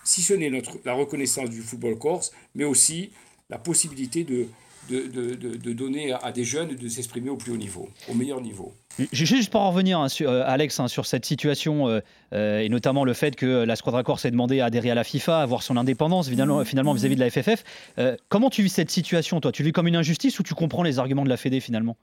si 0.03 0.21
ce 0.21 0.33
n'est 0.33 0.51
la 0.83 0.93
reconnaissance 0.93 1.49
du 1.49 1.61
football 1.61 1.97
corse, 1.97 2.33
mais 2.53 2.65
aussi 2.65 3.11
la 3.49 3.57
possibilité 3.57 4.23
de, 4.23 4.47
de, 4.89 5.35
de, 5.35 5.73
donner 5.73 6.13
à 6.13 6.31
des 6.31 6.43
jeunes 6.43 6.75
de 6.75 6.87
s'exprimer 6.87 7.29
au 7.29 7.37
plus 7.37 7.51
haut 7.51 7.57
niveau, 7.57 7.89
au 8.09 8.13
meilleur 8.13 8.41
niveau. 8.41 8.73
Juste 9.11 9.49
pour 9.49 9.61
en 9.61 9.71
revenir, 9.71 9.99
hein, 9.99 10.09
sur, 10.09 10.29
euh, 10.29 10.43
Alex, 10.45 10.79
hein, 10.79 10.87
sur 10.87 11.05
cette 11.05 11.25
situation, 11.25 11.87
euh, 11.87 11.99
euh, 12.33 12.59
et 12.59 12.69
notamment 12.69 13.05
le 13.05 13.13
fait 13.13 13.35
que 13.35 13.63
la 13.63 13.75
Squadra 13.75 14.03
Corse 14.03 14.25
ait 14.25 14.31
demandé 14.31 14.59
à 14.59 14.65
adhérer 14.65 14.91
à 14.91 14.95
la 14.95 15.03
FIFA, 15.03 15.39
à 15.39 15.41
avoir 15.41 15.63
son 15.63 15.77
indépendance 15.77 16.29
finalement, 16.29 16.63
finalement 16.63 16.93
vis-à-vis 16.93 17.15
de 17.15 17.19
la 17.19 17.29
FFF. 17.29 17.63
comment 18.29 18.49
tu 18.49 18.61
vis 18.61 18.69
cette 18.69 18.91
situation, 18.91 19.39
toi? 19.41 19.51
Tu 19.51 19.63
vis 19.63 19.71
comme 19.71 19.87
une 19.87 19.95
injustice 19.95 20.39
ou 20.39 20.43
tu 20.43 20.53
comprends 20.53 20.83
les 20.83 20.99
arguments 20.99 21.23
de 21.23 21.29
la 21.29 21.37
Fédé 21.37 21.59
finalement? 21.59 21.97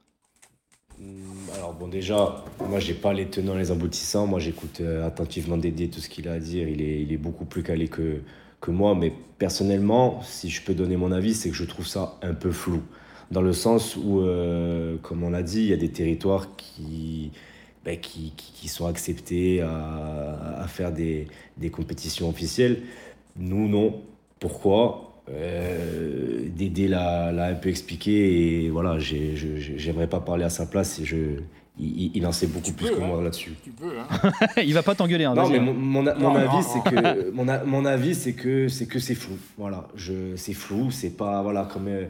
Hmm, 0.99 1.51
alors 1.55 1.75
bon 1.75 1.87
déjà, 1.87 2.45
moi 2.69 2.81
j'ai 2.81 2.95
pas 2.95 3.13
les 3.13 3.27
tenants, 3.27 3.55
les 3.55 3.71
aboutissants. 3.71 4.27
Moi 4.27 4.41
j'écoute 4.41 4.81
attentivement 5.05 5.57
Dédé 5.57 5.89
tout 5.91 6.01
ce 6.01 6.09
qu'il 6.09 6.29
a 6.29 6.33
à 6.33 6.39
dire. 6.39 6.69
Il 6.69 6.83
est, 6.83 7.03
il 7.03 7.13
est 7.13 7.19
beaucoup 7.19 7.45
plus 7.45 7.63
calé 7.63 7.89
que, 7.89 8.23
que 8.61 8.71
moi. 8.71 8.95
Mais 8.95 9.13
personnellement, 9.39 10.23
si 10.23 10.51
je 10.51 10.63
peux 10.63 10.75
donner 10.75 10.97
mon 10.97 11.13
avis, 11.13 11.35
c'est 11.35 11.51
que 11.51 11.57
je 11.57 11.65
trouve 11.65 11.87
ça 11.87 12.19
un 12.23 12.35
peu 12.35 12.51
flou. 12.51 12.83
Dans 13.31 13.43
le 13.43 13.53
sens 13.53 13.97
où, 13.97 14.21
euh, 14.21 14.97
comme 15.03 15.23
on 15.23 15.31
l'a 15.31 15.43
dit, 15.43 15.61
il 15.61 15.69
y 15.69 15.73
a 15.73 15.77
des 15.77 15.91
territoires 15.91 16.57
qui, 16.57 17.31
ben, 17.85 17.99
qui, 17.99 18.33
qui, 18.37 18.69
sont 18.69 18.87
acceptés 18.87 19.61
à, 19.61 20.57
à 20.59 20.67
faire 20.67 20.93
des, 20.93 21.29
des, 21.57 21.71
compétitions 21.71 22.29
officielles. 22.29 22.83
Nous, 23.37 23.69
non. 23.69 24.03
Pourquoi? 24.41 25.23
Euh, 25.31 26.49
Dédé 26.57 26.89
l'a 26.89 27.47
un 27.47 27.55
peu 27.55 27.69
expliqué 27.69 28.65
et 28.65 28.71
voilà, 28.71 28.99
j'aimerais 28.99 30.09
pas 30.09 30.21
parler 30.21 30.45
à 30.45 30.51
sa 30.51 30.67
place 30.67 30.99
et 30.99 31.05
je, 31.05 31.17
il, 31.81 32.27
en 32.27 32.33
sait 32.33 32.47
beaucoup 32.47 32.73
plus 32.73 32.91
que 32.91 32.99
moi 32.99 33.19
hein. 33.19 33.25
là-dessus. 33.25 33.53
Tu 33.63 33.71
peux, 33.71 33.93
hein. 33.99 34.31
il 34.65 34.75
va 34.75 34.83
pas 34.83 34.95
t'engueuler. 34.95 35.25
Hein, 35.25 35.35
non, 35.35 35.49
mais 35.49 35.59
mon, 35.59 36.03
mon, 36.03 36.35
avis, 36.35 36.63
c'est 36.63 36.91
que 36.91 37.31
mon, 37.31 37.47
mon, 37.67 37.85
avis, 37.85 38.15
c'est 38.15 38.33
que 38.33 38.69
c'est 38.69 38.87
que 38.87 38.99
c'est 38.99 39.15
flou. 39.15 39.37
Voilà, 39.59 39.89
je, 39.95 40.37
c'est 40.37 40.53
flou. 40.53 40.91
C'est 40.91 41.17
pas 41.17 41.43
voilà 41.43 41.69
comme 41.73 41.89
euh, 41.89 42.05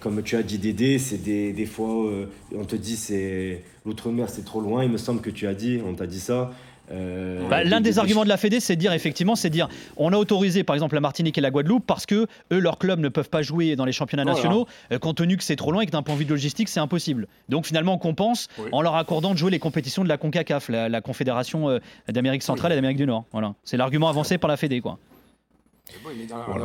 comme 0.00 0.22
tu 0.22 0.36
as 0.36 0.42
dit 0.42 0.58
Dédé, 0.58 0.98
c'est 0.98 1.22
des, 1.22 1.52
des 1.52 1.66
fois 1.66 2.06
euh, 2.06 2.26
on 2.54 2.64
te 2.64 2.76
dit 2.76 2.96
c'est 2.96 3.62
l'outre-mer, 3.84 4.28
c'est 4.28 4.44
trop 4.44 4.60
loin. 4.60 4.84
Il 4.84 4.90
me 4.90 4.98
semble 4.98 5.20
que 5.20 5.30
tu 5.30 5.46
as 5.46 5.54
dit, 5.54 5.80
on 5.84 5.94
t'a 5.94 6.06
dit 6.06 6.20
ça. 6.20 6.52
Euh, 6.90 7.48
bah, 7.48 7.64
l'un 7.64 7.80
des, 7.80 7.98
arguments 7.98 8.24
de 8.24 8.28
la 8.28 8.36
Fédé, 8.36 8.60
c'est 8.60 8.76
de 8.76 8.80
dire 8.80 8.92
effectivement, 8.92 9.36
c'est 9.36 9.50
dire, 9.50 9.68
on 9.96 10.12
a 10.12 10.16
autorisé 10.16 10.64
par 10.64 10.74
exemple 10.74 10.94
la 10.94 11.00
Martinique 11.00 11.36
et 11.38 11.40
la 11.40 11.50
Guadeloupe 11.50 11.84
parce 11.86 12.06
que 12.06 12.26
eux, 12.52 12.58
leurs 12.58 12.78
clubs 12.78 13.00
ne 13.00 13.08
peuvent 13.08 13.28
pas 13.28 13.42
jouer 13.42 13.76
dans 13.76 13.84
les 13.84 13.92
championnats 13.92 14.24
nationaux, 14.24 14.66
euh, 14.92 14.98
compte 14.98 15.16
tenu 15.16 15.36
que 15.36 15.42
c'est 15.42 15.56
trop 15.56 15.72
loin 15.72 15.82
et 15.82 15.86
que 15.86 15.90
d'un 15.90 16.02
point 16.02 16.14
de 16.14 16.20
vue 16.20 16.24
de 16.24 16.30
logistique, 16.30 16.68
c'est 16.68 16.80
impossible. 16.80 17.26
Donc 17.48 17.66
finalement, 17.66 17.94
on 17.94 17.98
compense 17.98 18.48
en 18.72 18.82
leur 18.82 18.96
accordant 18.96 19.32
de 19.32 19.38
jouer 19.38 19.50
les 19.50 19.58
compétitions 19.58 20.04
de 20.04 20.08
la 20.08 20.18
Concacaf, 20.18 20.68
la, 20.68 21.00
Confédération 21.00 21.68
euh, 21.68 21.78
d'Amérique 22.08 22.42
centrale 22.42 22.72
et 22.72 22.74
d'Amérique 22.74 22.98
du 22.98 23.06
Nord. 23.06 23.24
Voilà, 23.32 23.54
c'est 23.64 23.76
l'argument 23.76 24.08
avancé 24.08 24.38
par 24.38 24.48
la 24.48 24.56
Fédé, 24.56 24.80
quoi. 24.80 24.98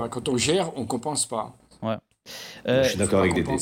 quand 0.10 0.30
on 0.30 0.38
gère, 0.38 0.78
on 0.78 0.86
compense 0.86 1.26
pas. 1.26 1.56
Ouais. 1.82 1.96
Je 2.66 2.84
suis 2.84 2.98
d'accord 2.98 3.22
avec 3.22 3.34
Dédé 3.34 3.58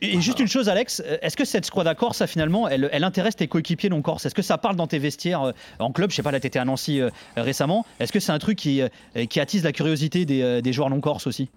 et 0.00 0.20
juste 0.20 0.40
une 0.40 0.48
chose, 0.48 0.68
Alex, 0.68 1.02
euh, 1.04 1.18
est-ce 1.20 1.36
que 1.36 1.44
cette 1.44 1.66
squad 1.66 1.92
Corse, 1.96 2.18
ça, 2.18 2.26
finalement, 2.26 2.68
elle, 2.68 2.88
elle, 2.92 3.04
intéresse 3.04 3.36
tes 3.36 3.48
coéquipiers 3.48 3.90
non 3.90 4.02
corse? 4.02 4.24
Est-ce 4.26 4.34
que 4.34 4.42
ça 4.42 4.58
parle 4.58 4.76
dans 4.76 4.86
tes 4.86 4.98
vestiaires 4.98 5.42
euh, 5.42 5.52
en 5.78 5.92
club? 5.92 6.10
Je 6.10 6.16
sais 6.16 6.22
pas, 6.22 6.30
là, 6.30 6.40
tu 6.40 6.46
étais 6.46 6.58
à 6.58 6.64
Nancy 6.64 7.00
euh, 7.00 7.10
récemment. 7.36 7.84
Est-ce 8.00 8.12
que 8.12 8.20
c'est 8.20 8.32
un 8.32 8.38
truc 8.38 8.58
qui, 8.58 8.80
qui 9.28 9.40
attise 9.40 9.64
la 9.64 9.72
curiosité 9.72 10.24
des, 10.24 10.62
des 10.62 10.72
joueurs 10.72 10.90
non 10.90 11.00
corse 11.00 11.26
aussi? 11.26 11.50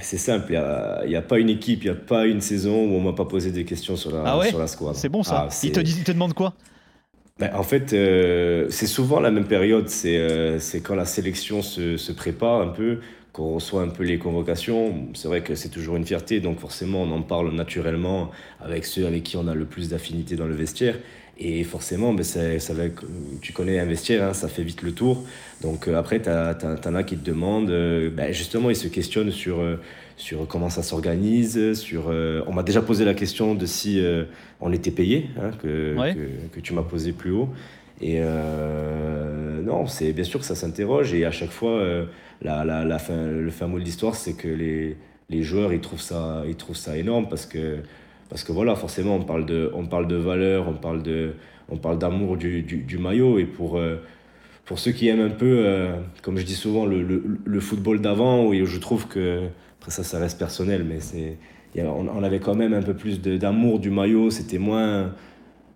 C'est 0.00 0.18
simple, 0.18 0.52
il 0.52 1.08
n'y 1.08 1.16
a, 1.16 1.22
pas 1.22 1.38
une 1.38 1.48
équipe, 1.48 1.82
il 1.82 1.90
n'y 1.90 1.96
a 1.96 2.00
pas 2.00 2.26
une 2.26 2.40
saison 2.40 2.76
où 2.76 2.94
on 2.94 3.00
m'a 3.00 3.14
pas 3.14 3.24
posé 3.24 3.50
des 3.50 3.64
questions 3.64 3.96
sur 3.96 4.12
la, 4.12 4.22
ah 4.26 4.46
sur 4.46 4.58
la 4.58 4.66
squad. 4.66 4.94
C'est 4.94 5.08
bon 5.08 5.22
ça. 5.22 5.48
Ah, 5.48 5.54
ils, 5.62 5.72
te, 5.72 5.80
te 5.80 6.12
demandent 6.12 6.34
quoi? 6.34 6.52
Ben, 7.38 7.50
en 7.54 7.62
fait, 7.62 7.90
c'est 8.70 8.86
souvent 8.86 9.20
la 9.20 9.30
même 9.30 9.46
période. 9.46 9.88
C'est 9.88 10.80
quand 10.82 10.94
la 10.94 11.06
sélection 11.06 11.62
se, 11.62 11.96
se, 11.96 12.12
prépare 12.12 12.60
un 12.60 12.68
peu 12.68 13.00
qu'on 13.38 13.54
reçoit 13.54 13.82
un 13.82 13.88
peu 13.88 14.02
les 14.02 14.18
convocations. 14.18 15.06
C'est 15.14 15.28
vrai 15.28 15.42
que 15.42 15.54
c'est 15.54 15.68
toujours 15.68 15.96
une 15.96 16.04
fierté, 16.04 16.40
donc 16.40 16.58
forcément 16.58 17.02
on 17.02 17.12
en 17.12 17.22
parle 17.22 17.54
naturellement 17.54 18.30
avec 18.60 18.84
ceux 18.84 19.06
avec 19.06 19.22
qui 19.22 19.36
on 19.36 19.46
a 19.46 19.54
le 19.54 19.64
plus 19.64 19.88
d'affinité 19.88 20.34
dans 20.34 20.46
le 20.46 20.54
vestiaire. 20.54 20.96
Et 21.40 21.62
forcément, 21.62 22.20
ça, 22.24 22.58
ça 22.58 22.74
tu 23.40 23.52
connais 23.52 23.78
un 23.78 23.84
vestiaire, 23.84 24.24
hein, 24.24 24.34
ça 24.34 24.48
fait 24.48 24.64
vite 24.64 24.82
le 24.82 24.90
tour. 24.90 25.24
Donc 25.62 25.86
euh, 25.86 25.96
après, 25.96 26.20
tu 26.20 26.28
en 26.28 26.94
as 26.96 27.02
qui 27.04 27.16
te 27.16 27.24
demandent, 27.24 27.70
euh, 27.70 28.10
ben, 28.10 28.32
justement, 28.32 28.70
ils 28.70 28.76
se 28.76 28.88
questionnent 28.88 29.30
sur, 29.30 29.60
euh, 29.60 29.76
sur 30.16 30.48
comment 30.48 30.68
ça 30.68 30.82
s'organise. 30.82 31.74
Sur, 31.74 32.08
on 32.08 32.52
m'a 32.52 32.64
déjà 32.64 32.82
posé 32.82 33.04
la 33.04 33.14
question 33.14 33.54
de 33.54 33.66
si 33.66 34.02
on 34.60 34.72
était 34.72 34.90
payé, 34.90 35.30
hein, 35.40 35.52
que, 35.62 35.94
que, 36.12 36.56
que, 36.56 36.60
tu 36.60 36.74
m'as 36.74 36.82
posé 36.82 37.12
plus 37.12 37.30
haut. 37.30 37.50
Et 38.00 38.20
non, 38.20 39.86
c'est 39.86 40.12
bien 40.12 40.24
sûr 40.24 40.40
que 40.40 40.46
ça 40.46 40.54
s'interroge. 40.54 41.14
Et 41.14 41.24
à 41.24 41.30
chaque 41.30 41.50
fois, 41.50 41.82
la, 42.42 42.64
la, 42.64 42.84
la 42.84 42.98
fin, 42.98 43.26
le 43.26 43.50
fin 43.50 43.66
mot 43.66 43.78
de 43.78 43.84
l'histoire, 43.84 44.14
c'est 44.14 44.34
que 44.34 44.48
les, 44.48 44.96
les 45.30 45.42
joueurs, 45.42 45.72
ils 45.72 45.80
trouvent 45.80 46.00
ça, 46.00 46.42
ils 46.46 46.56
trouvent 46.56 46.76
ça 46.76 46.96
énorme 46.96 47.28
parce 47.28 47.46
que, 47.46 47.78
parce 48.28 48.44
que 48.44 48.52
voilà, 48.52 48.76
forcément, 48.76 49.16
on 49.16 49.22
parle 49.24 49.46
de, 49.46 49.70
on 49.74 49.86
parle 49.86 50.06
de 50.06 50.16
valeur, 50.16 50.68
on 50.68 50.74
parle 50.74 51.02
de, 51.02 51.34
on 51.68 51.76
parle 51.76 51.98
d'amour 51.98 52.36
du, 52.36 52.62
du, 52.62 52.98
maillot 52.98 53.38
et 53.38 53.44
pour, 53.44 53.78
euh, 53.78 53.96
pour 54.64 54.78
ceux 54.78 54.92
qui 54.92 55.08
aiment 55.08 55.20
un 55.20 55.30
peu, 55.30 55.62
euh, 55.66 55.96
comme 56.22 56.38
je 56.38 56.44
dis 56.44 56.54
souvent, 56.54 56.86
le, 56.86 57.02
le, 57.02 57.22
le 57.44 57.60
football 57.60 58.00
d'avant, 58.00 58.46
où 58.46 58.64
je 58.64 58.78
trouve 58.78 59.06
que, 59.06 59.48
après 59.80 59.90
ça, 59.90 60.02
ça 60.02 60.18
reste 60.18 60.38
personnel, 60.38 60.84
mais 60.88 61.00
c'est, 61.00 61.36
on, 61.76 62.22
avait 62.22 62.40
quand 62.40 62.54
même 62.54 62.72
un 62.72 62.82
peu 62.82 62.94
plus 62.94 63.20
d'amour 63.20 63.78
du 63.78 63.90
maillot, 63.90 64.30
c'était 64.30 64.58
moins, 64.58 65.12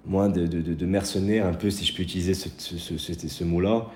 moi, 0.04 0.28
de, 0.28 0.46
de, 0.46 0.60
de, 0.60 0.86
mercenaires, 0.86 1.46
un 1.46 1.54
peu, 1.54 1.70
si 1.70 1.84
je 1.84 1.94
peux 1.94 2.02
utiliser 2.02 2.34
ce, 2.34 2.48
ce, 2.58 2.98
ce, 2.98 3.28
ce 3.28 3.44
mot-là, 3.44 3.86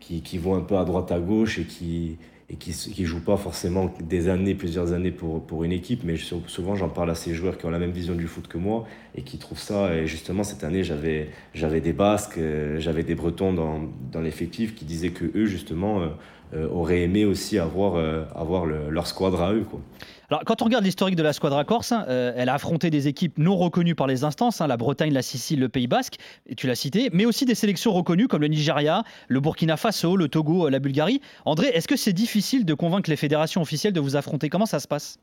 qui, 0.00 0.22
qui, 0.22 0.38
vont 0.38 0.54
un 0.54 0.60
peu 0.60 0.76
à 0.76 0.84
droite, 0.84 1.10
à 1.12 1.18
gauche 1.18 1.58
et 1.58 1.64
qui 1.64 2.18
et 2.48 2.54
qui 2.54 3.02
ne 3.02 3.06
jouent 3.06 3.24
pas 3.24 3.36
forcément 3.36 3.92
des 4.00 4.28
années, 4.28 4.54
plusieurs 4.54 4.92
années 4.92 5.10
pour, 5.10 5.44
pour 5.44 5.64
une 5.64 5.72
équipe, 5.72 6.02
mais 6.04 6.16
souvent 6.16 6.76
j'en 6.76 6.88
parle 6.88 7.10
à 7.10 7.16
ces 7.16 7.34
joueurs 7.34 7.58
qui 7.58 7.66
ont 7.66 7.70
la 7.70 7.80
même 7.80 7.90
vision 7.90 8.14
du 8.14 8.28
foot 8.28 8.46
que 8.46 8.56
moi 8.56 8.86
et 9.16 9.22
qui 9.22 9.38
trouvent 9.38 9.60
ça. 9.60 9.96
Et 9.96 10.06
justement, 10.06 10.44
cette 10.44 10.62
année, 10.62 10.84
j'avais, 10.84 11.30
j'avais 11.54 11.80
des 11.80 11.92
Basques, 11.92 12.38
euh, 12.38 12.78
j'avais 12.78 13.02
des 13.02 13.16
Bretons 13.16 13.52
dans, 13.52 13.80
dans 14.12 14.20
l'effectif 14.20 14.76
qui 14.76 14.84
disaient 14.84 15.10
que 15.10 15.24
eux, 15.36 15.46
justement, 15.46 16.02
euh, 16.02 16.08
euh, 16.54 16.68
auraient 16.68 17.02
aimé 17.02 17.24
aussi 17.24 17.58
avoir, 17.58 17.96
avoir 18.36 18.66
leur 18.66 19.08
squadre 19.08 19.42
à 19.42 19.52
eux. 19.52 19.66
Quoi. 19.68 19.80
Alors, 20.28 20.42
quand 20.44 20.60
on 20.62 20.64
regarde 20.64 20.84
l'historique 20.84 21.14
de 21.14 21.22
la 21.22 21.32
Squadra 21.32 21.64
Corse, 21.64 21.92
hein, 21.92 22.04
euh, 22.08 22.32
elle 22.36 22.48
a 22.48 22.54
affronté 22.54 22.90
des 22.90 23.06
équipes 23.06 23.38
non 23.38 23.56
reconnues 23.56 23.94
par 23.94 24.08
les 24.08 24.24
instances, 24.24 24.60
hein, 24.60 24.66
la 24.66 24.76
Bretagne, 24.76 25.12
la 25.12 25.22
Sicile, 25.22 25.60
le 25.60 25.68
Pays 25.68 25.86
Basque, 25.86 26.16
tu 26.56 26.66
l'as 26.66 26.74
cité, 26.74 27.10
mais 27.12 27.24
aussi 27.24 27.44
des 27.44 27.54
sélections 27.54 27.92
reconnues 27.92 28.26
comme 28.26 28.40
le 28.40 28.48
Nigeria, 28.48 29.04
le 29.28 29.40
Burkina 29.40 29.76
Faso, 29.76 30.16
le 30.16 30.28
Togo, 30.28 30.68
la 30.68 30.80
Bulgarie. 30.80 31.20
André, 31.44 31.68
est-ce 31.68 31.86
que 31.86 31.96
c'est 31.96 32.12
difficile 32.12 32.64
de 32.64 32.74
convaincre 32.74 33.08
les 33.08 33.16
fédérations 33.16 33.62
officielles 33.62 33.92
de 33.92 34.00
vous 34.00 34.16
affronter? 34.16 34.48
Comment 34.48 34.66
ça 34.66 34.80
se 34.80 34.88
passe? 34.88 35.18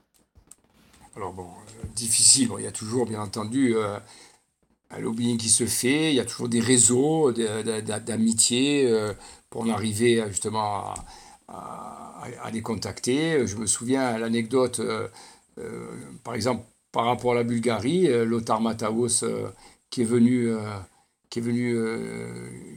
Alors 1.17 1.33
bon, 1.33 1.43
euh, 1.43 1.87
difficile. 1.95 2.49
il 2.57 2.63
y 2.63 2.67
a 2.67 2.71
toujours, 2.71 3.05
bien 3.05 3.21
entendu, 3.21 3.75
euh, 3.75 3.99
un 4.89 4.99
lobbying 4.99 5.37
qui 5.37 5.49
se 5.49 5.65
fait. 5.65 6.11
Il 6.11 6.15
y 6.15 6.21
a 6.21 6.25
toujours 6.25 6.47
des 6.47 6.61
réseaux 6.61 7.33
d'amitié 7.33 8.89
pour 9.49 9.63
en 9.63 9.69
arriver 9.69 10.23
justement 10.29 10.61
à 10.61 10.93
à, 11.53 12.51
les 12.51 12.61
contacter. 12.61 13.45
Je 13.45 13.55
me 13.57 13.65
souviens 13.65 14.17
l'anecdote, 14.17 14.79
euh, 14.79 15.07
euh, 15.59 15.87
par 16.23 16.35
exemple, 16.35 16.63
par 16.91 17.05
rapport 17.05 17.31
à 17.31 17.35
la 17.35 17.43
Bulgarie, 17.43 18.07
euh, 18.07 18.25
Lothar 18.25 18.61
Mataos, 18.61 19.23
qui 19.89 20.01
est 20.01 20.05
venu, 20.05 20.51
qui 21.29 21.39
est 21.39 21.41
venu 21.41 21.75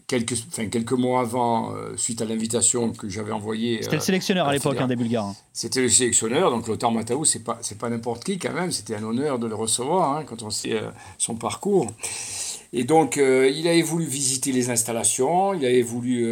quelques, 0.07 0.35
enfin, 0.49 0.67
quelques 0.67 0.93
mois 0.93 1.21
avant, 1.21 1.75
suite 1.97 2.21
à 2.21 2.27
l'invitation 2.27 2.93
que 2.93 3.09
j'avais 3.09 3.33
envoyée. 3.33 3.83
C'était 3.83 3.97
le 3.97 4.03
sélectionneur 4.03 4.49
à 4.49 4.53
l'époque 4.53 4.77
hein, 4.79 4.87
des 4.87 4.97
Bulgares. 4.97 5.27
Hein. 5.27 5.37
C'était 5.53 5.81
le 5.81 5.89
sélectionneur, 5.89 6.51
donc 6.51 6.69
Lothar 6.69 6.93
Mataos, 6.93 7.25
c'est 7.25 7.45
pas, 7.45 7.59
pas 7.79 7.89
n'importe 7.89 8.25
qui 8.25 8.39
quand 8.39 8.53
même, 8.53 8.71
c'était 8.71 8.97
un 8.97 9.03
honneur 9.03 9.39
de 9.39 9.47
le 9.47 9.55
recevoir 9.55 10.17
hein, 10.17 10.25
quand 10.27 10.43
on 10.43 10.51
sait 10.51 10.79
son 11.17 11.37
parcours. 11.37 11.91
Et 12.75 12.85
donc, 12.85 13.17
il 13.17 13.67
avait 13.67 13.81
voulu 13.81 14.05
visiter 14.05 14.53
les 14.53 14.69
installations, 14.69 15.55
il 15.55 15.65
avait 15.65 15.83
voulu 15.83 16.27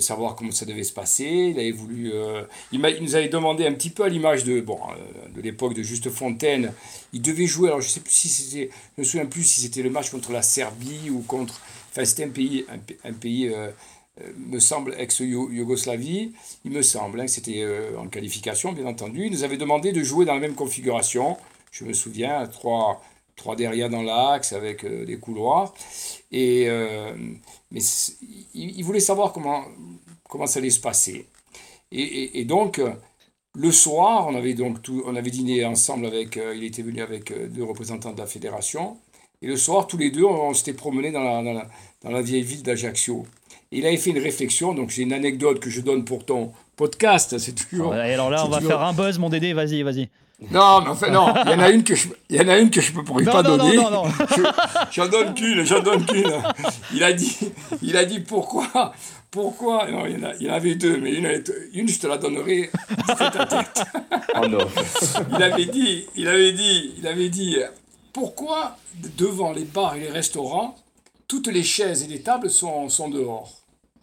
savoir 0.00 0.34
comment 0.34 0.50
ça 0.50 0.64
devait 0.64 0.84
se 0.84 0.92
passer. 0.92 1.52
Il 1.54 1.58
avait 1.58 1.70
voulu, 1.70 2.12
euh, 2.12 2.42
il, 2.72 2.80
nous 2.80 3.14
avait 3.14 3.28
demandé 3.28 3.66
un 3.66 3.72
petit 3.72 3.90
peu 3.90 4.04
à 4.04 4.08
l'image 4.08 4.44
de, 4.44 4.60
bon, 4.60 4.78
euh, 4.90 5.28
de 5.34 5.40
l'époque 5.40 5.74
de 5.74 5.82
Juste 5.82 6.10
Fontaine. 6.10 6.72
Il 7.12 7.22
devait 7.22 7.46
jouer. 7.46 7.68
Alors 7.68 7.80
je 7.80 7.88
sais 7.88 8.00
plus 8.00 8.12
si 8.12 8.28
c'était, 8.28 8.70
je 8.96 9.02
me 9.02 9.04
souviens 9.04 9.26
plus 9.26 9.42
si 9.42 9.60
c'était 9.60 9.82
le 9.82 9.90
match 9.90 10.10
contre 10.10 10.32
la 10.32 10.42
Serbie 10.42 11.10
ou 11.10 11.20
contre. 11.20 11.60
Enfin, 11.90 12.04
c'était 12.04 12.24
un 12.24 12.30
pays, 12.30 12.64
un, 13.04 13.12
pays, 13.12 13.48
euh, 13.48 13.70
me 14.36 14.58
semble 14.58 14.94
ex-Yougoslavie. 14.98 16.32
Il 16.64 16.70
me 16.70 16.82
semble 16.82 17.20
hein, 17.20 17.26
c'était 17.26 17.66
en 17.98 18.06
qualification, 18.06 18.72
bien 18.72 18.86
entendu. 18.86 19.26
Il 19.26 19.32
nous 19.32 19.44
avait 19.44 19.58
demandé 19.58 19.92
de 19.92 20.02
jouer 20.02 20.24
dans 20.24 20.34
la 20.34 20.40
même 20.40 20.54
configuration. 20.54 21.36
Je 21.70 21.84
me 21.84 21.92
souviens, 21.92 22.46
trois 22.46 23.02
trois 23.36 23.56
derrière 23.56 23.90
dans 23.90 24.02
l'axe 24.02 24.52
avec 24.52 24.84
euh, 24.84 25.04
des 25.04 25.18
couloirs. 25.18 25.74
Et, 26.30 26.64
euh, 26.68 27.14
mais 27.70 27.80
il, 28.54 28.82
voulait 28.82 29.00
savoir 29.00 29.32
comment, 29.32 29.64
comment 30.28 30.46
ça 30.46 30.58
allait 30.58 30.70
se 30.70 30.80
passer. 30.80 31.26
Et, 31.90 32.40
et, 32.40 32.44
donc, 32.44 32.80
le 33.54 33.70
soir, 33.70 34.26
on 34.28 34.34
avait, 34.34 34.54
donc 34.54 34.82
tout, 34.82 35.02
on 35.06 35.14
avait 35.14 35.30
dîné 35.30 35.64
ensemble 35.64 36.06
avec, 36.06 36.36
euh, 36.36 36.54
il 36.56 36.64
était 36.64 36.82
venu 36.82 37.02
avec 37.02 37.32
deux 37.52 37.64
représentants 37.64 38.12
de 38.12 38.18
la 38.18 38.26
fédération. 38.26 38.96
Et 39.42 39.46
le 39.46 39.56
soir, 39.56 39.86
tous 39.86 39.98
les 39.98 40.10
deux, 40.10 40.24
on, 40.24 40.54
s'était 40.54 40.72
promenés 40.72 41.10
dans 41.10 41.22
la, 41.22 41.42
dans 41.42 41.52
la, 41.52 41.66
dans 42.02 42.10
la 42.10 42.22
vieille 42.22 42.42
ville 42.42 42.62
d'Ajaccio. 42.62 43.26
Et 43.72 43.78
il 43.78 43.86
avait 43.86 43.96
fait 43.96 44.10
une 44.10 44.18
réflexion, 44.18 44.74
donc 44.74 44.90
j'ai 44.90 45.02
une 45.02 45.12
anecdote 45.12 45.58
que 45.58 45.68
je 45.68 45.80
donne 45.80 46.04
pour 46.04 46.24
ton 46.24 46.52
podcast, 46.76 47.38
c'est 47.38 47.54
toujours... 47.54 47.94
Et 47.94 48.14
alors 48.14 48.30
là, 48.30 48.44
on 48.46 48.48
va 48.48 48.60
faire 48.60 48.80
un 48.82 48.92
buzz, 48.92 49.18
mon 49.18 49.28
Dédé, 49.28 49.52
vas-y, 49.52 49.82
vas-y. 49.82 50.08
Non, 50.50 50.80
mais 50.82 50.88
enfin, 50.90 51.08
non, 51.10 51.32
il 51.44 51.50
y 51.50 51.54
en 51.54 51.60
a 51.60 51.70
une 51.70 51.84
que 51.84 51.94
je, 51.94 52.08
il 52.28 52.36
y 52.36 52.40
en 52.40 52.48
a 52.48 52.58
une 52.58 52.70
que 52.70 52.80
je 52.80 52.92
ne 52.92 53.02
pourrais 53.02 53.24
pas 53.24 53.42
donner. 53.42 53.76
Non, 53.76 53.90
non, 53.90 54.04
non. 54.04 54.12
J'en 54.90 55.08
donne 55.08 55.34
qu'une, 55.34 55.64
j'en 55.64 55.80
donne 55.80 56.04
qu'une. 56.04 56.32
Il 56.92 57.02
a 57.04 57.12
dit, 57.12 57.38
il 57.82 57.96
a 57.96 58.04
dit 58.04 58.20
pourquoi, 58.20 58.92
pourquoi, 59.30 59.90
non, 59.90 60.04
il 60.06 60.18
y 60.18 60.24
en, 60.24 60.28
a, 60.28 60.34
il 60.34 60.46
y 60.46 60.50
en 60.50 60.54
avait 60.54 60.74
deux, 60.74 60.98
mais 60.98 61.12
une, 61.12 61.42
une, 61.72 61.88
je 61.88 61.98
te 61.98 62.06
la 62.06 62.18
donnerai 62.18 62.70
tête 63.06 63.36
à 63.36 63.46
tête. 63.46 63.84
Oh 64.40 64.46
non. 64.46 64.66
Il 65.30 65.42
avait 65.42 65.66
dit, 65.66 66.06
il 66.16 66.28
avait 66.28 66.52
dit, 66.52 66.94
il 66.98 67.06
avait 67.06 67.28
dit, 67.28 67.58
pourquoi 68.12 68.76
devant 69.16 69.52
les 69.52 69.64
bars 69.64 69.96
et 69.96 70.00
les 70.00 70.10
restaurants, 70.10 70.76
toutes 71.28 71.48
les 71.48 71.62
chaises 71.62 72.02
et 72.02 72.08
les 72.08 72.20
tables 72.20 72.50
sont, 72.50 72.88
sont 72.88 73.08
dehors, 73.08 73.50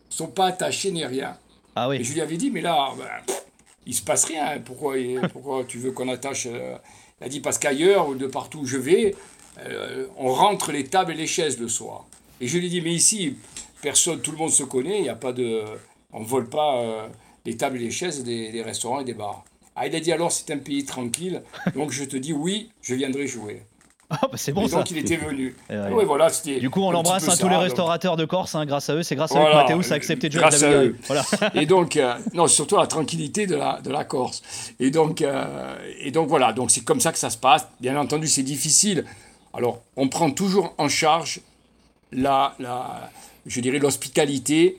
sont 0.09 0.27
pas 0.27 0.47
attachées 0.47 0.91
ni 0.91 1.05
rien. 1.05 1.37
Ah 1.75 1.89
oui. 1.89 1.97
Et 1.97 2.03
je 2.03 2.13
lui 2.13 2.21
avais 2.21 2.37
dit, 2.37 2.49
mais 2.49 2.61
là, 2.61 2.89
ben, 2.97 3.35
il 3.89 3.95
se 3.95 4.03
passe 4.03 4.25
rien. 4.25 4.59
Pourquoi, 4.63 4.95
pourquoi 5.33 5.63
tu 5.67 5.79
veux 5.79 5.91
qu'on 5.91 6.09
attache 6.09 6.45
euh, 6.45 6.75
Il 7.19 7.25
a 7.25 7.29
dit 7.29 7.39
parce 7.39 7.57
qu'ailleurs, 7.57 8.13
de 8.13 8.27
partout 8.27 8.59
où 8.59 8.65
je 8.65 8.77
vais, 8.77 9.15
euh, 9.65 10.05
on 10.15 10.31
rentre 10.31 10.71
les 10.71 10.85
tables 10.85 11.13
et 11.13 11.15
les 11.15 11.25
chaises 11.25 11.59
le 11.59 11.67
soir. 11.67 12.05
Et 12.39 12.47
je 12.47 12.59
lui 12.59 12.67
ai 12.67 12.69
dit, 12.69 12.81
mais 12.81 12.93
ici, 12.93 13.35
personne, 13.81 14.21
tout 14.21 14.31
le 14.31 14.37
monde 14.37 14.51
se 14.51 14.63
connaît, 14.63 14.99
il 14.99 15.03
n'y 15.03 15.09
a 15.09 15.15
pas 15.15 15.33
de. 15.33 15.63
On 16.13 16.19
ne 16.19 16.25
vole 16.25 16.49
pas 16.49 16.77
euh, 16.77 17.07
les 17.45 17.57
tables 17.57 17.77
et 17.77 17.85
les 17.85 17.91
chaises 17.91 18.23
des, 18.23 18.61
restaurants 18.61 18.99
et 18.99 19.05
des 19.05 19.15
bars. 19.15 19.43
Ah, 19.75 19.87
il 19.87 19.95
a 19.95 19.99
dit 19.99 20.11
alors 20.11 20.31
c'est 20.31 20.51
un 20.51 20.57
pays 20.57 20.85
tranquille, 20.85 21.41
donc 21.73 21.91
je 21.91 22.03
te 22.03 22.17
dis 22.17 22.33
oui, 22.33 22.69
je 22.81 22.93
viendrai 22.93 23.27
jouer. 23.27 23.63
Ah 24.12 24.22
bah 24.24 24.38
c'est 24.38 24.51
bon 24.51 24.66
et 24.66 24.70
donc 24.70 24.89
il 24.89 24.97
était 24.97 25.18
venu. 25.18 25.55
voilà, 25.70 26.30
du 26.60 26.70
coup, 26.72 26.82
on 26.82 26.91
l'embrasse, 26.91 27.30
hein, 27.30 27.36
tous 27.39 27.47
les 27.47 27.55
restaurateurs 27.55 28.18
de 28.18 28.26
Corse, 28.26 28.55
hein, 28.55 28.66
grâce 28.66 28.89
à 28.89 28.95
eux. 28.95 29.03
C'est 29.03 29.16
grâce 29.16 29.36
à 29.36 29.39
eux 29.39 29.51
que 29.51 29.55
Mathéus 29.55 29.91
a 29.91 29.95
accepté 29.95 30.30
de 30.30 30.34
jouer 30.34 30.41
grâce 30.41 30.64
à, 30.64 30.72
eux. 30.72 30.97
Voilà. 31.05 31.24
et 31.53 31.68
donc, 31.68 31.95
euh, 31.95 32.16
non, 32.34 32.47
surtout 32.47 32.78
la 32.78 32.88
tranquillité 32.88 33.45
de 33.45 33.55
la, 33.55 33.80
de 33.82 33.91
la 33.91 34.05
Corse. 34.05 34.41
Et 34.80 34.89
donc, 34.89 35.22
euh, 35.22 35.76
et 35.99 36.10
donc 36.10 36.28
voilà, 36.28 36.53
donc 36.53 36.72
c'est 36.72 36.84
comme 36.84 36.99
ça 36.99 37.12
que 37.12 37.20
ça 37.20 37.30
se 37.30 37.38
passe. 37.38 37.68
Bien 37.80 37.97
entendu, 37.97 38.28
c'est 38.28 38.43
difficile. 38.43 39.05
Alors, 39.53 39.82
on 39.95 40.07
prend 40.07 40.32
toujours 40.32 40.74
en 40.80 40.89
charge 40.89 41.41
la, 42.12 42.55
la 42.57 43.12
je 43.45 43.62
dirais, 43.62 43.80
l'hospitalité 43.80 44.78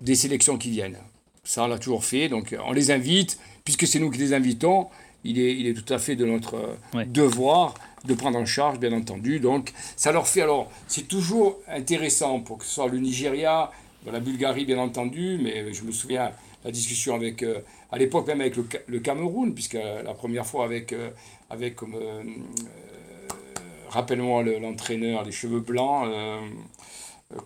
des 0.00 0.14
sélections 0.14 0.56
qui 0.56 0.70
viennent. 0.70 0.98
Ça, 1.44 1.64
on 1.64 1.68
l'a 1.68 1.78
toujours 1.78 2.04
fait. 2.04 2.28
Donc, 2.28 2.56
on 2.66 2.72
les 2.72 2.90
invite, 2.90 3.38
puisque 3.64 3.86
c'est 3.86 3.98
nous 3.98 4.10
qui 4.10 4.18
les 4.18 4.32
invitons. 4.32 4.88
Il 5.24 5.38
est, 5.38 5.54
il 5.54 5.66
est 5.66 5.74
tout 5.74 5.92
à 5.92 5.98
fait 5.98 6.16
de 6.16 6.24
notre 6.24 6.76
devoir 7.06 7.74
de 8.04 8.14
prendre 8.14 8.38
en 8.38 8.46
charge, 8.46 8.78
bien 8.78 8.92
entendu. 8.92 9.40
Donc, 9.40 9.72
ça 9.96 10.12
leur 10.12 10.26
fait. 10.26 10.42
Alors, 10.42 10.70
c'est 10.86 11.06
toujours 11.08 11.58
intéressant 11.68 12.40
pour 12.40 12.58
que 12.58 12.64
ce 12.64 12.74
soit 12.74 12.88
le 12.88 12.98
Nigeria, 12.98 13.70
la 14.10 14.20
Bulgarie, 14.20 14.64
bien 14.64 14.78
entendu, 14.78 15.38
mais 15.42 15.72
je 15.72 15.82
me 15.84 15.92
souviens 15.92 16.30
la 16.64 16.70
discussion 16.70 17.14
avec, 17.14 17.42
euh, 17.42 17.60
à 17.90 17.98
l'époque 17.98 18.26
même 18.26 18.40
avec 18.40 18.56
le, 18.56 18.98
Cameroun, 19.00 19.54
puisque 19.54 19.74
la 19.74 20.14
première 20.14 20.46
fois 20.46 20.64
avec, 20.64 20.92
euh, 20.92 21.10
avec 21.48 21.76
comme, 21.76 21.94
euh, 21.94 22.22
rappelle-moi 23.88 24.42
l'entraîneur, 24.60 25.24
les 25.24 25.32
cheveux 25.32 25.60
blancs, 25.60 26.08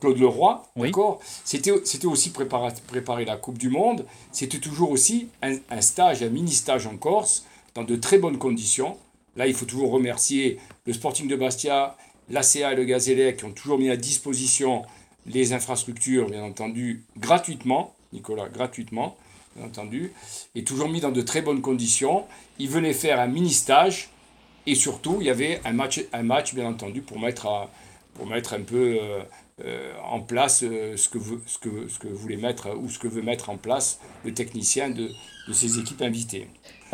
Claude 0.01 0.18
Leroy, 0.18 0.62
d'accord? 0.77 1.20
C'était, 1.45 1.72
c'était 1.85 2.07
aussi 2.07 2.31
préparer, 2.31 2.72
préparer 2.87 3.25
la 3.25 3.37
Coupe 3.37 3.59
du 3.59 3.68
Monde, 3.68 4.07
c'était 4.33 4.59
toujours 4.59 4.91
aussi 4.91 5.29
un, 5.43 5.57
un 5.70 5.81
stage, 5.81 6.22
un 6.22 6.29
mini-stage 6.29 6.87
en 6.87 6.97
Corse, 6.97 7.45
dans 7.75 7.85
de 7.85 7.97
très 7.97 8.18
bonnes 8.18 8.39
conditions, 8.39 8.97
Là, 9.37 9.47
il 9.47 9.55
faut 9.55 9.66
toujours 9.66 9.91
remercier 9.91 10.59
le 10.87 10.93
Sporting 10.93 11.27
de 11.29 11.37
Bastia, 11.37 11.97
l'ACA 12.31 12.72
et 12.72 12.77
le 12.77 12.85
Gazélec 12.85 13.39
qui 13.39 13.45
ont 13.45 13.53
toujours 13.53 13.79
mis 13.79 13.91
à 13.91 13.97
disposition 13.97 14.83
les 15.27 15.53
infrastructures, 15.53 16.31
bien 16.31 16.43
entendu, 16.43 17.05
gratuitement, 17.16 17.95
Nicolas, 18.12 18.49
gratuitement, 18.49 19.16
bien 19.57 19.66
entendu, 19.66 20.12
et 20.55 20.62
toujours 20.62 20.89
mis 20.89 21.01
dans 21.01 21.11
de 21.11 21.22
très 21.22 21.43
bonnes 21.43 21.62
conditions. 21.62 22.25
Ils 22.59 22.68
venaient 22.68 22.93
faire 22.93 23.18
un 23.18 23.27
mini-stage 23.27 24.11
et 24.66 24.75
surtout, 24.75 25.16
il 25.20 25.27
y 25.27 25.31
avait 25.31 25.61
un 25.64 25.72
match, 25.72 26.01
un 26.12 26.22
match 26.22 26.55
bien 26.55 26.66
entendu, 26.66 27.03
pour 27.03 27.18
mettre, 27.18 27.68
pour 28.14 28.27
mettre 28.27 28.55
un 28.55 28.62
peu 28.62 28.99
euh, 29.01 29.22
euh, 29.64 29.93
en 30.05 30.20
place 30.20 30.62
euh, 30.62 30.97
ce, 30.97 31.09
que 31.09 31.18
ce, 31.47 31.59
que, 31.59 31.89
ce 31.89 31.99
que 31.99 32.09
voulait 32.09 32.37
mettre 32.37 32.77
ou 32.77 32.89
ce 32.89 32.99
que 32.99 33.09
veut 33.09 33.22
mettre 33.22 33.51
en 33.51 33.57
place 33.57 33.99
le 34.25 34.33
technicien 34.33 34.91
de, 34.91 35.09
de 35.49 35.81
équipes 35.81 36.03
invitées. 36.03 36.49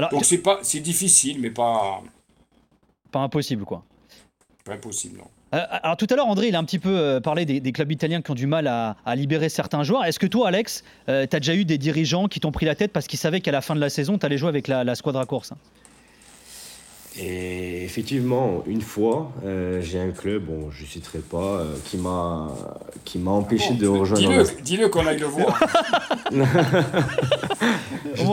Donc 0.08 0.24
c'est 0.24 0.38
pas 0.38 0.60
c'est 0.62 0.80
difficile, 0.80 1.40
mais 1.40 1.50
pas 1.50 2.02
pas 3.10 3.20
impossible, 3.20 3.64
quoi. 3.64 3.82
Pas 4.64 4.74
impossible, 4.74 5.18
non. 5.18 5.24
Euh, 5.52 5.64
alors 5.82 5.96
tout 5.96 6.06
à 6.10 6.14
l'heure, 6.14 6.28
André, 6.28 6.48
il 6.48 6.54
a 6.54 6.60
un 6.60 6.64
petit 6.64 6.78
peu 6.78 6.96
euh, 6.96 7.20
parlé 7.20 7.44
des, 7.44 7.72
clubs 7.72 7.90
italiens 7.90 8.22
qui 8.22 8.30
ont 8.30 8.34
du 8.34 8.46
mal 8.46 8.68
à, 8.68 8.94
libérer 9.16 9.48
certains 9.48 9.82
joueurs. 9.82 10.04
Est-ce 10.04 10.18
que 10.18 10.26
toi, 10.26 10.48
Alex, 10.48 10.84
euh, 11.08 11.26
tu 11.28 11.34
as 11.34 11.40
déjà 11.40 11.54
eu 11.54 11.64
des 11.64 11.78
dirigeants 11.78 12.28
qui 12.28 12.38
t'ont 12.38 12.52
pris 12.52 12.66
la 12.66 12.76
tête 12.76 12.92
parce 12.92 13.08
qu'ils 13.08 13.18
savaient 13.18 13.40
qu'à 13.40 13.50
la 13.50 13.60
fin 13.60 13.74
de 13.74 13.80
la 13.80 13.90
saison, 13.90 14.16
tu 14.16 14.26
allais 14.26 14.38
jouer 14.38 14.48
avec 14.48 14.68
la, 14.68 14.84
la 14.84 14.94
Squadra 14.94 15.26
Course 15.26 15.52
et 17.18 17.84
effectivement, 17.84 18.62
une 18.66 18.82
fois, 18.82 19.32
euh, 19.44 19.80
j'ai 19.82 19.98
un 19.98 20.12
club, 20.12 20.44
bon, 20.44 20.70
je 20.70 20.82
ne 20.82 20.88
citerai 20.88 21.18
pas, 21.18 21.58
euh, 21.58 21.74
qui 21.84 21.96
m'a 21.96 22.48
qui 23.04 23.18
m'a 23.18 23.32
empêché 23.32 23.74
de 23.74 23.88
rejoindre. 23.88 24.44
Dis-le, 24.62 24.88
qu'on 24.88 25.04
aille 25.06 25.18
le 25.18 25.26
voir. 25.26 25.58
on, 26.32 26.36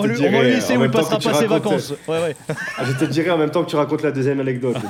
va 0.01 0.07
lui, 0.07 0.17
on 0.19 0.31
va 0.31 0.43
lui 0.43 0.51
laisser 0.51 0.77
où 0.77 0.83
il 0.83 0.91
passera 0.91 1.17
pas 1.17 1.33
ses 1.33 1.47
vacances. 1.47 1.93
Ouais, 2.07 2.21
ouais. 2.21 2.35
Ah, 2.77 2.83
je 2.85 2.93
te 2.93 3.05
dirai 3.05 3.31
en 3.31 3.39
même 3.39 3.49
temps 3.49 3.63
que 3.63 3.69
tu 3.69 3.75
racontes 3.75 4.03
la 4.03 4.11
deuxième 4.11 4.39
anecdote. 4.39 4.77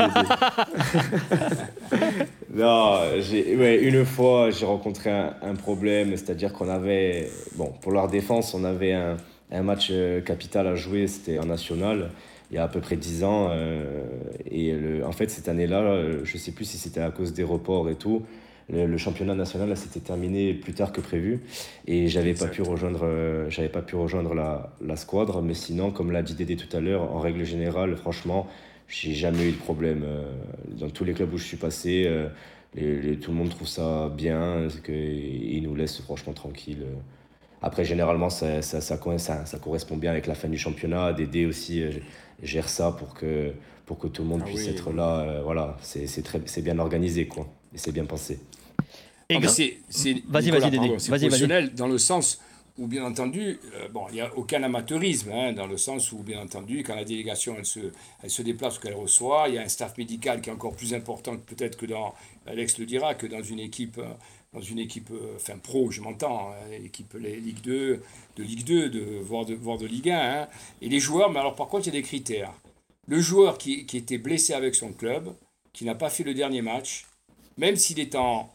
Non, 2.53 3.01
ouais, 3.01 3.79
une 3.83 4.03
fois, 4.03 4.49
j'ai 4.49 4.65
rencontré 4.65 5.11
un, 5.11 5.53
problème, 5.55 6.11
c'est-à-dire 6.11 6.53
qu'on 6.53 6.69
avait, 6.69 7.29
bon, 7.55 7.71
pour 7.81 7.91
leur 7.91 8.07
défense, 8.07 8.55
on 8.55 8.63
avait 8.63 8.93
un, 8.93 9.17
un 9.51 9.61
match 9.61 9.89
euh, 9.91 10.21
capital 10.21 10.65
à 10.67 10.75
jouer, 10.75 11.07
c'était 11.07 11.39
en 11.39 11.45
national, 11.45 12.09
il 12.51 12.55
y 12.55 12.57
a 12.57 12.63
à 12.63 12.67
peu 12.67 12.79
près 12.79 12.95
10 12.95 13.23
ans. 13.23 13.49
Euh, 13.51 14.03
et 14.49 14.73
le, 14.73 15.05
en 15.05 15.11
fait, 15.11 15.29
cette 15.29 15.47
année-là, 15.47 15.81
euh, 15.81 16.21
je 16.23 16.33
ne 16.33 16.39
sais 16.39 16.51
plus 16.51 16.65
si 16.65 16.77
c'était 16.77 17.01
à 17.01 17.11
cause 17.11 17.33
des 17.33 17.43
reports 17.43 17.89
et 17.89 17.95
tout, 17.95 18.23
le, 18.69 18.97
championnat 18.97 19.35
national 19.35 19.75
s'était 19.77 20.01
terminé 20.01 20.53
plus 20.53 20.73
tard 20.73 20.91
que 20.91 20.99
prévu 20.99 21.39
et 21.87 22.09
j'avais 22.09 22.33
pas 22.33 22.47
pu 22.47 22.61
rejoindre 22.61 23.07
j'avais 23.47 23.69
pas 23.69 23.81
pu 23.81 23.95
rejoindre 23.95 24.33
la, 24.33 24.73
la 24.81 24.97
squadre 24.97 25.41
mais 25.41 25.53
sinon 25.53 25.89
comme 25.91 26.11
l'a 26.11 26.21
dit 26.21 26.35
Dédé 26.35 26.57
tout 26.57 26.75
à 26.75 26.81
l'heure 26.81 27.15
en 27.15 27.21
règle 27.21 27.45
générale 27.45 27.95
franchement 27.95 28.45
j'ai 28.87 29.13
jamais 29.13 29.49
eu 29.49 29.51
de 29.51 29.57
problème. 29.57 30.03
Euh, 30.05 30.23
dans 30.67 30.89
tous 30.89 31.03
les 31.03 31.13
clubs 31.13 31.33
où 31.33 31.37
je 31.37 31.43
suis 31.43 31.57
passé, 31.57 32.05
euh, 32.07 32.29
les, 32.75 33.17
tout 33.17 33.31
le 33.31 33.37
monde 33.37 33.49
trouve 33.49 33.67
ça 33.67 34.09
bien, 34.09 34.67
qu'ils 34.85 35.63
nous 35.63 35.75
laissent 35.75 36.01
franchement 36.01 36.33
tranquille. 36.33 36.85
Après, 37.61 37.85
généralement, 37.85 38.29
ça, 38.29 38.61
ça, 38.61 38.81
ça, 38.81 38.97
ça, 39.45 39.59
correspond 39.59 39.97
bien 39.97 40.11
avec 40.11 40.27
la 40.27 40.35
fin 40.35 40.47
du 40.47 40.57
championnat. 40.57 41.13
Dédé 41.13 41.45
aussi 41.45 41.81
euh, 41.81 41.91
gère 42.41 42.69
ça 42.69 42.91
pour 42.91 43.13
que, 43.13 43.51
pour 43.85 43.97
que 43.97 44.07
tout 44.07 44.21
le 44.21 44.27
monde 44.27 44.41
ah 44.43 44.47
puisse 44.47 44.67
être 44.67 44.91
là. 44.91 45.41
voilà, 45.43 45.77
c'est 45.81 46.61
bien 46.61 46.77
organisé, 46.79 47.27
quoi. 47.27 47.47
Et 47.73 47.77
c'est 47.77 47.91
bien 47.91 48.05
pensé. 48.05 48.39
Ah, 49.29 49.39
c'est 49.47 49.77
vas-y, 50.27 50.51
vas-y, 50.51 50.71
Dédé. 50.71 50.95
Vas-y, 51.09 51.69
dans 51.71 51.87
le 51.87 51.97
sens 51.97 52.39
où 52.77 52.85
bien 52.85 53.03
entendu, 53.05 53.59
euh, 53.73 53.87
bon, 53.89 54.05
il 54.09 54.15
n'y 54.15 54.21
a 54.21 54.35
aucun 54.35 54.61
amateurisme, 54.61 55.31
hein, 55.31 55.51
dans 55.53 55.65
le 55.65 55.77
sens 55.77 56.11
où 56.11 56.19
bien 56.19 56.41
entendu, 56.41 56.83
quand 56.83 56.95
la 56.95 57.03
délégation 57.03 57.55
elle 57.57 57.65
se, 57.65 57.79
elle 58.21 58.29
se 58.29 58.41
déplace 58.43 58.77
ou 58.77 58.81
qu'elle 58.81 58.93
reçoit, 58.93 59.45
il 59.47 59.55
y 59.55 59.57
a 59.57 59.63
un 59.63 59.67
staff 59.67 59.97
médical 59.97 60.41
qui 60.41 60.49
est 60.49 60.53
encore 60.53 60.75
plus 60.75 60.93
important 60.93 61.35
peut-être 61.37 61.77
que 61.77 61.87
dans, 61.87 62.13
Alex 62.45 62.77
le 62.77 62.85
dira, 62.85 63.15
que 63.15 63.25
dans 63.25 63.41
une 63.41 63.59
équipe, 63.59 63.97
euh, 63.97 64.13
dans 64.57 64.63
une 64.63 64.79
équipe 64.79 65.11
euh, 65.11 65.35
enfin 65.35 65.57
pro, 65.57 65.91
je 65.91 66.01
m'entends, 66.01 66.51
hein, 66.51 66.71
équipe 66.83 67.13
Ligue 67.13 67.61
2, 67.61 68.01
de 68.37 68.43
Ligue 68.43 68.63
2, 68.63 68.89
de, 68.89 69.19
voire, 69.19 69.45
de, 69.45 69.53
voire 69.53 69.77
de 69.77 69.85
Ligue 69.85 70.09
1. 70.09 70.19
Hein. 70.19 70.47
et 70.81 70.89
les 70.89 70.99
joueurs, 70.99 71.31
mais 71.31 71.39
alors 71.39 71.55
par 71.55 71.67
contre, 71.67 71.87
il 71.87 71.93
y 71.93 71.97
a 71.97 71.99
des 71.99 72.05
critères. 72.05 72.53
Le 73.07 73.21
joueur 73.21 73.57
qui, 73.57 73.85
qui 73.85 73.97
était 73.97 74.17
blessé 74.17 74.53
avec 74.53 74.75
son 74.75 74.91
club, 74.91 75.33
qui 75.73 75.85
n'a 75.85 75.95
pas 75.95 76.09
fait 76.09 76.23
le 76.23 76.33
dernier 76.33 76.61
match, 76.61 77.05
même 77.57 77.75
s'il 77.75 77.99
est 77.99 78.15
en. 78.15 78.49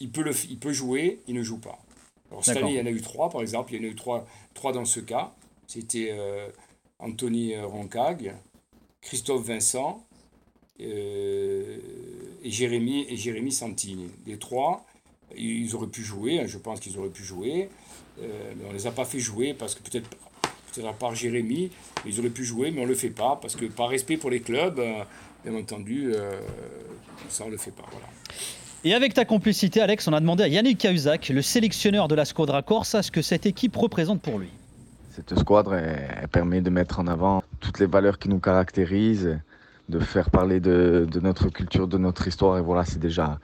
Il 0.00 0.10
peut, 0.10 0.22
le, 0.22 0.32
il 0.48 0.58
peut 0.58 0.72
jouer, 0.72 1.20
il 1.26 1.34
ne 1.34 1.42
joue 1.42 1.58
pas. 1.58 1.78
Alors, 2.30 2.44
cette 2.44 2.56
année, 2.56 2.72
il 2.72 2.76
y 2.76 2.80
en 2.80 2.86
a 2.86 2.90
eu 2.90 3.00
trois, 3.00 3.30
par 3.30 3.40
exemple. 3.40 3.72
Il 3.72 3.82
y 3.82 3.86
en 3.86 3.88
a 3.88 3.92
eu 3.92 3.94
trois, 3.94 4.26
trois 4.54 4.72
dans 4.72 4.84
ce 4.84 5.00
cas. 5.00 5.32
C'était 5.66 6.08
euh, 6.12 6.48
Anthony 6.98 7.56
Roncag, 7.56 8.34
Christophe 9.00 9.46
Vincent 9.46 10.06
euh, 10.80 11.78
et, 12.42 12.50
Jérémy, 12.50 13.06
et 13.08 13.16
Jérémy 13.16 13.52
Santini. 13.52 14.10
Les 14.26 14.38
trois, 14.38 14.84
ils 15.36 15.74
auraient 15.74 15.86
pu 15.86 16.02
jouer, 16.02 16.40
hein, 16.40 16.46
je 16.46 16.58
pense 16.58 16.80
qu'ils 16.80 16.98
auraient 16.98 17.08
pu 17.08 17.24
jouer, 17.24 17.68
mais 18.18 18.64
on 18.64 18.68
ne 18.68 18.74
les 18.74 18.86
a 18.86 18.90
pas 18.90 19.04
fait 19.04 19.20
jouer 19.20 19.54
parce 19.54 19.74
que 19.74 19.82
peut-être 19.82 20.08
peut 20.08 20.86
à 20.86 20.92
part 20.92 21.14
Jérémy, 21.14 21.70
ils 22.04 22.18
auraient 22.20 22.28
pu 22.28 22.44
jouer, 22.44 22.70
mais 22.70 22.80
on 22.80 22.84
ne 22.84 22.88
le 22.88 22.94
fait 22.94 23.10
pas 23.10 23.38
parce 23.40 23.56
que 23.56 23.64
par 23.64 23.88
respect 23.88 24.16
pour 24.18 24.30
les 24.30 24.40
clubs, 24.40 24.80
bien 25.44 25.54
entendu, 25.54 26.12
ça 27.28 27.44
on 27.44 27.46
ne 27.46 27.52
le 27.52 27.58
fait 27.58 27.70
pas. 27.70 27.84
Voilà. 27.90 28.06
Et 28.86 28.94
avec 28.94 29.14
ta 29.14 29.24
complicité, 29.24 29.80
Alex, 29.80 30.06
on 30.06 30.12
a 30.12 30.20
demandé 30.20 30.44
à 30.44 30.48
Yannick 30.48 30.78
Cahuzac, 30.78 31.30
le 31.30 31.42
sélectionneur 31.42 32.06
de 32.06 32.14
la 32.14 32.24
Squadra 32.24 32.62
Corse, 32.62 33.00
ce 33.00 33.10
que 33.10 33.20
cette 33.20 33.44
équipe 33.44 33.74
représente 33.74 34.22
pour 34.22 34.38
lui. 34.38 34.48
Cette 35.10 35.36
squadre 35.36 35.74
elle, 35.74 36.28
permet 36.28 36.60
de 36.60 36.70
mettre 36.70 37.00
en 37.00 37.08
avant 37.08 37.42
toutes 37.58 37.80
les 37.80 37.86
valeurs 37.86 38.20
qui 38.20 38.28
nous 38.28 38.38
caractérisent, 38.38 39.40
de 39.88 39.98
faire 39.98 40.30
parler 40.30 40.60
de, 40.60 41.08
notre 41.20 41.48
culture, 41.48 41.88
de 41.88 41.98
notre 41.98 42.28
histoire. 42.28 42.58
Et 42.58 42.60
voilà, 42.60 42.84
c'est 42.84 43.00
déjà, 43.00 43.40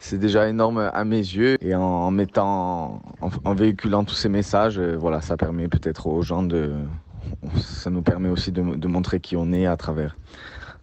c'est 0.00 0.18
déjà 0.18 0.48
énorme 0.48 0.90
à 0.92 1.04
mes 1.04 1.18
yeux. 1.18 1.56
Et 1.60 1.74
en, 1.74 2.10
mettant, 2.10 3.02
en, 3.20 3.54
véhiculant 3.54 4.02
tous 4.02 4.14
ces 4.14 4.28
messages, 4.28 4.78
euh, 4.78 4.96
voilà, 4.96 5.20
ça 5.20 5.36
permet 5.36 5.68
peut-être 5.68 6.06
aux 6.06 6.22
gens 6.22 6.42
de, 6.42 6.72
ça 7.56 7.90
nous 7.90 8.02
permet 8.02 8.30
aussi 8.30 8.50
de, 8.50 8.62
de 8.62 8.88
montrer 8.88 9.20
qui 9.20 9.36
on 9.36 9.52
est 9.52 9.66
à 9.66 9.76
travers, 9.76 10.16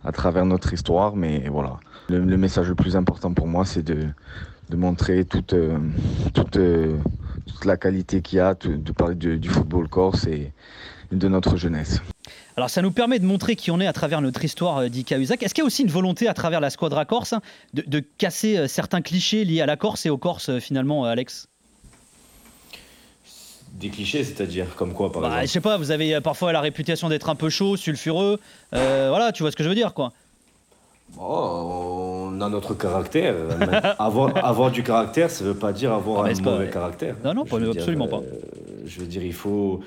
à 0.05 0.11
travers 0.11 0.45
notre 0.45 0.72
histoire. 0.72 1.15
Mais 1.15 1.49
voilà, 1.49 1.80
le, 2.09 2.38
message 2.38 2.70
le 2.70 2.76
plus 2.76 2.95
important 2.95 3.34
pour 3.34 3.47
moi, 3.47 3.65
c'est 3.65 3.84
de, 3.84 4.07
montrer 4.76 5.26
toute, 5.26 5.53
euh, 5.53 5.78
euh, 6.55 6.97
toute, 7.45 7.65
la 7.65 7.76
qualité 7.76 8.22
qu'il 8.22 8.38
y 8.38 8.41
a, 8.41 8.53
de, 8.53 8.91
parler 8.91 9.15
du 9.15 9.49
football 9.49 9.89
corse 9.89 10.28
et 10.28 10.53
de 11.11 11.28
notre 11.28 11.57
jeunesse. 11.57 12.01
Alors 12.55 12.69
ça 12.69 12.82
nous 12.82 12.91
permet 12.91 13.19
de 13.19 13.25
montrer 13.25 13.55
qui 13.55 13.71
on 13.71 13.80
est 13.80 13.88
à 13.88 13.93
travers 13.93 14.21
notre 14.21 14.43
histoire 14.43 14.78
euh, 14.78 14.89
d'Ika 14.89 15.17
Est-ce 15.17 15.36
qu'il 15.36 15.57
y 15.57 15.61
a 15.61 15.65
aussi 15.65 15.84
une 15.84 15.89
volonté 15.89 16.28
à 16.28 16.34
travers 16.34 16.59
la 16.59 16.69
Squadra 16.69 17.05
Corse 17.05 17.34
hein, 17.34 17.41
de, 17.73 17.99
casser 17.99 18.67
certains 18.67 19.01
clichés 19.01 19.43
liés 19.45 19.61
à 19.61 19.65
la 19.65 19.78
Corse 19.78 20.05
et 20.05 20.09
aux 20.09 20.17
Corses 20.17 20.59
finalement, 20.59 21.05
Alex? 21.05 21.47
Des 23.73 23.89
clichés, 23.89 24.23
c'est-à-dire 24.23 24.75
comme 24.75 24.93
quoi 24.93 25.11
par 25.11 25.21
bah, 25.21 25.28
exemple 25.28 25.47
Je 25.47 25.51
sais 25.51 25.61
pas, 25.61 25.78
vous 25.78 25.91
avez 25.91 26.19
parfois 26.21 26.51
la 26.51 26.61
réputation 26.61 27.09
d'être 27.09 27.30
un 27.30 27.36
peu 27.36 27.49
chaud, 27.49 27.78
sulfureux. 27.78 28.39
voilà, 28.71 29.32
tu 29.32 29.43
vois 29.43 29.51
ce 29.51 29.55
que 29.55 29.63
je 29.63 29.69
veux 29.69 29.75
dire 29.75 29.93
quoi. 29.93 30.13
Oh, 31.19 32.28
on 32.32 32.41
a 32.41 32.49
notre 32.49 32.73
caractère. 32.73 33.36
avoir, 33.99 34.45
avoir, 34.45 34.71
du 34.71 34.84
caractère, 34.84 35.30
ça 35.30 35.43
ne 35.43 35.49
veut 35.49 35.55
pas 35.55 35.71
dire 35.71 35.93
avoir 35.93 36.25
ah, 36.25 36.30
un 36.30 36.41
mauvais 36.41 36.69
caractère. 36.69 37.15
Non, 37.23 37.34
non, 37.34 37.43
absolument 37.43 38.07
pas. 38.07 38.17
Euh, 38.17 38.76
je 38.88 38.99
veux 38.99 39.05
dire, 39.05 39.23
il 39.23 39.33
faut, 39.33 39.81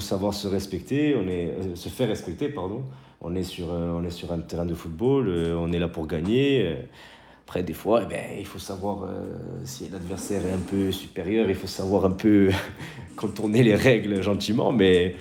savoir 0.00 0.34
se 0.34 0.46
respecter, 0.48 1.14
euh, 1.14 1.74
se 1.74 1.88
faire 1.88 2.08
respecter, 2.08 2.48
pardon. 2.48 2.84
On 3.20 3.34
est, 3.34 3.42
sur, 3.42 3.72
euh, 3.72 4.00
un 4.30 4.38
terrain 4.40 4.66
de 4.66 4.74
football, 4.74 5.28
on 5.28 5.72
est 5.72 5.78
là 5.78 5.88
pour 5.88 6.06
gagner. 6.06 6.76
Après, 7.44 7.62
des 7.62 7.72
fois, 7.72 8.02
eh 8.04 8.06
ben, 8.06 8.24
il 8.38 8.46
faut 8.46 8.58
savoir 8.58 9.08
si 9.64 9.88
l'adversaire 9.88 10.44
est 10.46 10.52
un 10.52 10.58
peu 10.70 10.90
supérieur, 10.90 11.48
il 11.48 11.54
faut 11.54 11.66
savoir 11.66 12.04
un 12.04 12.10
peu 12.10 12.50
contourner 13.16 13.62
les 13.62 13.74
règles 13.74 14.22
gentiment, 14.22 14.72
mais, 14.72 15.16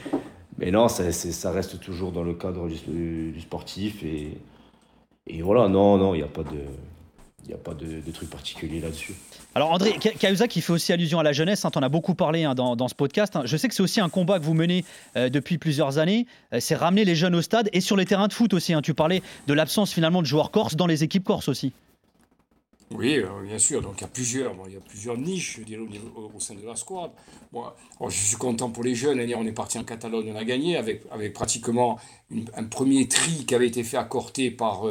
non, 0.60 0.88
ça, 0.88 1.52
reste 1.52 1.80
toujours 1.80 2.12
dans 2.12 2.24
le 2.24 2.34
cadre 2.34 2.68
du, 2.68 3.40
sportif 3.40 4.04
et 4.04 5.42
voilà, 5.42 5.68
non, 5.68 5.98
non, 5.98 6.14
il 6.14 6.18
n'y 6.18 6.24
a 6.24 6.28
pas 6.28 6.44
de. 6.44 6.60
Il 7.44 7.48
n'y 7.48 7.54
a 7.56 7.58
pas 7.58 7.74
de, 7.74 8.02
de 8.06 8.12
truc 8.12 8.30
particulier 8.30 8.80
là-dessus. 8.80 9.16
Alors 9.54 9.72
André, 9.72 9.98
Cahuzac 10.00 10.50
qui 10.50 10.62
fait 10.62 10.72
aussi 10.72 10.94
allusion 10.94 11.20
à 11.20 11.24
la 11.24 11.34
jeunesse, 11.34 11.66
hein, 11.66 11.72
tu 11.72 11.78
en 11.78 11.84
as 11.84 11.90
beaucoup 11.90 12.16
parlé 12.16 12.46
hein, 12.46 12.56
dans, 12.56 12.88
ce 12.88 12.96
podcast. 12.96 13.36
Hein. 13.36 13.42
Je 13.44 13.58
sais 13.58 13.68
que 13.68 13.76
c'est 13.76 13.84
aussi 13.84 14.00
un 14.00 14.08
combat 14.08 14.40
que 14.40 14.46
vous 14.46 14.54
menez 14.54 14.86
euh, 15.18 15.28
depuis 15.28 15.58
plusieurs 15.58 15.98
années, 15.98 16.26
euh, 16.54 16.62
c'est 16.62 16.76
ramener 16.76 17.04
les 17.04 17.16
jeunes 17.16 17.36
au 17.36 17.42
stade 17.42 17.70
et 17.74 17.82
sur 17.82 17.98
les 17.98 18.06
terrains 18.06 18.30
de 18.30 18.34
foot 18.34 18.54
aussi. 18.54 18.74
Tu 18.82 18.94
parlais 18.94 19.22
de 19.48 19.54
l'absence 19.54 19.92
finalement 19.92 20.22
de 20.22 20.28
joueurs 20.28 20.52
corses 20.52 20.78
dans 20.78 20.88
les 20.88 21.04
équipes 21.04 21.26
corses 21.26 21.50
aussi. 21.50 21.74
Oui, 22.92 23.18
euh, 23.18 23.28
bien 23.46 23.60
sûr. 23.60 23.82
Donc 23.82 23.96
il 23.98 24.02
y 24.02 24.06
a 24.06 24.08
plusieurs, 24.08 24.54
il 24.68 24.74
y 24.74 24.78
a 24.78 24.82
plusieurs 24.82 25.18
niches, 25.18 25.60
au, 26.16 26.40
sein 26.40 26.56
de 26.56 26.66
la 26.66 26.78
squad. 26.78 27.12
Moi, 27.52 27.76
je 28.08 28.16
suis 28.16 28.38
content 28.38 28.70
pour 28.70 28.86
les 28.86 28.96
jeunes. 28.96 29.20
On 29.36 29.46
est 29.46 29.52
parti 29.52 29.78
en 29.78 29.84
Catalogne, 29.84 30.32
on 30.34 30.38
a 30.38 30.46
gagné 30.46 30.78
avec, 30.78 31.04
pratiquement 31.34 32.00
un 32.56 32.64
premier 32.64 33.10
tri 33.10 33.46
qui 33.46 33.54
avait 33.54 33.68
été 33.68 33.84
fait 33.84 33.98
à 33.98 34.08
par 34.58 34.84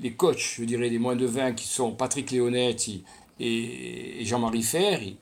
les 0.00 0.12
coachs, 0.12 0.56
je 0.58 0.64
dirais, 0.64 0.90
des 0.90 0.98
moins 0.98 1.16
de 1.16 1.26
20 1.26 1.52
qui 1.52 1.66
sont 1.66 1.92
Patrick 1.92 2.30
Léonetti 2.30 3.04
et, 3.40 4.24
Jean-Marie 4.24 4.62
Ferry. 4.62 5.16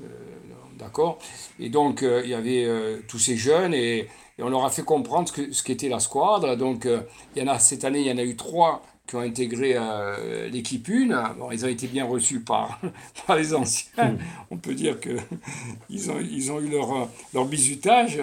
Euh, 0.00 0.06
d'accord 0.78 1.18
Et 1.58 1.70
donc, 1.70 2.02
euh, 2.02 2.22
il 2.24 2.30
y 2.30 2.34
avait 2.34 2.66
tous 3.08 3.18
ces 3.18 3.36
jeunes 3.36 3.74
et, 3.74 4.08
on 4.40 4.50
leur 4.50 4.64
a 4.64 4.70
fait 4.70 4.82
comprendre 4.82 5.28
ce 5.28 5.62
qu'était 5.64 5.88
la 5.88 5.98
squadre. 5.98 6.56
Donc, 6.56 6.86
il 7.34 7.42
y 7.42 7.44
en 7.44 7.52
a, 7.52 7.58
cette 7.58 7.84
année, 7.84 8.02
il 8.02 8.06
y 8.06 8.12
en 8.12 8.18
a 8.18 8.22
eu 8.22 8.36
trois 8.36 8.84
qui 9.08 9.16
ont 9.16 9.20
intégré 9.20 9.76
l'équipe 10.52 10.88
1. 10.88 11.34
Bon, 11.38 11.50
ils 11.50 11.64
ont 11.64 11.68
été 11.68 11.88
bien 11.88 12.04
reçus 12.04 12.38
par, 12.38 12.78
par 13.26 13.34
les 13.34 13.52
anciens. 13.52 14.12
Hmm. 14.12 14.18
On 14.52 14.56
peut 14.56 14.74
dire 14.74 15.00
qu'ils 15.00 15.16
ont, 16.12 16.20
ils 16.20 16.52
ont 16.52 16.60
eu 16.60 16.68
leur, 16.68 17.08
leur 17.34 17.46
bisutage. 17.46 18.20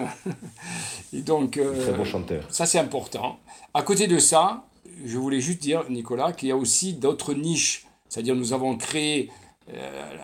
Et 1.12 1.20
donc, 1.20 1.60
Très 1.60 1.92
bon 1.92 2.04
chanteur. 2.04 2.44
Ça, 2.48 2.64
c'est 2.64 2.78
important. 2.78 3.38
À 3.74 3.82
côté 3.82 4.06
de 4.06 4.18
ça, 4.18 4.64
je 5.04 5.18
voulais 5.18 5.40
juste 5.40 5.60
dire, 5.60 5.88
Nicolas, 5.90 6.32
qu'il 6.32 6.48
y 6.48 6.52
a 6.52 6.56
aussi 6.56 6.94
d'autres 6.94 7.34
niches. 7.34 7.86
C'est-à-dire, 8.08 8.34
nous 8.34 8.52
avons 8.52 8.76
créé 8.76 9.30
euh, 9.72 10.16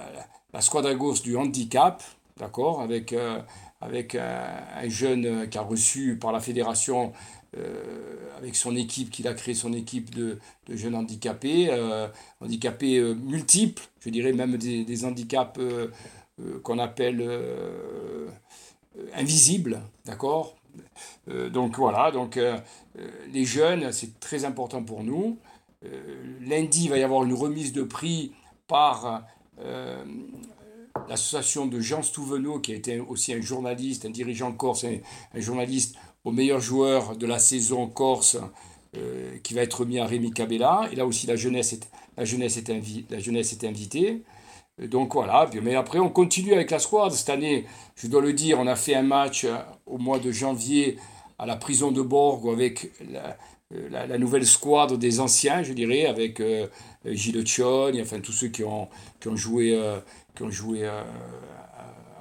la, 0.52 0.60
squadra 0.60 0.94
gauche 0.94 1.22
du 1.22 1.36
handicap, 1.36 2.02
d'accord, 2.38 2.80
avec, 2.80 3.12
euh, 3.12 3.40
avec 3.80 4.14
un, 4.14 4.88
jeune 4.88 5.48
qui 5.48 5.58
a 5.58 5.62
reçu 5.62 6.16
par 6.16 6.32
la 6.32 6.40
fédération, 6.40 7.12
euh, 7.56 8.16
avec 8.38 8.56
son 8.56 8.76
équipe, 8.76 9.10
qu'il 9.10 9.28
a 9.28 9.34
créé 9.34 9.54
son 9.54 9.72
équipe 9.72 10.14
de, 10.14 10.38
de 10.66 10.76
jeunes 10.76 10.94
handicapés, 10.94 11.70
handicapés 12.40 13.00
multiples, 13.14 13.82
je 14.00 14.10
dirais 14.10 14.32
même 14.32 14.56
des, 14.56 14.84
des 14.84 15.04
handicaps 15.04 15.60
qu'on 16.62 16.78
appelle 16.78 17.22
invisibles, 19.14 19.82
d'accord 20.06 20.54
donc 21.26 21.76
voilà, 21.76 22.10
donc 22.10 22.38
euh, 22.98 23.08
les 23.32 23.44
jeunes, 23.44 23.92
c'est 23.92 24.18
très 24.20 24.44
important 24.44 24.82
pour 24.82 25.02
nous. 25.02 25.38
Euh, 25.84 26.38
lundi, 26.40 26.84
il 26.84 26.90
va 26.90 26.98
y 26.98 27.02
avoir 27.02 27.24
une 27.24 27.34
remise 27.34 27.72
de 27.72 27.82
prix 27.82 28.32
par 28.66 29.24
euh, 29.60 30.04
l'association 31.08 31.66
de 31.66 31.80
Jean 31.80 32.02
Stouvenot, 32.02 32.60
qui 32.60 32.72
a 32.72 32.76
été 32.76 33.00
aussi 33.00 33.32
un 33.32 33.40
journaliste, 33.40 34.04
un 34.04 34.10
dirigeant 34.10 34.52
corse, 34.52 34.84
un, 34.84 35.40
journaliste 35.40 35.96
au 36.24 36.32
meilleur 36.32 36.60
joueur 36.60 37.16
de 37.16 37.26
la 37.26 37.38
saison 37.38 37.88
corse 37.88 38.38
qui 39.42 39.54
va 39.54 39.62
être 39.62 39.86
mis 39.86 39.98
à 39.98 40.04
Rémi 40.04 40.32
Cabella. 40.32 40.86
Et 40.92 40.96
là 40.96 41.06
aussi, 41.06 41.26
la 41.26 41.34
jeunesse 41.34 41.80
la 42.18 42.26
jeunesse 42.26 42.58
est, 42.58 42.70
la 43.10 43.18
jeunesse 43.18 43.52
est 43.52 43.64
invitée. 43.64 44.22
Donc 44.78 45.14
voilà, 45.14 45.48
mais 45.62 45.74
après 45.74 45.98
on 45.98 46.08
continue 46.08 46.54
avec 46.54 46.70
la 46.70 46.78
squad. 46.78 47.12
Cette 47.12 47.28
année, 47.28 47.66
je 47.94 48.06
dois 48.06 48.22
le 48.22 48.32
dire, 48.32 48.58
on 48.58 48.66
a 48.66 48.76
fait 48.76 48.94
un 48.94 49.02
match 49.02 49.46
au 49.86 49.98
mois 49.98 50.18
de 50.18 50.32
janvier 50.32 50.96
à 51.38 51.46
la 51.46 51.56
prison 51.56 51.90
de 51.90 52.02
Borgo 52.02 52.52
avec 52.52 52.90
la, 53.70 54.18
nouvelle 54.18 54.46
squad 54.46 54.94
des 54.94 55.20
anciens, 55.20 55.62
je 55.62 55.72
dirais, 55.72 56.06
avec 56.06 56.40
euh, 56.40 56.66
Gilles 57.04 57.44
enfin 58.00 58.20
tous 58.20 58.32
ceux 58.32 58.48
qui 58.48 58.64
ont, 58.64 58.88
qui 59.20 59.28
ont 59.28 59.36
joué, 59.36 59.78
qui 60.34 60.42
ont 60.42 60.50
joué 60.50 60.86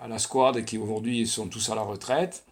à 0.01 0.07
la 0.07 0.17
squad 0.17 0.65
qui 0.65 0.77
aujourd'hui 0.77 1.27
sont 1.27 1.47
tous 1.47 1.69
à 1.69 1.75
la 1.75 1.83
retraite. 1.83 2.43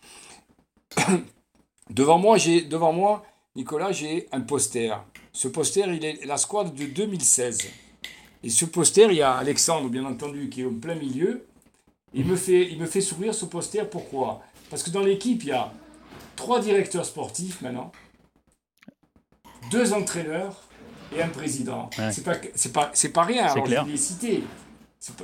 devant 1.90 2.20
moi, 2.20 2.38
devant 2.38 2.94
moi, 2.94 3.24
Nicolas, 3.56 3.92
j'ai 3.92 4.28
un 4.32 4.42
poster. 4.42 5.04
Ce 5.34 5.48
poster, 5.48 5.86
il 5.88 6.06
est 6.06 6.26
la 6.26 6.38
squad 6.38 6.74
de 6.74 6.86
2016. 6.86 7.68
Et 8.44 8.50
ce 8.50 8.66
poster, 8.66 9.08
il 9.10 9.18
y 9.18 9.22
a 9.22 9.34
Alexandre, 9.34 9.90
bien 9.90 10.06
entendu, 10.06 10.50
qui 10.50 10.62
est 10.62 10.66
au 10.66 10.72
plein 10.72 10.96
milieu. 10.96 11.46
Il 12.14 12.26
me 12.26 12.36
fait, 12.36 12.72
il 12.72 12.80
me 12.80 12.86
fait 12.86 13.02
sourire 13.02 13.34
ce 13.34 13.46
poster. 13.46 13.88
Pourquoi? 13.90 14.42
Parce 14.70 14.84
que 14.84 14.90
dans 14.90 15.02
l'équipe, 15.02 15.44
il 15.44 15.50
y 15.50 15.52
a 15.52 15.72
trois 16.36 16.62
directeurs 16.62 17.06
sportifs 17.06 17.62
maintenant, 17.62 17.92
deux 19.72 19.94
entraîneurs 19.94 20.56
et 21.16 21.22
un 21.22 21.28
président. 21.28 21.90
C'est 22.12 22.24
pas, 22.24 22.36
c'est 22.56 22.72
pas, 22.72 22.92
pas 23.14 23.24
rien. 23.24 23.46
Alors, 23.46 23.66
clair. 23.66 23.82
je 23.82 23.88
vais 23.88 23.92
les 23.92 23.98
citer. 23.98 24.44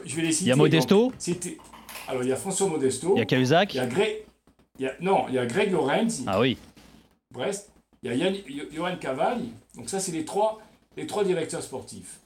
je 0.04 0.16
vais 0.16 0.22
les 0.24 0.32
citer. 0.32 0.46
Il 0.46 0.50
y 0.50 0.52
a 0.52 0.56
Modesto. 0.56 1.12
Alors, 2.08 2.24
il 2.24 2.30
y 2.30 2.34
a 2.34 2.36
François 2.36 2.68
Modesto. 2.68 3.14
Il 3.16 3.20
y 3.20 3.22
a 3.22 3.26
Cahuzac. 3.26 3.74
Il 3.74 3.78
y 3.78 3.80
a 3.80 3.88
Greg. 3.88 4.26
Il 4.78 4.86
y 4.86 4.88
a... 4.88 4.94
Non, 5.00 5.26
il 5.30 5.36
y 5.36 5.40
a 5.40 5.46
Greg 5.46 5.72
Lorenz. 5.72 6.22
Ah 6.28 6.40
oui. 6.40 6.58
Brest. 7.32 7.72
Il 8.04 8.10
y 8.10 8.14
a 8.14 8.16
Yann... 8.16 8.36
Johan 8.72 8.98
Cavalli. 8.98 9.52
Donc, 9.76 9.90
ça, 9.90 10.00
c'est 10.00 10.12
les 10.12 10.26
trois, 10.26 10.62
les 10.98 11.08
trois 11.08 11.24
directeurs 11.24 11.64
sportifs. 11.64 12.20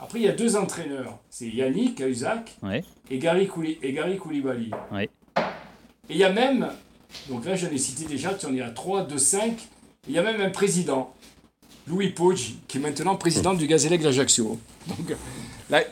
Après, 0.00 0.18
il 0.18 0.24
y 0.24 0.28
a 0.28 0.32
deux 0.32 0.56
entraîneurs. 0.56 1.18
C'est 1.28 1.48
Yannick 1.48 1.96
Cahuzac 1.96 2.56
et, 3.10 3.18
Gary 3.18 3.46
Koulibaly. 3.46 4.70
Et 4.96 5.08
il 6.08 6.16
y 6.16 6.24
a 6.24 6.32
même, 6.32 6.70
donc 7.28 7.44
là, 7.44 7.54
j'en 7.54 7.68
ai 7.68 7.78
cité 7.78 8.06
déjà, 8.06 8.36
y 8.42 8.62
en 8.62 8.66
a 8.66 8.70
trois, 8.70 9.04
deux, 9.04 9.18
cinq. 9.18 9.68
Il 10.08 10.14
y 10.14 10.18
a 10.18 10.22
même 10.22 10.40
un 10.40 10.50
président, 10.50 11.14
Louis 11.86 12.08
Poggi, 12.08 12.58
qui 12.66 12.78
est 12.78 12.80
maintenant 12.80 13.16
président 13.16 13.52
du 13.52 13.66
Gazélec 13.66 14.00
d'Ajaccio. 14.00 14.58
Donc, 14.86 15.14
la, 15.68 15.84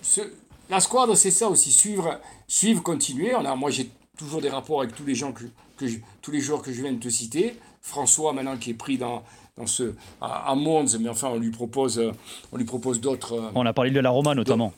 ce, 0.00 0.22
la 0.70 0.80
squad, 0.80 1.14
c'est 1.14 1.30
ça 1.30 1.48
aussi, 1.48 1.70
suivre, 1.70 2.18
suivre 2.48 2.82
continuer. 2.82 3.34
On 3.34 3.44
a, 3.44 3.54
moi, 3.54 3.70
j'ai 3.70 3.90
toujours 4.16 4.40
des 4.40 4.48
rapports 4.48 4.80
avec 4.80 4.94
tous 4.94 5.04
les 5.04 5.14
gens 5.14 5.32
que, 5.32 5.44
que 5.76 5.84
tous 6.22 6.30
les 6.30 6.40
joueurs 6.40 6.62
que 6.62 6.72
je 6.72 6.80
viens 6.80 6.92
de 6.92 6.98
te 6.98 7.10
citer. 7.10 7.56
François, 7.82 8.32
maintenant, 8.32 8.56
qui 8.56 8.70
est 8.70 8.74
pris 8.74 8.96
dans, 8.96 9.22
dans 9.56 9.66
ce, 9.66 9.94
à, 10.20 10.50
à 10.50 10.54
Mons, 10.54 10.98
mais 10.98 11.08
enfin, 11.08 11.28
on 11.28 11.38
lui 11.38 11.50
propose, 11.50 12.02
on 12.52 12.56
lui 12.56 12.64
propose 12.64 13.00
d'autres. 13.00 13.34
Euh, 13.34 13.50
on 13.54 13.66
a 13.66 13.72
parlé 13.72 13.90
de 13.90 14.00
la 14.00 14.10
Roma, 14.10 14.34
notamment. 14.34 14.72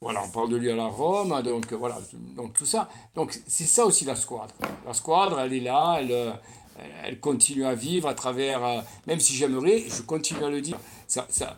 voilà, 0.00 0.22
on 0.24 0.30
parle 0.30 0.50
de 0.50 0.56
lui 0.56 0.70
à 0.70 0.76
la 0.76 0.86
Rome, 0.86 1.42
donc 1.42 1.72
voilà, 1.72 1.98
donc 2.36 2.54
tout 2.54 2.66
ça. 2.66 2.88
Donc 3.14 3.40
c'est 3.46 3.64
ça 3.64 3.86
aussi 3.86 4.04
la 4.04 4.16
squad. 4.16 4.50
La 4.86 4.94
squad, 4.94 5.32
elle 5.38 5.52
est 5.52 5.60
là, 5.60 5.98
elle, 6.00 6.34
elle 7.04 7.20
continue 7.20 7.64
à 7.64 7.74
vivre 7.74 8.08
à 8.08 8.14
travers, 8.14 8.64
euh, 8.64 8.80
même 9.06 9.20
si 9.20 9.34
j'aimerais, 9.34 9.84
je 9.88 10.02
continue 10.02 10.44
à 10.44 10.50
le 10.50 10.60
dire, 10.60 10.78
ça, 11.06 11.26
ça, 11.28 11.56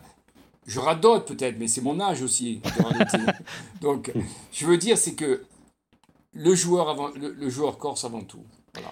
je 0.65 0.79
radote 0.79 1.27
peut-être, 1.27 1.57
mais 1.57 1.67
c'est 1.67 1.81
mon 1.81 1.99
âge 1.99 2.21
aussi. 2.21 2.61
Donc, 3.81 4.11
je 4.51 4.65
veux 4.65 4.77
dire, 4.77 4.97
c'est 4.97 5.15
que 5.15 5.45
le 6.33 6.55
joueur, 6.55 6.89
avant, 6.89 7.09
le, 7.09 7.49
joueur 7.49 7.77
corse 7.77 8.03
avant 8.03 8.21
tout. 8.21 8.43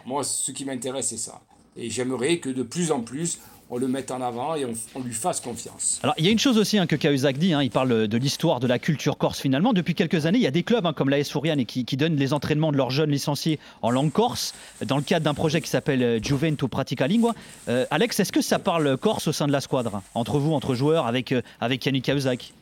Moi, 0.06 0.24
ce 0.24 0.52
qui 0.52 0.66
m'intéresse, 0.66 1.10
c'est 1.10 1.18
ça. 1.18 1.42
Et 1.78 1.90
j'aimerais 1.90 2.38
que 2.38 2.50
de 2.50 2.64
plus 2.64 2.92
en 2.92 3.02
plus, 3.02 3.40
on 3.70 3.78
le 3.78 3.88
mette 3.88 4.12
en 4.12 4.22
avant 4.22 4.56
et 4.56 4.66
on, 4.66 5.00
lui 5.02 5.14
fasse 5.14 5.42
confiance. 5.42 6.00
Alors, 6.04 6.16
il 6.18 6.26
y 6.26 6.28
a 6.28 6.32
une 6.32 6.40
chose 6.40 6.58
aussi 6.58 6.78
hein, 6.78 6.86
que 6.86 6.96
Cahuzac 6.96 7.38
dit, 7.38 7.54
hein, 7.54 7.64
il 7.64 7.72
parle 7.72 8.08
de 8.08 8.18
l'histoire 8.18 8.60
de 8.60 8.68
la 8.68 8.80
culture 8.80 9.18
corse 9.18 9.40
finalement. 9.40 9.74
Depuis 9.74 9.96
quelques 9.96 10.26
années, 10.26 10.38
il 10.38 10.44
y 10.44 10.48
a 10.48 10.52
des 10.52 10.64
clubs 10.64 10.86
hein, 10.86 10.94
comme 10.94 11.10
l'AS 11.10 11.30
Fouriane 11.30 11.66
qui, 11.66 11.84
qui 11.84 11.98
donnent 11.98 12.16
les 12.16 12.34
entraînements 12.34 12.72
de 12.72 12.78
leurs 12.78 12.92
jeunes 12.92 13.10
licenciés 13.10 13.60
en 13.82 13.90
langue 13.90 14.12
corse 14.12 14.54
dans 14.86 14.98
le 14.98 15.04
cadre 15.04 15.26
d'un 15.26 15.34
projet 15.34 15.62
qui 15.62 15.70
s'appelle 15.70 16.04
euh, 16.04 16.20
Juventus 16.22 16.70
Pratica 16.70 17.08
Lingua. 17.08 17.34
Euh, 17.68 17.86
Alex, 17.90 18.20
est-ce 18.20 18.32
que 18.32 18.42
ça 18.42 18.60
parle 18.60 18.98
corse 18.98 19.28
au 19.28 19.32
sein 19.32 19.48
de 19.48 19.52
la 19.52 19.62
squadre? 19.62 20.02
Entre 20.14 20.38
vous, 20.38 20.54
entre 20.54 20.76
joueurs, 20.76 21.08
avec, 21.08 21.32
euh, 21.32 21.42
avec 21.60 21.86
Yannick 21.86 22.06
Cahuzac 22.06 22.54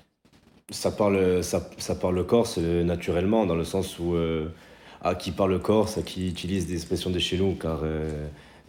ça 0.69 0.91
parle, 0.91 1.43
ça, 1.43 1.69
ça, 1.77 1.93
parle 1.93 2.25
corse 2.25 2.57
naturellement, 2.57 3.45
dans 3.45 3.53
le 3.53 3.65
sens 3.65 3.99
où 3.99 4.15
à 5.01 5.13
qui 5.13 5.31
parle 5.31 5.59
corse, 5.59 5.97
à 5.97 6.01
qui 6.01 6.29
utilise 6.29 6.67
des 6.67 6.75
expressions 6.75 7.09
de 7.09 7.19
chez 7.19 7.37
nous, 7.37 7.53
car 7.55 7.81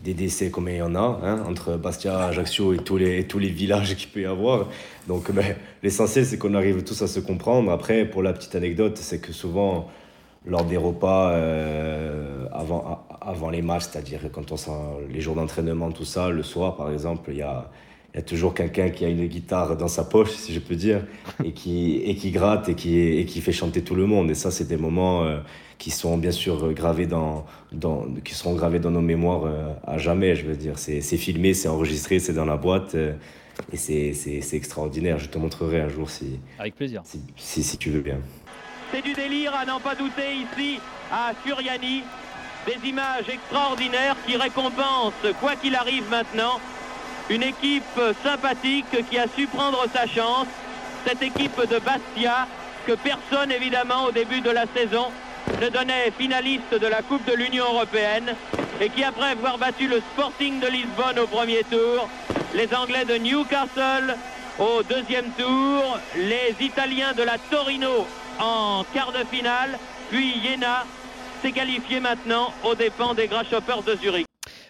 des 0.02 0.14
décès 0.14 0.50
comme 0.50 0.68
il 0.68 0.76
y 0.76 0.82
en 0.82 0.94
a, 0.94 1.20
hein, 1.22 1.44
entre 1.48 1.76
Bastia, 1.76 2.26
Ajaccio 2.26 2.74
et 2.74 2.78
tous 2.78 2.96
les, 2.96 3.24
tous 3.26 3.38
les 3.38 3.48
villages 3.48 3.96
qu'il 3.96 4.08
peut 4.08 4.20
y 4.20 4.26
avoir. 4.26 4.68
Donc 5.08 5.30
ben, 5.32 5.56
l'essentiel, 5.82 6.26
c'est 6.26 6.38
qu'on 6.38 6.54
arrive 6.54 6.84
tous 6.84 7.00
à 7.02 7.06
se 7.06 7.20
comprendre. 7.20 7.70
Après, 7.70 8.04
pour 8.04 8.22
la 8.22 8.32
petite 8.32 8.54
anecdote, 8.54 8.98
c'est 8.98 9.20
que 9.20 9.32
souvent, 9.32 9.88
lors 10.46 10.64
des 10.64 10.76
repas, 10.76 11.30
euh, 11.30 12.46
avant, 12.52 13.06
avant 13.20 13.50
les 13.50 13.62
matchs, 13.62 13.84
c'est-à-dire 13.90 14.20
quand 14.32 14.52
on 14.52 14.56
sent 14.56 14.70
les 15.10 15.20
jours 15.20 15.36
d'entraînement, 15.36 15.90
tout 15.90 16.04
ça, 16.04 16.28
le 16.28 16.42
soir 16.42 16.76
par 16.76 16.90
exemple, 16.92 17.30
il 17.30 17.38
y 17.38 17.42
a, 17.42 17.70
y 18.14 18.18
a 18.18 18.22
toujours 18.22 18.54
quelqu'un 18.54 18.90
qui 18.90 19.04
a 19.04 19.08
une 19.08 19.26
guitare 19.26 19.76
dans 19.76 19.88
sa 19.88 20.04
poche, 20.04 20.30
si 20.30 20.52
je 20.52 20.60
peux 20.60 20.76
dire, 20.76 21.04
et 21.44 21.52
qui, 21.52 21.96
et 22.04 22.14
qui 22.14 22.30
gratte 22.30 22.68
et 22.68 22.74
qui, 22.74 22.98
et 23.00 23.24
qui 23.24 23.40
fait 23.40 23.52
chanter 23.52 23.82
tout 23.82 23.94
le 23.94 24.06
monde. 24.06 24.30
Et 24.30 24.34
ça, 24.34 24.50
c'est 24.50 24.68
des 24.68 24.76
moments... 24.76 25.24
Euh, 25.24 25.38
qui 25.78 25.90
sont 25.90 26.16
bien 26.16 26.30
sûr 26.30 26.72
gravés 26.72 27.06
dans, 27.06 27.44
dans, 27.72 28.06
qui 28.24 28.34
seront 28.34 28.54
gravés 28.54 28.78
dans 28.78 28.90
nos 28.90 29.00
mémoires 29.00 29.44
euh, 29.44 29.72
à 29.86 29.98
jamais, 29.98 30.34
je 30.36 30.46
veux 30.46 30.56
dire. 30.56 30.78
C'est 30.78 31.00
filmé, 31.16 31.52
c'est 31.52 31.68
enregistré, 31.68 32.18
c'est 32.18 32.32
dans 32.32 32.44
la 32.44 32.56
boîte. 32.56 32.94
Euh, 32.94 33.12
et 33.72 33.76
c'est 33.76 34.56
extraordinaire. 34.56 35.18
Je 35.18 35.28
te 35.28 35.38
montrerai 35.38 35.80
un 35.80 35.88
jour 35.88 36.10
si. 36.10 36.38
Avec 36.58 36.74
plaisir. 36.74 37.02
Si, 37.04 37.62
si, 37.62 37.78
tu 37.78 37.90
veux 37.90 38.00
bien. 38.00 38.18
C'est 38.92 39.02
du 39.02 39.12
délire 39.12 39.54
à 39.54 39.64
n'en 39.64 39.78
pas 39.78 39.94
douter 39.94 40.34
ici 40.34 40.80
à 41.12 41.32
Furiani. 41.44 42.02
Des 42.66 42.88
images 42.88 43.28
extraordinaires 43.28 44.16
qui 44.26 44.36
récompensent, 44.36 45.12
quoi 45.38 45.54
qu'il 45.54 45.74
arrive 45.74 46.08
maintenant, 46.08 46.58
une 47.30 47.42
équipe 47.42 48.00
sympathique 48.22 49.08
qui 49.10 49.18
a 49.18 49.26
su 49.28 49.46
prendre 49.46 49.84
sa 49.92 50.06
chance. 50.06 50.46
Cette 51.06 51.22
équipe 51.22 51.60
de 51.68 51.78
Bastia 51.78 52.46
que 52.86 52.92
personne 52.92 53.50
évidemment 53.50 54.04
au 54.04 54.12
début 54.12 54.40
de 54.40 54.50
la 54.50 54.64
saison 54.74 55.06
se 55.60 55.68
donnait 55.68 56.10
finaliste 56.18 56.74
de 56.74 56.86
la 56.86 57.02
Coupe 57.02 57.24
de 57.26 57.34
l'Union 57.34 57.64
Européenne 57.64 58.34
et 58.80 58.88
qui 58.88 59.04
après 59.04 59.30
avoir 59.30 59.58
battu 59.58 59.88
le 59.88 60.00
Sporting 60.12 60.60
de 60.60 60.66
Lisbonne 60.66 61.18
au 61.18 61.26
premier 61.26 61.62
tour, 61.64 62.08
les 62.54 62.74
Anglais 62.74 63.04
de 63.04 63.16
Newcastle 63.16 64.16
au 64.58 64.82
deuxième 64.82 65.30
tour, 65.38 65.98
les 66.16 66.54
Italiens 66.60 67.12
de 67.12 67.22
la 67.22 67.38
Torino 67.38 68.06
en 68.38 68.84
quart 68.92 69.12
de 69.12 69.24
finale, 69.30 69.78
puis 70.10 70.40
Jena 70.42 70.84
s'est 71.42 71.52
qualifié 71.52 72.00
maintenant 72.00 72.52
aux 72.62 72.74
dépens 72.74 73.14
des 73.14 73.28
Grasshoppers 73.28 73.82
de 73.82 73.96
Zurich. 73.96 74.26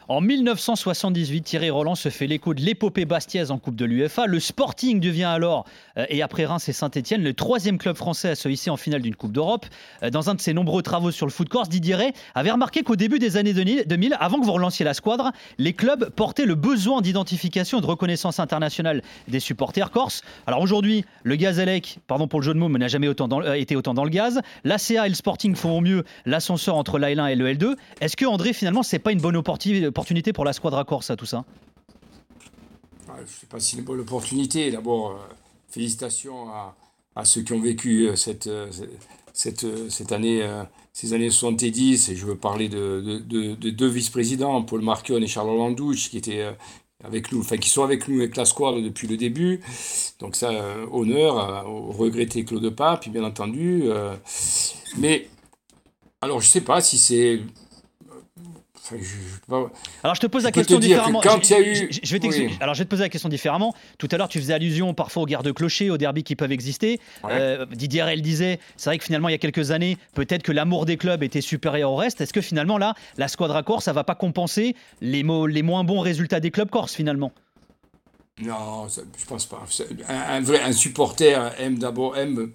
En 0.06 0.20
1978, 0.20 1.40
Thierry 1.44 1.70
Roland 1.70 1.94
se 1.94 2.10
fait 2.10 2.26
l'écho 2.26 2.52
de 2.52 2.60
l'épopée 2.60 3.06
bastiaise 3.06 3.50
en 3.50 3.56
Coupe 3.56 3.74
de 3.74 3.86
l'UEFA. 3.86 4.26
Le 4.26 4.38
Sporting 4.38 5.00
devient 5.00 5.24
alors, 5.24 5.64
euh, 5.96 6.04
et 6.10 6.20
après 6.20 6.44
Reims 6.44 6.68
et 6.68 6.74
Saint-Etienne, 6.74 7.22
le 7.22 7.32
troisième 7.32 7.78
club 7.78 7.96
français 7.96 8.28
à 8.28 8.34
se 8.34 8.50
hisser 8.50 8.68
en 8.68 8.76
finale 8.76 9.00
d'une 9.00 9.16
Coupe 9.16 9.32
d'Europe. 9.32 9.64
Euh, 10.02 10.10
dans 10.10 10.28
un 10.28 10.34
de 10.34 10.42
ses 10.42 10.52
nombreux 10.52 10.82
travaux 10.82 11.10
sur 11.10 11.24
le 11.24 11.32
foot 11.32 11.48
corse, 11.48 11.70
Didier 11.70 11.94
Ray 11.94 12.12
avait 12.34 12.50
remarqué 12.50 12.82
qu'au 12.82 12.96
début 12.96 13.18
des 13.18 13.38
années 13.38 13.54
2000, 13.54 14.16
avant 14.20 14.38
que 14.38 14.44
vous 14.44 14.52
relanciez 14.52 14.84
la 14.84 14.92
squadre, 14.92 15.32
les 15.56 15.72
clubs 15.72 16.10
portaient 16.10 16.44
le 16.44 16.54
besoin 16.54 17.00
d'identification 17.00 17.78
et 17.78 17.80
de 17.80 17.86
reconnaissance 17.86 18.38
internationale 18.38 19.00
des 19.28 19.40
supporters 19.40 19.90
corses. 19.90 20.20
Alors 20.46 20.60
aujourd'hui, 20.60 21.06
le 21.22 21.36
Gazélec, 21.36 21.98
pardon 22.06 22.28
pour 22.28 22.40
le 22.40 22.44
jeu 22.44 22.52
de 22.52 22.58
mots, 22.58 22.68
n'a 22.68 22.88
jamais 22.88 23.08
euh, 23.08 23.54
été 23.54 23.74
autant 23.74 23.94
dans 23.94 24.04
le 24.04 24.10
gaz. 24.10 24.42
L'ACA 24.64 25.06
et 25.06 25.08
le 25.08 25.14
Sporting 25.14 25.54
font 25.54 25.78
au 25.78 25.80
mieux 25.80 26.04
l'ascenseur 26.26 26.76
entre 26.76 26.98
l'A1 26.98 27.28
et 27.28 27.36
le 27.36 27.50
L2. 27.54 27.74
Est-ce 28.02 28.18
que 28.18 28.26
André, 28.26 28.52
finalement, 28.52 28.82
c'est 28.82 28.98
pas 28.98 29.10
une 29.10 29.20
bonne 29.22 29.36
opportunité 29.36 29.80
opportunité 29.94 30.32
pour 30.32 30.44
la 30.44 30.52
Squadra 30.52 30.84
Corse, 30.84 31.12
tout 31.16 31.24
ça 31.24 31.44
ah, 33.08 33.12
Je 33.18 33.22
ne 33.22 33.26
sais 33.26 33.46
pas 33.46 33.60
si 33.60 33.70
c'est 33.70 33.76
une 33.78 33.84
bonne 33.84 34.00
opportunité. 34.00 34.72
D'abord, 34.72 35.12
euh, 35.12 35.14
félicitations 35.68 36.48
à, 36.48 36.74
à, 37.14 37.24
ceux 37.24 37.42
qui 37.42 37.52
ont 37.52 37.60
vécu 37.60 38.08
euh, 38.08 38.16
euh, 38.46 38.70
cette, 39.32 40.12
année, 40.12 40.42
ces 40.92 41.12
années 41.12 41.30
70. 41.30 42.08
Et 42.08 42.16
je 42.16 42.26
veux 42.26 42.36
parler 42.36 42.68
de, 42.68 43.22
de, 43.24 43.54
de, 43.54 43.70
deux 43.70 43.86
vice-présidents, 43.86 44.64
Paul 44.64 44.82
Marquion 44.82 45.18
et 45.18 45.28
Charles 45.28 45.56
Landouche, 45.56 46.10
qui 46.10 46.18
étaient 46.18 46.44
avec 47.04 47.30
nous, 47.30 47.40
enfin 47.40 47.58
qui 47.58 47.68
sont 47.70 47.84
avec 47.84 48.08
nous 48.08 48.18
avec 48.18 48.34
la 48.34 48.46
squad 48.46 48.82
depuis 48.82 49.06
le 49.06 49.16
début. 49.16 49.60
Donc 50.18 50.34
ça, 50.34 50.50
honneur 50.90 51.68
au 51.68 51.92
regretté 51.92 52.44
Claude 52.44 52.68
Pape, 52.70 53.08
bien 53.08 53.22
entendu. 53.22 53.84
mais 54.98 55.28
alors 56.20 56.40
je 56.40 56.48
sais 56.48 56.62
pas 56.62 56.80
si 56.80 56.98
c'est 56.98 57.42
Enfin, 58.86 58.96
je- 58.98 59.04
je- 59.04 59.40
pas- 59.48 59.70
Alors 60.02 60.14
je 60.14 60.20
te 60.20 60.26
pose 60.26 60.42
la 60.42 60.50
Je 60.50 60.54
question 60.54 60.76
que 60.76 60.82
différemment. 60.82 61.20
quand 61.22 61.42
Je- 61.42 61.48
il 61.48 61.50
y 61.50 61.54
a 61.54 61.74
je- 61.74 61.82
eu- 61.84 61.88
je- 61.90 62.00
je 62.02 62.16
vais. 62.16 62.26
Oui. 62.26 62.50
Alors 62.60 62.74
je 62.74 62.80
vais 62.80 62.84
te 62.84 62.90
poser 62.90 63.02
la 63.04 63.08
question 63.08 63.30
différemment. 63.30 63.74
Tout 63.96 64.08
à 64.10 64.18
l'heure, 64.18 64.28
tu 64.28 64.38
faisais 64.38 64.52
allusion 64.52 64.92
parfois 64.92 65.22
aux 65.22 65.26
guerres 65.26 65.42
de 65.42 65.52
clochers, 65.52 65.88
aux 65.90 65.96
derbies 65.96 66.22
qui 66.22 66.36
peuvent 66.36 66.52
exister. 66.52 67.00
Ouais. 67.22 67.30
Euh, 67.32 67.64
Didier 67.66 68.04
elle 68.06 68.20
disait, 68.20 68.60
c'est 68.76 68.90
vrai 68.90 68.98
que 68.98 69.04
finalement 69.04 69.30
il 69.30 69.32
y 69.32 69.36
a 69.36 69.38
quelques 69.38 69.70
années, 69.70 69.96
peut-être 70.14 70.42
que 70.42 70.52
l'amour 70.52 70.84
des 70.84 70.98
clubs 70.98 71.22
était 71.22 71.40
supérieur 71.40 71.92
au 71.92 71.96
reste. 71.96 72.20
Est-ce 72.20 72.34
que 72.34 72.42
finalement 72.42 72.76
là, 72.76 72.92
la 73.16 73.28
Squadra 73.28 73.62
Corse, 73.62 73.84
ça 73.86 73.94
va 73.94 74.04
pas 74.04 74.14
compenser 74.14 74.76
les, 75.00 75.22
mo- 75.22 75.46
les 75.46 75.62
moins 75.62 75.82
bons 75.84 76.00
résultats 76.00 76.40
des 76.40 76.50
clubs 76.50 76.68
corse 76.68 76.94
finalement? 76.94 77.32
Non, 78.42 78.88
ça- 78.88 79.02
je 79.16 79.24
pense 79.24 79.46
pas. 79.46 79.62
Un, 80.08 80.14
un 80.36 80.40
vrai 80.40 80.60
un 80.60 80.72
supporter 80.72 81.52
aime 81.58 81.78
d'abord 81.78 82.16
aime 82.18 82.50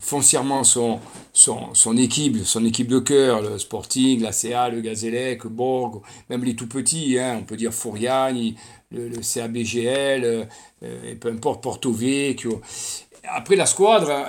foncièrement 0.00 0.62
son, 0.64 1.00
son, 1.32 1.74
son 1.74 1.96
équipe, 1.96 2.44
son 2.44 2.64
équipe 2.64 2.88
de 2.88 2.98
cœur, 2.98 3.42
le 3.42 3.58
Sporting, 3.58 4.20
la 4.20 4.32
CA, 4.32 4.68
le 4.68 4.80
Gazélec, 4.80 5.46
Borg, 5.46 6.02
même 6.28 6.44
les 6.44 6.54
tout 6.54 6.68
petits, 6.68 7.18
hein, 7.18 7.38
on 7.40 7.44
peut 7.44 7.56
dire 7.56 7.72
Fouriagne, 7.72 8.54
le, 8.90 9.08
le 9.08 9.20
CABGL, 9.20 10.24
euh, 10.24 10.44
et 10.82 11.14
peu 11.14 11.30
importe 11.30 11.62
Porto 11.62 11.92
Vecchio. 11.92 12.60
Après 13.24 13.56
la 13.56 13.66
squadre, 13.66 14.26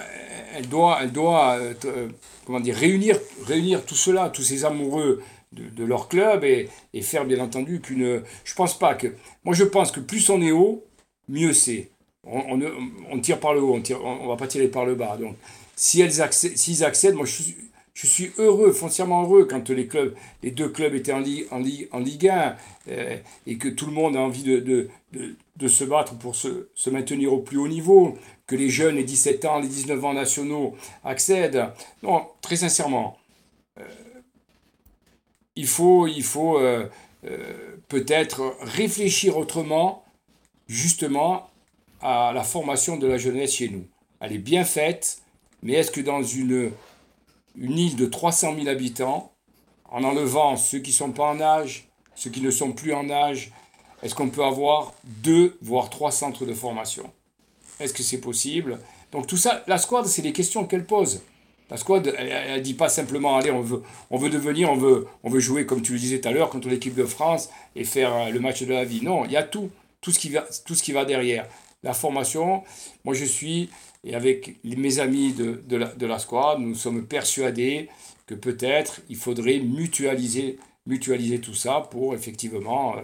elle 0.55 0.67
doit, 0.67 0.99
elle 1.01 1.11
doit 1.11 1.57
euh, 1.59 1.73
euh, 1.85 2.07
comment 2.45 2.59
dire, 2.59 2.75
réunir, 2.75 3.19
réunir 3.45 3.85
tout 3.85 3.95
cela, 3.95 4.29
tous 4.29 4.43
ces 4.43 4.65
amoureux 4.65 5.21
de, 5.51 5.69
de 5.69 5.83
leur 5.83 6.07
club 6.07 6.43
et, 6.43 6.69
et 6.93 7.01
faire 7.01 7.25
bien 7.25 7.39
entendu 7.43 7.81
qu'une. 7.81 8.23
Je 8.43 8.55
pense 8.55 8.77
pas 8.77 8.95
que. 8.95 9.07
Moi 9.43 9.53
je 9.53 9.63
pense 9.63 9.91
que 9.91 9.99
plus 9.99 10.29
on 10.29 10.41
est 10.41 10.51
haut, 10.51 10.83
mieux 11.27 11.53
c'est. 11.53 11.89
On, 12.29 12.53
on, 12.53 12.57
ne- 12.57 13.21
tire 13.21 13.39
par 13.39 13.53
le 13.53 13.61
haut, 13.61 13.73
on 13.75 13.81
tire, 13.81 14.03
on, 14.03 14.27
va 14.27 14.35
pas 14.35 14.47
tirer 14.47 14.67
par 14.67 14.85
le 14.85 14.95
bas. 14.95 15.17
Donc 15.17 15.35
si 15.75 16.01
elles 16.01 16.21
accèdent, 16.21 16.57
s'ils 16.57 16.83
accèdent, 16.83 17.15
moi 17.15 17.25
je 17.25 17.41
suis, 17.41 17.55
je 17.93 18.05
suis 18.05 18.31
heureux, 18.37 18.71
foncièrement 18.71 19.23
heureux 19.23 19.45
quand 19.45 19.69
les 19.69 19.87
clubs, 19.87 20.13
les 20.43 20.51
deux 20.51 20.69
clubs 20.69 20.93
étaient 20.93 21.13
en 21.13 21.19
Ligue, 21.19 21.47
en 21.51 21.59
Ligue, 21.59 21.87
en 21.91 21.99
Ligue 21.99 22.27
1 22.27 22.55
euh, 22.89 23.17
et 23.47 23.57
que 23.57 23.69
tout 23.69 23.87
le 23.87 23.91
monde 23.91 24.15
a 24.15 24.19
envie 24.19 24.43
de, 24.43 24.59
de, 24.59 24.89
de, 25.13 25.35
de 25.55 25.67
se 25.67 25.83
battre 25.83 26.15
pour 26.17 26.35
se, 26.35 26.69
se 26.75 26.89
maintenir 26.89 27.33
au 27.33 27.39
plus 27.39 27.57
haut 27.57 27.67
niveau, 27.67 28.17
que 28.45 28.55
les 28.55 28.69
jeunes, 28.69 28.95
les 28.95 29.03
17 29.03 29.45
ans, 29.45 29.59
les 29.59 29.67
19 29.67 30.05
ans 30.05 30.13
nationaux 30.13 30.75
accèdent. 31.03 31.69
Non, 32.03 32.27
très 32.41 32.57
sincèrement, 32.57 33.17
euh, 33.79 33.83
il 35.55 35.67
faut, 35.67 36.05
il 36.07 36.23
faut 36.23 36.59
euh, 36.59 36.87
peut-être 37.87 38.55
réfléchir 38.61 39.37
autrement, 39.37 40.03
justement, 40.67 41.49
à 42.01 42.31
la 42.33 42.43
formation 42.43 42.97
de 42.97 43.07
la 43.07 43.17
jeunesse 43.17 43.55
chez 43.55 43.69
nous. 43.69 43.85
Elle 44.19 44.33
est 44.33 44.39
bien 44.39 44.63
faite, 44.63 45.21
mais 45.63 45.73
est-ce 45.73 45.91
que 45.91 46.01
dans 46.01 46.23
une, 46.23 46.71
une 47.57 47.77
île 47.77 47.95
de 47.95 48.05
300 48.05 48.55
000 48.55 48.67
habitants, 48.67 49.31
en 49.89 50.03
enlevant 50.03 50.57
ceux 50.57 50.79
qui 50.79 50.91
ne 50.91 50.95
sont 50.95 51.11
pas 51.11 51.25
en 51.25 51.39
âge, 51.39 51.87
ceux 52.15 52.29
qui 52.29 52.41
ne 52.41 52.51
sont 52.51 52.71
plus 52.71 52.93
en 52.93 53.09
âge, 53.09 53.51
est-ce 54.03 54.13
qu'on 54.15 54.29
peut 54.29 54.43
avoir 54.43 54.93
deux, 55.03 55.57
voire 55.61 55.89
trois 55.89 56.11
centres 56.11 56.45
de 56.45 56.53
formation? 56.53 57.11
Est-ce 57.79 57.93
que 57.93 58.03
c'est 58.03 58.19
possible? 58.19 58.79
Donc 59.11 59.27
tout 59.27 59.37
ça, 59.37 59.63
la 59.67 59.77
squad, 59.77 60.05
c'est 60.05 60.21
les 60.21 60.33
questions 60.33 60.65
qu'elle 60.65 60.85
pose. 60.85 61.21
La 61.69 61.77
squad, 61.77 62.13
elle 62.17 62.53
ne 62.53 62.59
dit 62.59 62.73
pas 62.73 62.89
simplement, 62.89 63.37
allez, 63.37 63.51
on 63.51 63.61
veut, 63.61 63.83
on 64.09 64.17
veut 64.17 64.29
devenir, 64.29 64.71
on 64.71 64.77
veut, 64.77 65.07
on 65.23 65.29
veut 65.29 65.39
jouer, 65.39 65.65
comme 65.65 65.81
tu 65.81 65.93
le 65.93 65.99
disais 65.99 66.21
tout 66.21 66.29
à 66.29 66.31
l'heure, 66.31 66.49
contre 66.49 66.69
l'équipe 66.69 66.95
de 66.95 67.05
France 67.05 67.49
et 67.75 67.83
faire 67.83 68.13
euh, 68.15 68.29
le 68.29 68.39
match 68.39 68.63
de 68.63 68.73
la 68.73 68.85
vie. 68.85 69.01
Non, 69.01 69.25
il 69.25 69.31
y 69.31 69.37
a 69.37 69.43
tout, 69.43 69.69
tout 69.99 70.11
ce 70.11 70.19
qui 70.19 70.29
va, 70.29 70.45
tout 70.65 70.75
ce 70.75 70.83
qui 70.83 70.93
va 70.93 71.03
derrière. 71.03 71.47
La 71.83 71.93
formation, 71.93 72.63
moi 73.05 73.13
je 73.13 73.25
suis, 73.25 73.69
et 74.03 74.15
avec 74.15 74.57
mes 74.63 74.99
amis 74.99 75.33
de, 75.33 75.63
de, 75.67 75.77
la, 75.77 75.87
de 75.87 76.05
la 76.05 76.19
squad, 76.19 76.59
nous 76.59 76.75
sommes 76.75 77.05
persuadés 77.05 77.89
que 78.25 78.35
peut-être 78.35 79.01
il 79.09 79.15
faudrait 79.15 79.59
mutualiser, 79.59 80.57
mutualiser 80.85 81.39
tout 81.39 81.53
ça 81.53 81.87
pour 81.91 82.13
effectivement 82.13 82.97
euh, 82.97 83.01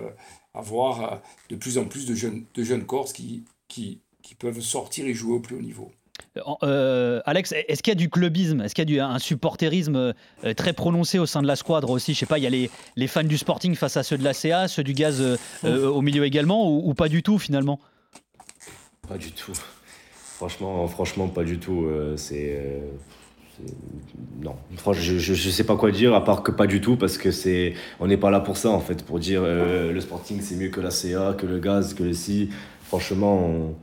avoir 0.53 1.03
euh, 1.03 1.15
de 1.49 1.55
plus 1.55 1.78
en 1.78 1.86
plus 1.86 2.05
de 2.05 2.15
jeunes, 2.15 2.45
de 2.53 2.63
jeunes 2.63 2.86
Corses 2.86 3.13
qui, 3.13 3.43
qui, 3.67 3.99
qui 4.21 4.36
peuvent 4.36 4.59
sortir 4.59 5.05
et 5.05 5.13
jouer 5.13 5.34
au 5.34 5.39
plus 5.39 5.55
haut 5.55 5.61
niveau. 5.61 5.91
Euh, 6.63 7.21
Alex, 7.26 7.53
est-ce 7.67 7.84
qu'il 7.84 7.91
y 7.91 7.97
a 7.97 7.99
du 7.99 8.09
clubisme? 8.09 8.61
Est-ce 8.61 8.74
qu'il 8.74 8.84
y 8.84 8.88
a 8.88 8.93
du, 8.93 8.99
un 8.99 9.19
supporterisme 9.19 10.13
très 10.55 10.74
prononcé 10.74 11.19
au 11.19 11.26
sein 11.26 11.41
de 11.41 11.47
la 11.47 11.55
squadre 11.55 11.89
aussi? 11.89 12.13
Je 12.13 12.19
sais 12.19 12.26
pas, 12.26 12.38
il 12.38 12.43
y 12.43 12.47
a 12.47 12.49
les, 12.49 12.69
les 12.95 13.07
fans 13.07 13.24
du 13.24 13.38
Sporting 13.38 13.76
face 13.76 13.97
à 13.97 14.03
ceux 14.03 14.17
de 14.17 14.24
la 14.24 14.34
CA, 14.34 14.67
ceux 14.67 14.84
du 14.84 14.93
Gaz 14.93 15.21
euh, 15.63 15.88
au 15.88 16.01
milieu 16.01 16.24
également, 16.24 16.69
ou, 16.69 16.89
ou 16.89 16.93
pas 16.93 17.09
du 17.09 17.24
tout 17.24 17.39
finalement? 17.39 17.80
Pas 19.14 19.20
du 19.20 19.32
tout. 19.32 19.53
Franchement, 20.38 20.88
franchement, 20.88 21.28
pas 21.28 21.43
du 21.43 21.59
tout. 21.59 21.86
Euh, 21.86 22.16
euh, 22.16 22.18
c'est- 22.18 22.82
non, 24.41 24.55
franchement, 24.78 25.03
je, 25.03 25.20
je, 25.20 25.49
sais 25.51 25.64
pas 25.66 25.76
quoi 25.76 25.91
dire 25.91 26.16
à 26.16 26.24
part 26.26 26.41
que 26.41 26.49
pas 26.49 26.66
du 26.66 26.82
tout 26.82 26.95
parce 26.95 27.20
que 27.20 27.30
c'est, 27.30 27.76
on 27.99 28.07
n'est 28.07 28.18
pas 28.18 28.32
là 28.32 28.39
pour 28.39 28.57
ça 28.57 28.72
en 28.72 28.80
fait, 28.80 29.03
pour 29.05 29.20
dire 29.20 29.43
euh, 29.45 29.93
le 29.93 30.01
Sporting 30.01 30.41
c'est 30.41 30.55
mieux 30.55 30.70
que 30.70 30.82
la 30.82 30.89
CA, 30.89 31.36
que 31.38 31.45
le 31.45 31.59
Gaz, 31.59 31.93
que 31.93 32.01
le 32.01 32.14
Si. 32.14 32.49
Franchement, 32.88 33.76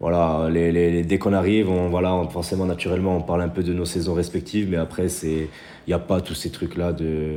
voilà, 0.00 0.48
les, 0.50 0.72
les- 0.72 1.04
dès 1.04 1.18
qu'on 1.18 1.32
arrive, 1.32 1.68
voilà, 1.68 2.26
forcément 2.32 2.66
naturellement 2.66 3.16
on 3.16 3.22
parle 3.22 3.42
un 3.42 3.48
peu 3.48 3.62
de 3.62 3.72
nos 3.72 3.84
saisons 3.84 4.14
respectives, 4.14 4.68
mais 4.68 4.78
après 4.78 5.08
c'est, 5.08 5.48
il 5.86 5.90
n'y 5.90 5.94
a 5.94 6.00
pas 6.00 6.20
tous 6.20 6.34
ces 6.34 6.50
trucs 6.50 6.76
là 6.76 6.92
de, 6.92 7.36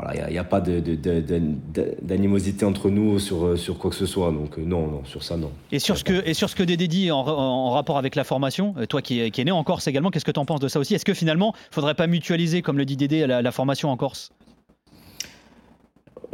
voilà, 0.00 0.28
il 0.28 0.32
n'y 0.32 0.38
a, 0.38 0.44
pas 0.44 0.60
d'animosité 0.60 2.64
entre 2.64 2.88
nous 2.88 3.18
sur, 3.18 3.58
sur 3.58 3.78
quoi 3.78 3.90
que 3.90 3.96
ce 3.96 4.06
soit, 4.06 4.30
donc 4.30 4.56
euh, 4.56 4.62
non, 4.64 4.86
non, 4.86 5.04
sur 5.04 5.24
ça 5.24 5.36
non. 5.36 5.50
Et 5.72 5.80
sur 5.80 5.98
ce 5.98 6.04
que, 6.04 6.24
et 6.24 6.34
sur 6.34 6.48
ce 6.48 6.54
que 6.54 6.62
Dédé 6.62 6.86
dit 6.86 7.10
en, 7.10 7.26
en 7.26 7.70
rapport 7.70 7.98
avec 7.98 8.14
la 8.14 8.22
formation, 8.22 8.74
euh, 8.78 8.86
toi 8.86 9.02
qui 9.02 9.20
es, 9.20 9.32
qui 9.32 9.40
es 9.40 9.44
né 9.44 9.50
en 9.50 9.64
Corse 9.64 9.88
également, 9.88 10.10
qu'est-ce 10.10 10.24
que 10.24 10.30
tu 10.30 10.38
en 10.38 10.44
penses 10.44 10.60
de 10.60 10.68
ça 10.68 10.78
aussi? 10.78 10.94
Est-ce 10.94 11.04
que 11.04 11.14
finalement, 11.14 11.52
il 11.72 11.74
faudrait 11.74 11.96
pas 11.96 12.06
mutualiser, 12.06 12.62
comme 12.62 12.78
le 12.78 12.84
dit 12.84 12.96
Dédé, 12.96 13.26
la, 13.26 13.42
la 13.42 13.50
formation 13.50 13.90
en 13.90 13.96
Corse? 13.96 14.30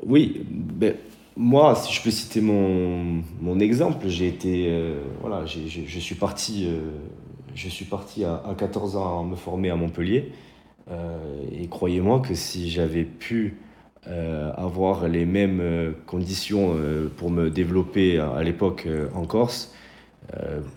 Oui, 0.05 0.45
ben, 0.51 0.95
moi, 1.35 1.75
si 1.75 1.95
je 1.95 2.03
peux 2.03 2.11
citer 2.11 2.43
mon, 2.43 3.23
mon 3.41 3.59
exemple, 3.61 4.09
j'ai 4.09 4.29
été, 4.29 4.67
euh, 4.69 5.01
voilà, 5.23 5.47
je, 5.47 5.61
je 5.67 6.01
suis 6.01 6.17
parti, 6.17 6.67
euh, 6.69 6.91
je 7.55 7.71
suis 7.71 7.87
parti 7.87 8.25
à, 8.25 8.43
à 8.47 8.55
14 8.55 8.97
ans 8.97 9.25
me 9.25 9.37
former 9.37 9.71
à 9.71 9.77
Montpellier. 9.77 10.33
Euh, 10.91 11.19
et 11.53 11.67
croyez-moi 11.69 12.21
que 12.21 12.35
si 12.35 12.71
j'avais 12.71 13.05
pu 13.05 13.57
euh, 14.07 14.53
avoir 14.57 15.09
les 15.09 15.25
mêmes 15.25 15.61
euh, 15.61 15.93
conditions 16.07 16.77
pour 17.17 17.31
me 17.31 17.51
développer 17.51 18.19
à, 18.19 18.43
l'époque 18.43 18.87
en 19.15 19.25
Corse, 19.27 19.73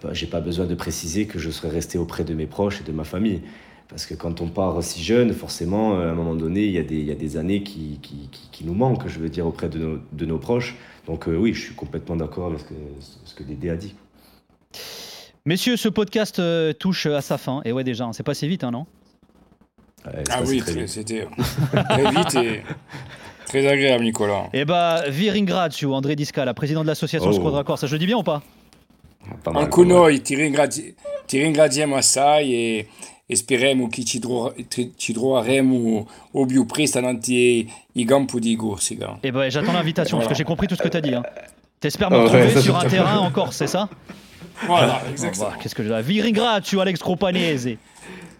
bah, 0.03 0.13
j'ai 0.13 0.27
pas 0.27 0.41
besoin 0.41 0.65
de 0.65 0.75
préciser 0.75 1.25
que 1.25 1.39
je 1.39 1.49
serais 1.49 1.69
resté 1.69 1.97
auprès 1.97 2.23
de 2.23 2.33
mes 2.33 2.47
proches 2.47 2.81
et 2.81 2.83
de 2.83 2.91
ma 2.91 3.05
famille. 3.05 3.41
Parce 3.87 4.05
que 4.05 4.13
quand 4.13 4.41
on 4.41 4.47
part 4.47 4.83
si 4.83 5.01
jeune, 5.01 5.31
forcément, 5.31 5.97
à 5.97 6.03
un 6.03 6.13
moment 6.13 6.35
donné, 6.35 6.65
il 6.65 6.71
y 6.71 6.77
a 6.77 7.15
des, 7.15 7.37
années 7.37 7.63
qui, 7.63 7.99
nous 8.65 8.73
manquent, 8.73 9.07
je 9.07 9.19
veux 9.19 9.29
dire, 9.29 9.47
auprès 9.47 9.69
de 9.69 10.25
nos, 10.25 10.37
proches. 10.37 10.75
Donc 11.05 11.27
oui, 11.27 11.53
je 11.53 11.61
suis 11.61 11.75
complètement 11.75 12.17
d'accord 12.17 12.47
avec 12.47 12.59
ce 12.99 13.33
que, 13.33 13.43
Dédé 13.43 13.69
a 13.69 13.77
dit. 13.77 13.95
Messieurs, 15.45 15.77
ce 15.77 15.87
podcast 15.87 16.41
touche 16.77 17.05
à 17.05 17.21
sa 17.21 17.37
fin. 17.37 17.61
Et 17.63 17.71
ouais, 17.71 17.85
déjà, 17.85 18.03
hein, 18.03 18.13
c'est 18.13 18.23
passé 18.23 18.49
vite, 18.49 18.65
hein, 18.65 18.71
non? 18.71 18.85
Ah 20.29 20.39
oui, 20.45 20.61
c'était 20.87 21.27
très 21.89 22.11
vite 22.11 22.35
et 22.35 22.63
très 23.45 23.67
agréable, 23.67 24.03
Nicolas. 24.03 24.49
Eh 24.53 24.65
bah, 24.65 25.03
vi 25.09 25.29
ringrazio 25.29 25.93
André 25.93 26.15
Discala, 26.15 26.53
président 26.53 26.81
de 26.81 26.87
l'association 26.87 27.29
Oh. 27.29 27.33
Squadra 27.33 27.63
Corse. 27.63 27.81
Ça, 27.81 27.87
je 27.87 27.93
le 27.93 27.99
dis 27.99 28.05
bien 28.05 28.17
ou 28.17 28.23
pas? 28.23 28.41
Pas 29.43 29.51
mal, 29.51 29.63
Anche 29.63 29.69
pas 29.71 29.77
mal. 29.77 29.87
noi 29.87 30.21
ti, 30.21 30.35
ringrazi- 30.35 30.95
ti 31.27 31.39
ringraziamo 31.41 31.95
assai 31.97 32.53
e, 32.53 32.87
e 33.25 33.35
speriamo 33.35 33.87
che 33.89 34.05
ci, 34.05 34.19
tro- 34.19 34.53
ci- 34.69 35.13
troveremo 35.13 36.07
au 36.33 36.45
più 36.45 36.65
presto 36.65 36.99
davanti 37.01 37.69
ai 37.95 38.05
campi 38.05 38.39
di 38.39 38.55
Corsica. 38.55 39.17
Eh 39.21 39.31
ben, 39.31 39.49
j'attends 39.49 39.73
l'invitation, 39.73 40.17
parce 40.17 40.29
que 40.29 40.35
j'ai 40.35 40.45
compris 40.45 40.67
tout 40.67 40.75
ce 40.75 40.81
que 40.83 40.87
tu 40.87 40.97
as 40.97 41.01
dit. 41.01 41.13
Hein. 41.13 41.23
T'espères 41.81 42.09
me 42.09 42.17
ouais, 42.17 42.23
retrouver 42.23 42.49
ça, 42.51 42.61
sur 42.61 42.75
un 42.77 42.85
terrain 42.85 43.19
en 43.19 43.29
Corse, 43.31 43.57
c'est 43.57 43.67
ça? 43.67 43.89
Voilà, 44.65 45.01
Bon, 45.05 45.11
exactement. 45.11 45.49
bah, 45.49 45.55
Qu'est-ce 45.61 45.75
que 45.75 45.83
je 45.83 45.93
dis 45.93 46.01
Vi 46.03 46.21
ringrazio 46.21 46.79
Alex 46.79 46.99
Cropanese. 47.01 47.77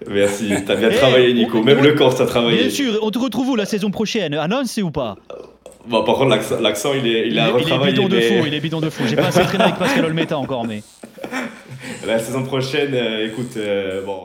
Merci, 0.08 0.54
t'as 0.66 0.76
bien 0.76 0.90
Eh, 0.92 0.96
travaillé, 0.96 1.34
Nico. 1.34 1.64
Même 1.64 1.82
le 1.82 1.94
Corse, 1.94 2.18
t'as 2.18 2.26
travaillé. 2.26 2.58
Bien 2.64 2.70
sûr, 2.70 3.00
on 3.02 3.10
te 3.10 3.18
retrouve 3.18 3.50
où 3.50 3.56
la 3.56 3.66
saison 3.66 3.90
prochaine? 3.90 4.34
Annonce 4.36 4.78
ou 4.78 4.92
pas? 4.92 5.16
Bon, 5.88 6.04
par 6.04 6.16
contre, 6.16 6.38
l'accent- 6.62 6.94
il 6.94 7.08
est, 7.08 7.28
il, 7.28 7.34
il, 7.34 7.40
a 7.40 7.50
il 7.58 7.72
est 7.74 7.86
bidon 7.92 8.08
de 8.10 8.20
fou, 8.20 8.34
il 8.46 8.54
est 8.54 8.60
bidon 8.60 8.82
de 8.82 8.90
fou. 8.90 9.04
J'ai 9.08 9.16
pas 9.16 9.28
assez 9.28 9.42
traîné 9.44 9.64
avec 9.64 9.78
Pascal 9.78 10.06
Olmeta 10.06 10.38
encore, 10.38 10.66
mais. 10.66 10.84
La 12.06 12.20
saison 12.20 12.44
prochaine, 12.44 12.94
euh, 12.94 13.26
écoute, 13.28 13.56
euh, 13.58 14.04
bon, 14.06 14.20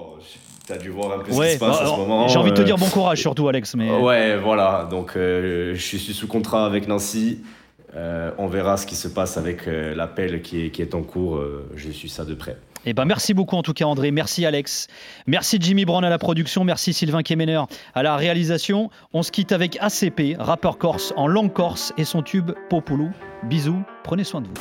t'as 0.67 0.77
dû 0.77 0.91
voir 0.91 1.19
un 1.19 1.23
peu 1.23 1.33
ce 1.33 1.37
Ouais, 1.39 1.49
qui 1.49 1.55
se 1.55 1.59
passe 1.61 1.79
bah, 1.81 1.91
en 1.91 1.95
ce 1.95 2.01
moment. 2.01 2.29
j'ai 2.29 2.39
envie 2.39 2.51
de 2.51 2.57
te 2.57 2.63
euh, 2.63 2.65
dire 2.65 2.77
bon 2.77 2.89
courage 2.89 3.19
surtout, 3.21 3.49
Alex. 3.49 3.75
Mais... 3.77 3.91
Ouais, 3.91 4.37
voilà. 4.39 4.87
Donc, 4.91 5.13
euh, 5.17 5.75
je 5.75 5.81
suis 5.81 5.99
sous 5.99 6.27
contrat 6.27 6.67
avec 6.67 6.87
Nancy. 6.89 7.39
On 8.39 8.47
verra 8.47 8.77
ce 8.77 8.87
qui 8.87 8.95
se 8.97 9.07
passe 9.09 9.37
avec 9.37 9.63
l'appel 9.67 10.43
qui 10.43 10.67
est, 10.67 10.71
qui 10.71 10.83
est 10.83 10.95
en 10.95 11.03
cours. 11.03 11.41
Je 11.77 11.91
suis 11.91 12.09
ça 12.09 12.25
de 12.25 12.35
près. 12.35 12.57
Eh 12.85 12.95
ben, 12.95 13.05
merci 13.05 13.33
beaucoup 13.33 13.57
en 13.57 13.63
tout 13.63 13.75
cas 13.75 13.85
André, 13.85 14.11
merci 14.11 14.45
Alex, 14.45 14.89
merci 15.27 15.59
Jimmy 15.61 15.85
Brown 15.85 16.05
à 16.05 16.11
la 16.11 16.19
production, 16.19 16.65
merci 16.65 16.93
Sylvain 16.93 17.23
Kemener 17.23 17.63
à 17.95 18.03
la 18.03 18.17
réalisation. 18.17 18.91
On 19.13 19.23
se 19.23 19.31
quitte 19.31 19.53
avec 19.53 19.79
ACP, 19.81 20.37
rappeur 20.39 20.79
corse 20.79 21.13
en 21.17 21.29
langue 21.29 21.53
corse 21.53 21.93
et 21.97 22.05
son 22.05 22.23
tube 22.23 22.51
Populu. 22.69 23.11
Bisous, 23.45 23.83
prenez 24.03 24.25
soin 24.25 24.41
de 24.41 24.49
vous. 24.49 24.55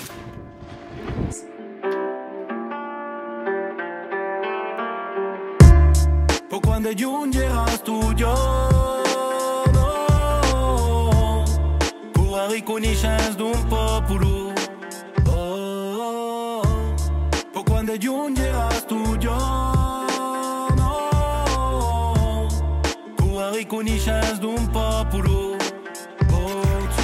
D'un 24.41 24.57
popolo. 24.73 25.55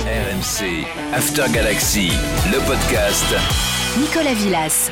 RMC 0.07 0.85
After 1.13 1.47
Galaxy, 1.51 2.09
le 2.51 2.59
podcast. 2.65 3.25
Nicolas 3.99 4.33
Villas. 4.33 4.91